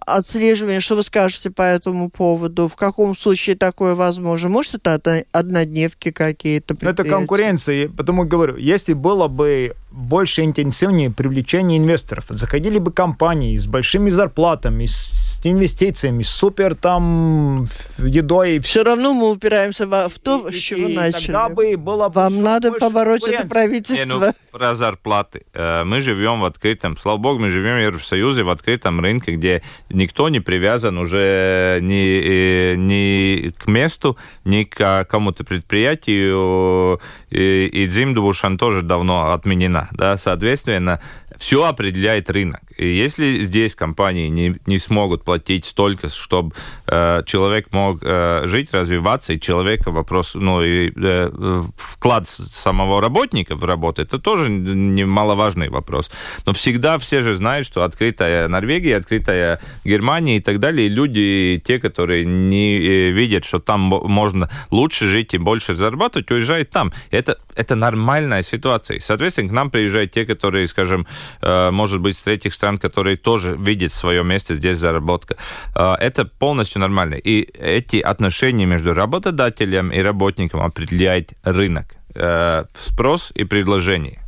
отслеживания, 0.05 0.79
что 0.79 0.95
вы 0.95 1.03
скажете 1.03 1.49
по 1.51 1.61
этому 1.61 2.09
поводу? 2.09 2.67
В 2.67 2.75
каком 2.75 3.15
случае 3.15 3.55
такое 3.55 3.95
возможно? 3.95 4.49
Может, 4.49 4.87
это 4.87 5.23
однодневки 5.31 6.11
какие-то? 6.11 6.75
Ну, 6.79 6.89
это 6.89 7.03
конкуренция. 7.03 7.89
Потому 7.89 8.25
говорю, 8.25 8.57
если 8.57 8.93
было 8.93 9.27
бы 9.27 9.75
больше 9.91 10.43
интенсивнее 10.43 11.11
привлечение 11.11 11.77
инвесторов. 11.77 12.25
Заходили 12.29 12.79
бы 12.79 12.91
компании 12.91 13.57
с 13.57 13.67
большими 13.67 14.09
зарплатами, 14.09 14.85
с 14.85 15.39
инвестициями, 15.43 16.23
с 16.23 16.29
супер 16.29 16.75
там 16.75 17.65
едой. 17.97 18.59
Все 18.59 18.83
равно 18.83 19.13
мы 19.13 19.31
упираемся 19.31 19.85
в, 19.85 20.09
в 20.09 20.19
то, 20.19 20.47
и, 20.47 20.53
с 20.53 20.55
чего 20.55 20.87
и 20.87 20.95
начали. 20.95 21.25
Тогда 21.25 21.49
бы 21.49 21.75
было 21.77 22.09
Вам 22.09 22.41
надо 22.41 22.71
побороть 22.71 23.27
это 23.27 23.45
правительство. 23.47 24.19
Не, 24.19 24.27
ну, 24.27 24.33
про 24.51 24.75
зарплаты. 24.75 25.45
Э, 25.53 25.83
мы 25.83 26.01
живем 26.01 26.39
в 26.41 26.45
открытом, 26.45 26.97
слава 26.97 27.17
богу, 27.17 27.39
мы 27.39 27.49
живем 27.49 27.75
в 27.77 27.81
Евросоюзе, 27.81 28.43
в 28.43 28.49
открытом 28.49 29.01
рынке, 29.01 29.33
где 29.33 29.61
никто 29.91 30.29
не 30.29 30.39
привязан 30.39 30.97
уже 30.97 31.79
ни, 31.81 32.73
э, 32.73 32.75
ни 32.75 33.49
к 33.49 33.67
месту, 33.67 34.17
ни 34.45 34.63
к 34.63 35.05
кому-то 35.05 35.43
предприятию. 35.43 36.99
И, 37.29 37.65
и 37.65 37.85
Дзимдубушан 37.85 38.57
тоже 38.57 38.81
давно 38.81 39.31
отменена 39.31 39.89
да, 39.91 40.17
соответственно, 40.17 40.99
все 41.37 41.65
определяет 41.65 42.29
рынок. 42.29 42.61
И 42.77 42.87
если 42.87 43.41
здесь 43.41 43.75
компании 43.75 44.27
не, 44.29 44.55
не 44.65 44.79
смогут 44.79 45.23
платить 45.23 45.65
столько, 45.65 46.09
чтобы 46.09 46.53
э, 46.87 47.23
человек 47.25 47.71
мог 47.71 47.99
э, 48.01 48.43
жить, 48.45 48.73
развиваться, 48.73 49.33
и 49.33 49.39
человека 49.39 49.91
вопрос, 49.91 50.31
ну, 50.33 50.63
и 50.63 50.91
э, 50.95 51.63
вклад 51.77 52.27
самого 52.27 53.01
работника 53.01 53.55
в 53.55 53.63
работу, 53.65 54.01
это 54.01 54.19
тоже 54.19 54.49
немаловажный 54.49 55.69
вопрос. 55.69 56.11
Но 56.45 56.53
всегда 56.53 56.97
все 56.97 57.21
же 57.21 57.35
знают, 57.35 57.67
что 57.67 57.83
открытая 57.83 58.47
Норвегия, 58.47 58.97
открытая 58.97 59.59
Германия 59.83 60.37
и 60.37 60.41
так 60.41 60.59
далее, 60.59 60.87
и 60.87 60.89
люди, 60.89 61.61
те, 61.63 61.79
которые 61.79 62.25
не 62.25 62.79
э, 62.79 63.11
видят, 63.11 63.45
что 63.45 63.59
там 63.59 63.81
можно 63.81 64.49
лучше 64.71 65.07
жить 65.07 65.33
и 65.33 65.37
больше 65.37 65.75
зарабатывать, 65.75 66.31
уезжают 66.31 66.69
там. 66.69 66.91
Это, 67.11 67.37
это 67.55 67.75
нормальная 67.75 68.41
ситуация. 68.41 68.99
Соответственно, 68.99 69.49
к 69.49 69.51
нам 69.51 69.69
приезжают 69.69 70.11
те, 70.11 70.25
которые, 70.25 70.67
скажем, 70.67 71.05
может 71.41 72.01
быть, 72.01 72.17
с 72.17 72.23
третьих 72.23 72.53
стран, 72.53 72.77
которые 72.77 73.17
тоже 73.17 73.55
видят 73.57 73.93
свое 73.93 74.23
место 74.23 74.53
здесь 74.53 74.77
заработка. 74.77 75.37
Э, 75.75 75.95
это 75.99 76.25
полностью 76.25 76.81
нормально. 76.81 77.15
И 77.15 77.41
эти 77.57 77.97
отношения 77.97 78.65
между 78.65 78.93
работодателем 78.93 79.91
и 79.91 79.99
работником 79.99 80.61
определяет 80.61 81.33
рынок. 81.43 81.85
Э, 82.15 82.65
спрос 82.79 83.31
и 83.35 83.43
предложение. 83.43 84.19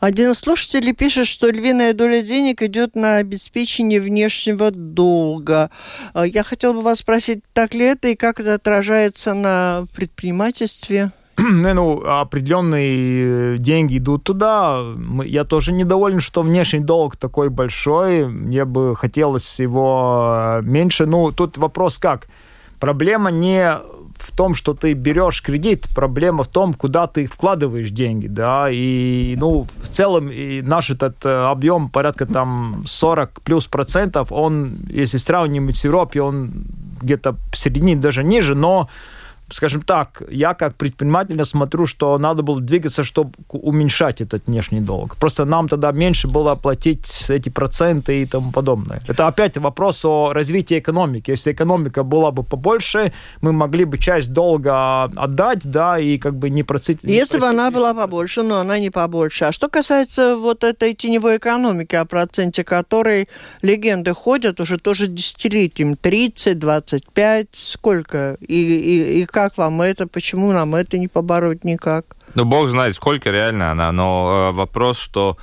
Один 0.00 0.32
из 0.32 0.38
слушателей 0.38 0.92
пишет, 0.92 1.28
что 1.28 1.48
львиная 1.48 1.92
доля 1.92 2.22
денег 2.22 2.60
идет 2.62 2.96
на 2.96 3.18
обеспечение 3.18 4.00
внешнего 4.00 4.72
долга. 4.72 5.70
Я 6.12 6.42
хотел 6.42 6.74
бы 6.74 6.82
вас 6.82 6.98
спросить, 6.98 7.44
так 7.52 7.72
ли 7.72 7.84
это 7.84 8.08
и 8.08 8.16
как 8.16 8.40
это 8.40 8.54
отражается 8.54 9.32
на 9.32 9.86
предпринимательстве? 9.94 11.12
ну, 11.38 12.02
определенные 12.06 13.58
деньги 13.58 13.98
идут 13.98 14.24
туда. 14.24 14.82
Я 15.24 15.44
тоже 15.44 15.72
недоволен, 15.72 16.20
что 16.20 16.42
внешний 16.42 16.80
долг 16.80 17.16
такой 17.16 17.50
большой. 17.50 18.26
Мне 18.26 18.64
бы 18.64 18.94
хотелось 18.96 19.60
его 19.60 20.60
меньше. 20.62 21.06
Ну, 21.06 21.32
тут 21.32 21.58
вопрос 21.58 21.98
как? 21.98 22.28
Проблема 22.78 23.30
не 23.30 23.78
в 24.18 24.36
том, 24.36 24.54
что 24.54 24.74
ты 24.74 24.92
берешь 24.94 25.42
кредит, 25.42 25.88
проблема 25.94 26.44
в 26.44 26.48
том, 26.48 26.74
куда 26.74 27.06
ты 27.06 27.26
вкладываешь 27.26 27.90
деньги, 27.90 28.26
да, 28.26 28.68
и, 28.70 29.36
ну, 29.38 29.66
в 29.82 29.88
целом 29.88 30.28
и 30.28 30.62
наш 30.62 30.90
этот 30.90 31.24
э, 31.24 31.46
объем 31.46 31.88
порядка 31.88 32.26
там 32.26 32.84
40 32.86 33.42
плюс 33.42 33.66
процентов, 33.66 34.32
он, 34.32 34.78
если 34.88 35.18
сравнивать 35.18 35.76
с 35.76 35.84
Европой, 35.84 36.18
он 36.18 36.52
где-то 37.02 37.36
в 37.52 37.56
середине 37.56 37.96
даже 37.96 38.24
ниже, 38.24 38.54
но 38.54 38.88
скажем 39.54 39.82
так, 39.82 40.22
я 40.30 40.54
как 40.54 40.74
предприниматель 40.74 41.44
смотрю, 41.44 41.86
что 41.86 42.18
надо 42.18 42.42
было 42.42 42.60
двигаться, 42.60 43.04
чтобы 43.04 43.32
уменьшать 43.48 44.20
этот 44.20 44.46
внешний 44.46 44.80
долг. 44.80 45.16
Просто 45.16 45.44
нам 45.44 45.68
тогда 45.68 45.92
меньше 45.92 46.28
было 46.28 46.56
платить 46.56 47.26
эти 47.28 47.50
проценты 47.50 48.22
и 48.22 48.26
тому 48.26 48.50
подобное. 48.50 49.00
Это 49.06 49.28
опять 49.28 49.56
вопрос 49.56 50.04
о 50.04 50.32
развитии 50.32 50.78
экономики. 50.78 51.30
Если 51.30 51.52
экономика 51.52 52.02
была 52.02 52.32
бы 52.32 52.42
побольше, 52.42 53.12
мы 53.42 53.52
могли 53.52 53.84
бы 53.84 53.98
часть 53.98 54.32
долга 54.32 55.04
отдать, 55.04 55.60
да, 55.62 56.00
и 56.00 56.18
как 56.18 56.34
бы 56.34 56.50
не 56.50 56.64
процить. 56.64 56.98
Если 57.02 57.38
бы 57.38 57.46
она 57.46 57.70
была 57.70 57.94
побольше, 57.94 58.42
но 58.42 58.58
она 58.58 58.80
не 58.80 58.90
побольше. 58.90 59.44
А 59.44 59.52
что 59.52 59.68
касается 59.68 60.36
вот 60.36 60.64
этой 60.64 60.94
теневой 60.94 61.36
экономики, 61.36 61.94
о 61.94 62.04
проценте 62.04 62.64
которой 62.64 63.28
легенды 63.62 64.12
ходят 64.14 64.60
уже 64.60 64.78
тоже 64.78 65.06
десятилетием, 65.06 65.96
30, 65.96 66.58
25, 66.58 67.46
сколько? 67.52 68.36
И, 68.40 68.54
и, 68.54 69.20
и 69.20 69.26
как 69.26 69.43
вам 69.56 69.82
это, 69.82 70.06
почему 70.06 70.52
нам 70.52 70.74
это 70.74 70.98
не 70.98 71.08
побороть 71.08 71.64
никак? 71.64 72.16
Ну, 72.34 72.44
бог 72.44 72.68
знает, 72.68 72.96
сколько 72.96 73.30
реально 73.30 73.70
она, 73.70 73.92
но 73.92 74.48
э, 74.50 74.52
вопрос, 74.52 74.98
что 74.98 75.36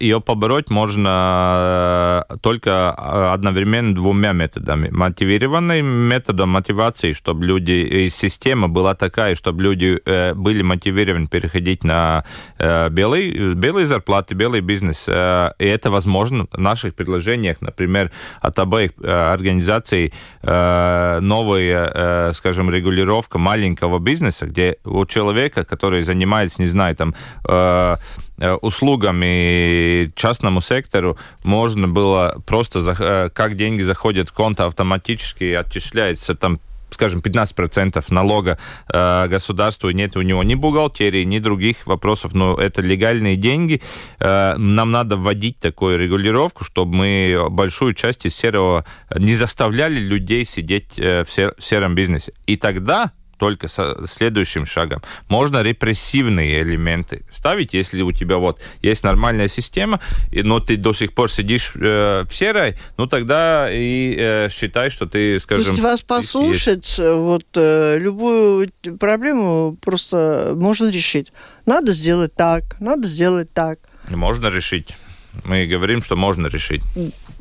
ее 0.00 0.20
побороть 0.20 0.70
можно 0.70 2.24
э, 2.30 2.36
только 2.40 2.94
э, 2.96 3.32
одновременно 3.32 3.94
двумя 3.94 4.32
методами. 4.32 4.88
Мотивированным 4.90 5.86
методом 5.86 6.50
мотивации, 6.50 7.12
чтобы 7.12 7.44
люди, 7.44 7.72
и 7.72 8.10
система 8.10 8.68
была 8.68 8.94
такая, 8.94 9.34
чтобы 9.34 9.62
люди 9.62 10.00
были 10.34 10.62
мотивированы 10.62 11.26
переходить 11.26 11.84
на 11.84 12.24
белый, 12.58 13.54
белые 13.54 13.86
зарплаты, 13.86 14.34
белый 14.34 14.60
бизнес. 14.60 15.08
И 15.08 15.64
это 15.64 15.90
возможно 15.90 16.46
в 16.50 16.58
наших 16.58 16.94
предложениях, 16.94 17.60
например, 17.60 18.10
от 18.40 18.58
обоих 18.58 18.92
организаций 19.02 20.12
новая, 20.42 22.32
скажем, 22.32 22.70
регулировка 22.70 23.38
маленького 23.38 23.98
бизнеса, 23.98 24.46
где 24.46 24.76
у 24.84 25.04
человека, 25.06 25.64
который 25.64 26.02
занимается, 26.02 26.62
не 26.62 26.68
знаю, 26.68 26.96
там, 26.96 27.14
Э, 27.50 27.96
услугами 28.60 30.12
частному 30.14 30.60
сектору 30.60 31.18
можно 31.44 31.88
было 31.88 32.42
просто, 32.46 32.78
э, 32.98 33.30
как 33.30 33.56
деньги 33.56 33.82
заходят 33.82 34.28
в 34.28 34.32
конто, 34.32 34.66
автоматически 34.66 35.52
отчисляется 35.52 36.34
там 36.34 36.58
скажем, 36.92 37.20
15% 37.20 38.04
налога 38.10 38.58
э, 38.92 39.26
государству, 39.28 39.90
нет 39.90 40.16
у 40.16 40.22
него 40.22 40.42
ни 40.42 40.54
бухгалтерии, 40.54 41.24
ни 41.24 41.38
других 41.38 41.86
вопросов, 41.86 42.34
но 42.34 42.56
это 42.56 42.82
легальные 42.82 43.36
деньги. 43.36 43.80
Э, 44.18 44.56
нам 44.56 44.90
надо 44.90 45.16
вводить 45.16 45.58
такую 45.58 45.98
регулировку, 45.98 46.64
чтобы 46.64 46.94
мы 46.94 47.46
большую 47.50 47.94
часть 47.94 48.26
из 48.26 48.34
серого 48.34 48.84
не 49.16 49.36
заставляли 49.36 50.00
людей 50.00 50.44
сидеть 50.44 50.98
э, 50.98 51.24
в, 51.24 51.30
сер- 51.30 51.54
в 51.58 51.64
сером 51.64 51.94
бизнесе. 51.94 52.32
И 52.46 52.56
тогда 52.56 53.12
только 53.40 53.68
со 53.68 54.06
следующим 54.06 54.66
шагом. 54.66 55.00
Можно 55.28 55.62
репрессивные 55.62 56.60
элементы 56.60 57.22
ставить, 57.32 57.72
если 57.72 58.02
у 58.02 58.12
тебя 58.12 58.36
вот 58.36 58.60
есть 58.82 59.02
нормальная 59.02 59.48
система, 59.48 59.98
но 60.30 60.60
ты 60.60 60.76
до 60.76 60.92
сих 60.92 61.14
пор 61.14 61.30
сидишь 61.30 61.72
э, 61.74 62.24
в 62.28 62.34
серой, 62.34 62.76
ну 62.98 63.06
тогда 63.06 63.68
и 63.72 64.14
э, 64.18 64.48
считай, 64.50 64.90
что 64.90 65.06
ты, 65.06 65.38
скажем... 65.38 65.64
То 65.64 65.70
есть 65.70 65.82
вас 65.82 66.02
послушать, 66.02 66.98
есть. 66.98 66.98
Вот 66.98 67.46
э, 67.54 67.98
любую 67.98 68.70
проблему 69.00 69.74
просто 69.80 70.52
можно 70.54 70.90
решить. 70.90 71.32
Надо 71.64 71.92
сделать 71.92 72.34
так, 72.34 72.78
надо 72.78 73.08
сделать 73.08 73.50
так. 73.54 73.78
Можно 74.10 74.48
решить. 74.48 74.94
Мы 75.44 75.66
говорим, 75.66 76.02
что 76.02 76.16
можно 76.16 76.48
решить. 76.48 76.82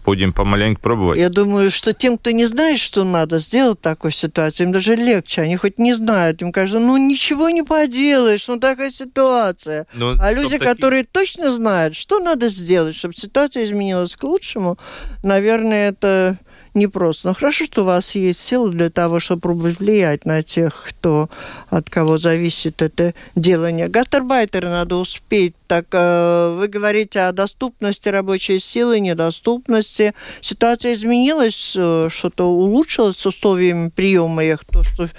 Будем 0.10 0.34
помаленьку 0.34 0.82
пробовать. 0.82 1.20
Я 1.20 1.30
думаю, 1.30 1.70
что 1.70 1.93
тем, 1.93 2.18
кто 2.18 2.32
не 2.32 2.45
знает, 2.47 2.80
что 2.80 3.03
надо 3.03 3.38
сделать 3.38 3.78
в 3.78 3.82
такой 3.84 4.12
ситуации, 4.12 4.64
им 4.64 4.72
даже 4.72 4.95
легче. 4.95 5.41
Они 5.41 5.55
хоть 5.55 5.78
не 5.78 5.93
знают. 5.93 6.41
Им 6.41 6.51
кажется, 6.51 6.84
ну 6.84 6.97
ничего 6.97 7.51
не 7.51 7.62
поделаешь, 7.62 8.47
ну 8.47 8.60
такая 8.60 8.89
ситуация. 8.89 9.86
Ну, 9.93 10.16
а 10.20 10.34
люди, 10.34 10.57
таки... 10.57 10.66
которые 10.66 11.03
точно 11.03 11.51
знают, 11.51 11.95
что 11.95 12.18
надо 12.18 12.49
сделать, 12.49 12.95
чтобы 12.95 13.14
ситуация 13.14 13.66
изменилась 13.66 14.16
к 14.16 14.24
лучшему, 14.24 14.80
наверное, 15.22 15.89
это 15.89 16.39
непросто. 16.74 17.30
Но 17.30 17.34
хорошо, 17.34 17.65
что 17.65 17.82
у 17.82 17.86
вас 17.86 18.15
есть 18.15 18.39
силы 18.39 18.72
для 18.72 18.89
того, 18.89 19.20
чтобы 19.20 19.41
пробовать 19.41 19.80
влиять 19.80 20.26
на 20.26 20.43
тех, 20.43 20.88
кто, 20.89 21.30
от 21.70 21.89
кого 21.89 22.17
зависит 22.17 22.82
это 22.82 23.13
делание. 23.36 23.88
Гастарбайтеры 23.88 24.70
надо 24.70 24.95
успеть. 24.95 25.55
Так 25.67 25.86
э, 25.91 26.55
вы 26.57 26.67
говорите 26.67 27.22
о 27.22 27.32
доступности 27.32 28.09
рабочей 28.09 28.59
силы, 28.59 28.99
недоступности. 28.99 30.13
Ситуация 30.41 30.93
изменилась, 30.93 31.74
э, 31.76 32.09
что-то 32.09 32.45
улучшилось 32.45 33.17
с 33.17 33.26
условиями 33.26 33.89
приема 33.89 34.43
их, 34.43 34.65
то, 34.65 34.84
что 34.84 35.09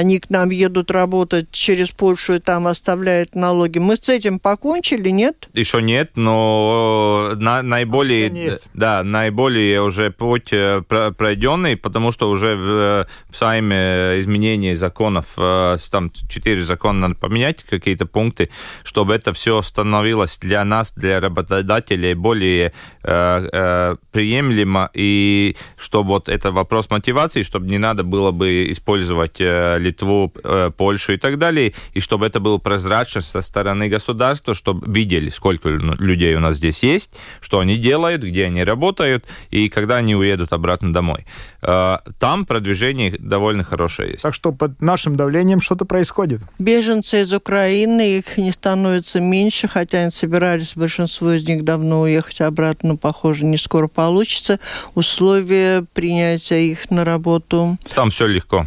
они 0.00 0.18
к 0.18 0.30
нам 0.30 0.50
едут 0.50 0.90
работать 0.90 1.50
через 1.50 1.90
Польшу 1.90 2.34
и 2.34 2.38
там 2.38 2.66
оставляют 2.66 3.34
налоги. 3.34 3.78
Мы 3.78 3.96
с 3.96 4.08
этим 4.08 4.38
покончили, 4.38 5.10
нет? 5.10 5.48
Еще 5.52 5.82
нет, 5.82 6.12
но 6.16 7.32
на, 7.36 7.62
наиболее, 7.62 8.58
да, 8.72 9.04
наиболее 9.04 9.82
уже 9.82 10.10
путь 10.10 10.52
э, 10.52 10.82
пройденный, 10.82 11.76
потому 11.76 12.12
что 12.12 12.30
уже 12.30 12.56
в, 12.56 13.06
в 13.30 13.36
Сайме 13.36 14.18
изменение 14.20 14.76
законов, 14.76 15.26
э, 15.36 15.76
там 15.90 16.10
четыре 16.28 16.64
закона 16.64 17.00
надо 17.00 17.14
поменять, 17.16 17.62
какие-то 17.62 18.06
пункты, 18.06 18.48
чтобы 18.84 19.14
это 19.14 19.32
все 19.34 19.60
становилось 19.60 20.38
для 20.38 20.64
нас, 20.64 20.92
для 20.92 21.20
работодателей 21.20 22.14
более 22.14 22.72
э, 23.02 23.48
э, 23.52 23.96
приемлемо, 24.12 24.90
и 24.94 25.56
чтобы 25.76 26.08
вот 26.08 26.28
это 26.28 26.52
вопрос 26.52 26.88
мотивации, 26.88 27.42
чтобы 27.42 27.66
не 27.66 27.78
надо 27.78 28.02
было 28.02 28.30
бы 28.30 28.70
использовать 28.70 29.40
э, 29.40 29.78
Литву, 29.90 30.32
э, 30.44 30.70
Польшу 30.76 31.12
и 31.12 31.16
так 31.16 31.38
далее, 31.38 31.72
и 31.92 32.00
чтобы 32.00 32.26
это 32.26 32.40
было 32.40 32.58
прозрачно 32.58 33.20
со 33.20 33.42
стороны 33.42 33.88
государства, 33.88 34.54
чтобы 34.54 34.90
видели, 34.92 35.30
сколько 35.30 35.68
людей 35.68 36.34
у 36.36 36.40
нас 36.40 36.56
здесь 36.56 36.82
есть, 36.82 37.10
что 37.40 37.58
они 37.58 37.76
делают, 37.76 38.22
где 38.22 38.46
они 38.46 38.64
работают, 38.64 39.24
и 39.50 39.68
когда 39.68 39.96
они 39.96 40.14
уедут 40.14 40.52
обратно 40.52 40.92
домой. 40.92 41.26
Э, 41.62 41.98
там 42.18 42.44
продвижение 42.44 43.16
довольно 43.18 43.64
хорошее 43.64 44.12
есть. 44.12 44.22
Так 44.22 44.34
что 44.34 44.52
под 44.52 44.80
нашим 44.80 45.16
давлением 45.16 45.60
что-то 45.60 45.84
происходит. 45.84 46.40
Беженцы 46.58 47.22
из 47.22 47.32
Украины, 47.32 48.18
их 48.18 48.36
не 48.36 48.52
становится 48.52 49.20
меньше, 49.20 49.68
хотя 49.68 50.02
они 50.02 50.10
собирались, 50.10 50.72
большинство 50.76 51.32
из 51.32 51.46
них 51.46 51.64
давно 51.64 52.02
уехать 52.02 52.40
обратно, 52.40 52.90
но, 52.90 52.96
похоже, 52.96 53.44
не 53.44 53.58
скоро 53.58 53.88
получится. 53.88 54.58
Условия 54.94 55.84
принятия 55.94 56.70
их 56.70 56.90
на 56.90 57.04
работу. 57.04 57.78
Там 57.94 58.10
все 58.10 58.26
легко 58.26 58.66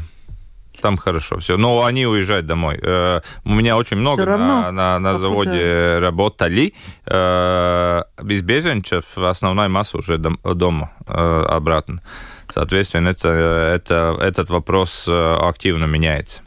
там 0.84 0.98
хорошо 0.98 1.38
все. 1.38 1.58
Но 1.58 1.86
они 1.86 2.06
уезжают 2.06 2.46
домой. 2.46 2.78
Э, 2.82 3.22
у 3.46 3.54
меня 3.54 3.78
очень 3.78 3.98
много 3.98 4.26
на, 4.26 4.72
на, 4.72 5.00
на 5.00 5.16
заводе 5.16 6.00
работали. 6.00 6.74
Э, 7.06 8.04
без 8.22 8.42
беженцев 8.42 9.18
основная 9.18 9.70
масса 9.70 9.98
уже 9.98 10.18
дома 10.18 10.92
э, 11.08 11.46
обратно. 11.50 12.02
Соответственно, 12.54 13.10
это, 13.10 13.30
это, 13.30 14.18
этот 14.20 14.50
вопрос 14.50 15.08
активно 15.08 15.86
меняется. 15.86 16.42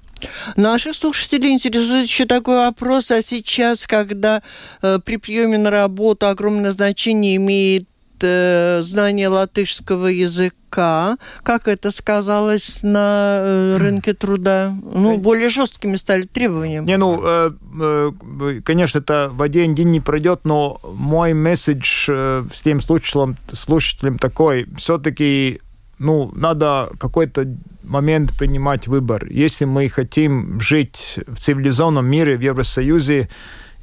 Наших 0.56 0.94
слушателей 0.94 1.52
интересует 1.52 2.06
еще 2.06 2.26
такой 2.26 2.56
вопрос. 2.56 3.10
А 3.10 3.22
сейчас, 3.22 3.86
когда 3.86 4.42
э, 4.82 4.98
при 5.04 5.16
приеме 5.16 5.58
на 5.58 5.70
работу 5.70 6.26
огромное 6.26 6.72
значение 6.72 7.36
имеет 7.36 7.84
э, 8.22 8.82
знание 8.82 9.28
латышского 9.28 10.06
языка, 10.06 11.16
как 11.42 11.68
это 11.68 11.90
сказалось 11.90 12.82
на 12.82 13.38
э, 13.40 13.76
рынке 13.78 14.14
труда? 14.14 14.74
Ну, 14.82 15.18
более 15.18 15.48
жесткими 15.48 15.96
стали 15.96 16.22
требования. 16.22 16.80
Не, 16.80 16.96
ну, 16.96 17.20
э, 17.24 17.50
э, 17.80 18.60
конечно, 18.64 18.98
это 18.98 19.30
в 19.32 19.42
один 19.42 19.74
день 19.74 19.90
не 19.90 20.00
пройдет, 20.00 20.40
но 20.44 20.80
мой 20.84 21.34
месседж 21.34 22.06
э, 22.08 22.44
с 22.54 22.62
тем 22.62 22.80
слушателям, 22.80 23.36
слушателям 23.52 24.18
такой, 24.18 24.66
все-таки, 24.76 25.60
ну, 25.98 26.30
надо 26.34 26.90
какой-то 26.98 27.46
момент 27.86 28.36
принимать 28.36 28.88
выбор. 28.88 29.26
Если 29.30 29.64
мы 29.64 29.88
хотим 29.88 30.60
жить 30.60 31.18
в 31.26 31.36
цивилизованном 31.36 32.06
мире, 32.06 32.36
в 32.36 32.40
Евросоюзе, 32.40 33.28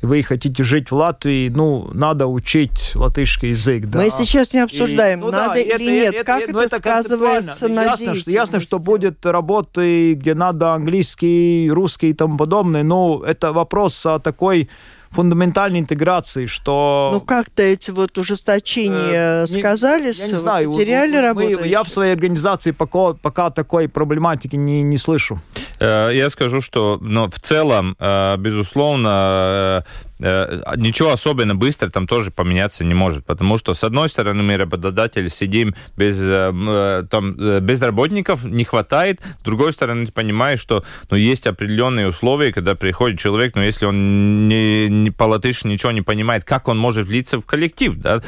вы 0.03 0.21
хотите 0.21 0.63
жить 0.63 0.91
в 0.91 0.95
Латвии, 0.95 1.49
ну, 1.49 1.89
надо 1.93 2.27
учить 2.27 2.91
латышский 2.93 3.51
язык. 3.51 3.85
Да. 3.85 3.99
Мы 3.99 4.09
сейчас 4.09 4.53
не 4.53 4.59
обсуждаем, 4.59 5.19
И, 5.19 5.21
ну, 5.21 5.31
надо 5.31 5.53
да, 5.53 5.59
или 5.59 5.73
это, 5.73 5.83
нет, 5.83 6.13
это, 6.13 6.23
как 6.25 6.41
это, 6.41 6.51
ну, 6.51 6.59
это 6.59 6.77
сказывается 6.77 7.67
на 7.69 7.83
ясно, 7.83 8.15
что, 8.15 8.29
ясно, 8.29 8.59
что 8.59 8.79
будет 8.79 9.25
работы, 9.25 10.13
где 10.13 10.33
надо 10.33 10.73
английский, 10.73 11.69
русский 11.71 12.09
и 12.09 12.13
тому 12.13 12.37
подобное, 12.37 12.83
но 12.83 13.23
это 13.25 13.53
вопрос 13.53 14.05
о 14.05 14.19
такой 14.19 14.69
фундаментальной 15.13 15.79
интеграции, 15.79 16.45
что... 16.47 17.11
Ну, 17.13 17.21
как-то 17.21 17.61
эти 17.63 17.91
вот 17.91 18.17
ужесточения 18.17 19.43
Э, 19.43 19.45
не- 19.47 19.59
сказались, 19.61 20.19
я 20.19 20.27
не 20.27 20.35
знаю, 20.39 20.71
потеряли 20.71 21.15
работу? 21.17 21.63
Я 21.63 21.83
в 21.83 21.89
своей 21.89 22.13
организации 22.13 22.71
пока, 22.71 23.13
пока 23.13 23.49
такой 23.49 23.87
проблематики 23.87 24.55
не, 24.55 24.81
не 24.83 24.97
слышу. 24.97 25.39
Э, 25.79 26.09
Я 26.13 26.29
скажу, 26.29 26.61
что 26.61 26.97
ну, 27.01 27.29
в 27.29 27.39
целом, 27.39 27.95
э, 27.99 28.37
безусловно, 28.37 29.83
э, 29.85 30.12
ничего 30.19 31.11
особенно 31.11 31.55
быстро 31.55 31.89
там 31.89 32.07
тоже 32.07 32.31
поменяться 32.31 32.83
не 32.83 32.93
может, 32.93 33.25
потому 33.25 33.57
что, 33.57 33.73
с 33.73 33.83
одной 33.83 34.09
стороны, 34.09 34.43
мы, 34.43 34.57
работодатели, 34.57 35.27
сидим 35.27 35.75
без, 35.97 36.17
э, 36.19 36.51
э, 36.53 37.03
там, 37.09 37.35
э, 37.39 37.59
без 37.59 37.81
работников, 37.81 38.43
не 38.43 38.63
хватает, 38.63 39.21
с 39.39 39.43
другой 39.43 39.73
стороны, 39.73 40.07
ты 40.07 40.11
понимаешь, 40.11 40.59
что 40.59 40.83
ну, 41.09 41.17
есть 41.17 41.47
определенные 41.47 42.07
условия, 42.07 42.53
когда 42.53 42.75
приходит 42.75 43.19
человек, 43.19 43.55
но 43.55 43.63
если 43.63 43.85
он 43.85 44.47
не, 44.47 44.89
не 44.89 45.11
по-латыше 45.11 45.67
ничего 45.67 45.91
не 45.91 46.01
понимает, 46.01 46.43
как 46.43 46.67
он 46.67 46.77
может 46.77 47.07
влиться 47.07 47.37
в 47.39 47.45
коллектив, 47.45 47.95
да, 47.97 48.21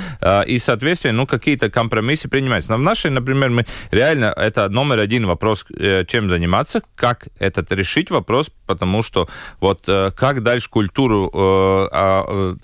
и, 0.44 0.60
соответственно, 0.60 1.14
ну, 1.14 1.28
какие-то 1.28 1.70
компромиссы 1.70 2.28
принимаются. 2.30 2.72
Но 2.72 2.78
в 2.78 2.82
нашей, 2.82 3.12
например, 3.12 3.50
мы 3.50 3.66
реально, 3.92 4.34
это 4.36 4.70
номер 4.70 5.00
один 5.00 5.26
вопрос, 5.26 5.66
э, 5.78 6.06
чем 6.08 6.30
заниматься, 6.30 6.82
как 6.96 7.28
этот 7.40 7.72
решить 7.72 8.12
вопрос, 8.12 8.50
потому 8.66 9.04
что 9.04 9.28
вот 9.60 9.84
э, 9.88 10.12
как 10.16 10.44
дальше 10.44 10.70
культуру 10.70 11.32
э, 11.34 11.85
а, 11.92 12.56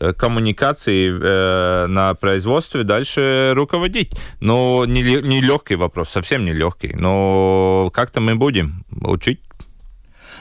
э, 0.00 0.12
коммуникации 0.12 1.10
э, 1.10 1.86
на 1.86 2.14
производстве 2.14 2.84
дальше 2.84 3.52
руководить. 3.54 4.12
Но 4.40 4.84
не, 4.86 5.02
не 5.02 5.40
легкий 5.40 5.76
вопрос, 5.76 6.10
совсем 6.10 6.44
не 6.44 6.52
легкий. 6.52 6.94
Но 6.94 7.90
как-то 7.92 8.20
мы 8.20 8.34
будем 8.34 8.84
учить. 9.02 9.40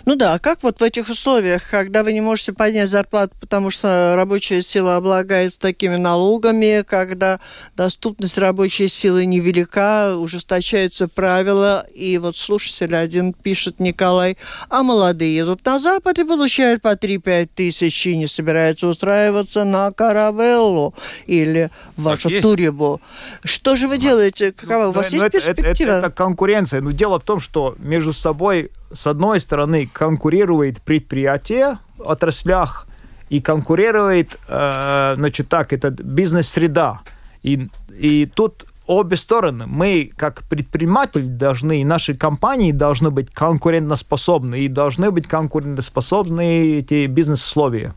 Ну 0.05 0.15
да, 0.15 0.33
а 0.35 0.39
как 0.39 0.63
вот 0.63 0.79
в 0.79 0.83
этих 0.83 1.09
условиях, 1.09 1.69
когда 1.69 2.03
вы 2.03 2.13
не 2.13 2.21
можете 2.21 2.53
поднять 2.53 2.89
зарплату, 2.89 3.33
потому 3.39 3.69
что 3.69 4.13
рабочая 4.15 4.61
сила 4.61 4.95
облагается 4.95 5.59
такими 5.59 5.95
налогами, 5.95 6.83
когда 6.87 7.39
доступность 7.75 8.37
рабочей 8.37 8.87
силы 8.87 9.25
невелика, 9.25 10.15
ужесточаются 10.17 11.07
правила, 11.07 11.85
и 11.93 12.17
вот 12.17 12.37
слушатель 12.37 12.95
один 12.95 13.33
пишет, 13.33 13.79
Николай, 13.79 14.37
а 14.69 14.83
молодые 14.83 15.35
едут 15.35 15.65
на 15.65 15.79
Запад 15.79 16.17
и 16.19 16.23
получают 16.23 16.81
по 16.81 16.95
3-5 16.95 17.49
тысяч 17.53 18.05
и 18.07 18.17
не 18.17 18.27
собираются 18.27 18.87
устраиваться 18.87 19.63
на 19.65 19.91
Каравеллу 19.91 20.93
или 21.27 21.69
вашу 21.97 22.29
есть. 22.29 22.41
Турибу. 22.41 23.01
Что 23.43 23.75
же 23.75 23.87
вы 23.87 23.97
делаете? 23.97 24.51
Какова 24.51 24.87
у 24.87 24.91
вас 24.91 25.11
Ну, 25.11 25.17
есть 25.17 25.25
это, 25.35 25.37
это- 25.37 25.53
перспектива? 25.55 25.89
это- 25.89 26.07
это 26.07 26.11
конкуренция. 26.11 26.81
Но 26.81 26.91
дело 26.91 27.19
в 27.19 27.23
том, 27.23 27.39
что 27.39 27.75
между 27.79 28.13
собой, 28.13 28.71
с 28.91 29.07
одной 29.07 29.39
стороны, 29.39 29.89
конкурирует 29.91 30.81
предприятие 30.81 31.79
в 31.97 32.09
отраслях 32.09 32.87
и 33.29 33.39
конкурирует, 33.39 34.37
э, 34.47 35.13
значит 35.15 35.49
так, 35.49 35.73
это 35.73 35.91
бизнес-среда. 35.91 37.01
И, 37.43 37.69
и 37.97 38.25
тут 38.25 38.65
обе 38.89 39.17
стороны. 39.17 39.67
Мы, 39.67 40.11
как 40.17 40.43
предприниматели, 40.49 41.27
должны, 41.27 41.81
и 41.81 41.85
наши 41.85 42.15
компании 42.15 42.71
должны 42.71 43.11
быть 43.11 43.31
конкурентоспособны, 43.31 44.61
и 44.61 44.67
должны 44.67 45.11
быть 45.11 45.27
конкурентоспособны 45.27 46.79
эти 46.79 47.05
бизнес-условия. 47.05 47.93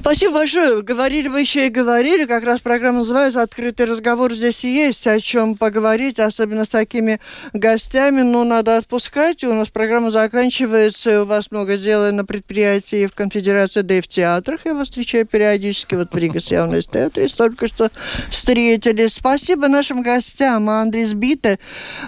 Спасибо 0.00 0.34
большое. 0.34 0.82
Говорили 0.82 1.26
вы 1.26 1.40
еще 1.40 1.66
и 1.66 1.70
говорили. 1.70 2.24
Как 2.24 2.44
раз 2.44 2.60
программа 2.60 3.00
называется 3.00 3.42
«Открытый 3.42 3.84
разговор». 3.84 4.32
Здесь 4.32 4.62
есть 4.62 5.06
о 5.08 5.18
чем 5.18 5.56
поговорить, 5.56 6.20
особенно 6.20 6.64
с 6.64 6.68
такими 6.68 7.20
гостями. 7.52 8.22
Но 8.22 8.44
надо 8.44 8.76
отпускать. 8.76 9.42
У 9.42 9.52
нас 9.52 9.68
программа 9.68 10.12
заканчивается. 10.12 11.10
И 11.10 11.16
у 11.16 11.24
вас 11.24 11.50
много 11.50 11.76
дела 11.76 12.12
на 12.12 12.24
предприятии 12.24 13.06
в 13.06 13.14
Конфедерации, 13.14 13.82
да 13.82 13.94
и 13.94 14.00
в 14.00 14.06
театрах. 14.06 14.60
Я 14.64 14.74
вас 14.74 14.88
встречаю 14.88 15.26
периодически. 15.26 15.96
Вот 15.96 16.14
в 16.14 16.16
Рига 16.16 16.38
Явной 16.38 16.82
театре 16.82 17.26
только 17.26 17.66
что 17.66 17.90
встретились. 18.30 19.14
Спасибо 19.14 19.66
нашим 19.66 20.02
гостям. 20.02 20.70
Андрей 20.70 21.06
Сбита, 21.06 21.58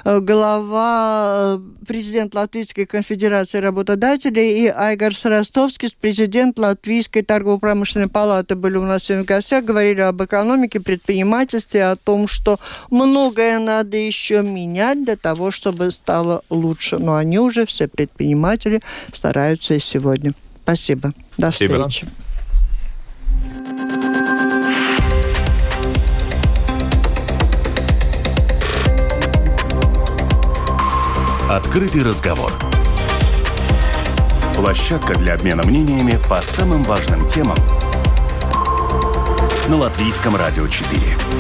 э, 0.05 0.20
глава, 0.20 1.57
э, 1.57 1.84
президент 1.86 2.34
Латвийской 2.36 2.86
конфедерации 2.86 3.59
работодателей, 3.59 4.64
и 4.64 4.68
Айгар 4.68 5.14
Сарастовский, 5.14 5.93
президент 6.01 6.57
Латвийской 6.57 7.22
торгово-промышленной 7.22 7.79
палаты 8.08 8.54
были 8.54 8.76
у 8.76 8.84
нас 8.84 9.04
сегодня 9.04 9.24
в 9.24 9.26
гостях, 9.26 9.64
говорили 9.64 10.00
об 10.00 10.22
экономике, 10.22 10.80
предпринимательстве, 10.80 11.86
о 11.86 11.96
том, 11.96 12.28
что 12.28 12.58
многое 12.90 13.58
надо 13.58 13.96
еще 13.96 14.42
менять 14.42 15.04
для 15.04 15.16
того, 15.16 15.50
чтобы 15.50 15.90
стало 15.90 16.42
лучше. 16.50 16.98
Но 16.98 17.16
они 17.16 17.38
уже, 17.38 17.66
все 17.66 17.88
предприниматели, 17.88 18.80
стараются 19.12 19.74
и 19.74 19.80
сегодня. 19.80 20.32
Спасибо. 20.62 21.12
До 21.36 21.50
Спасибо. 21.50 21.88
встречи. 21.88 22.08
Открытый 31.48 32.04
разговор. 32.04 32.52
Площадка 34.61 35.14
для 35.14 35.36
обмена 35.36 35.62
мнениями 35.66 36.18
по 36.28 36.36
самым 36.42 36.82
важным 36.82 37.26
темам 37.30 37.56
на 39.70 39.76
Латвийском 39.78 40.36
радио 40.36 40.68
4. 40.68 41.39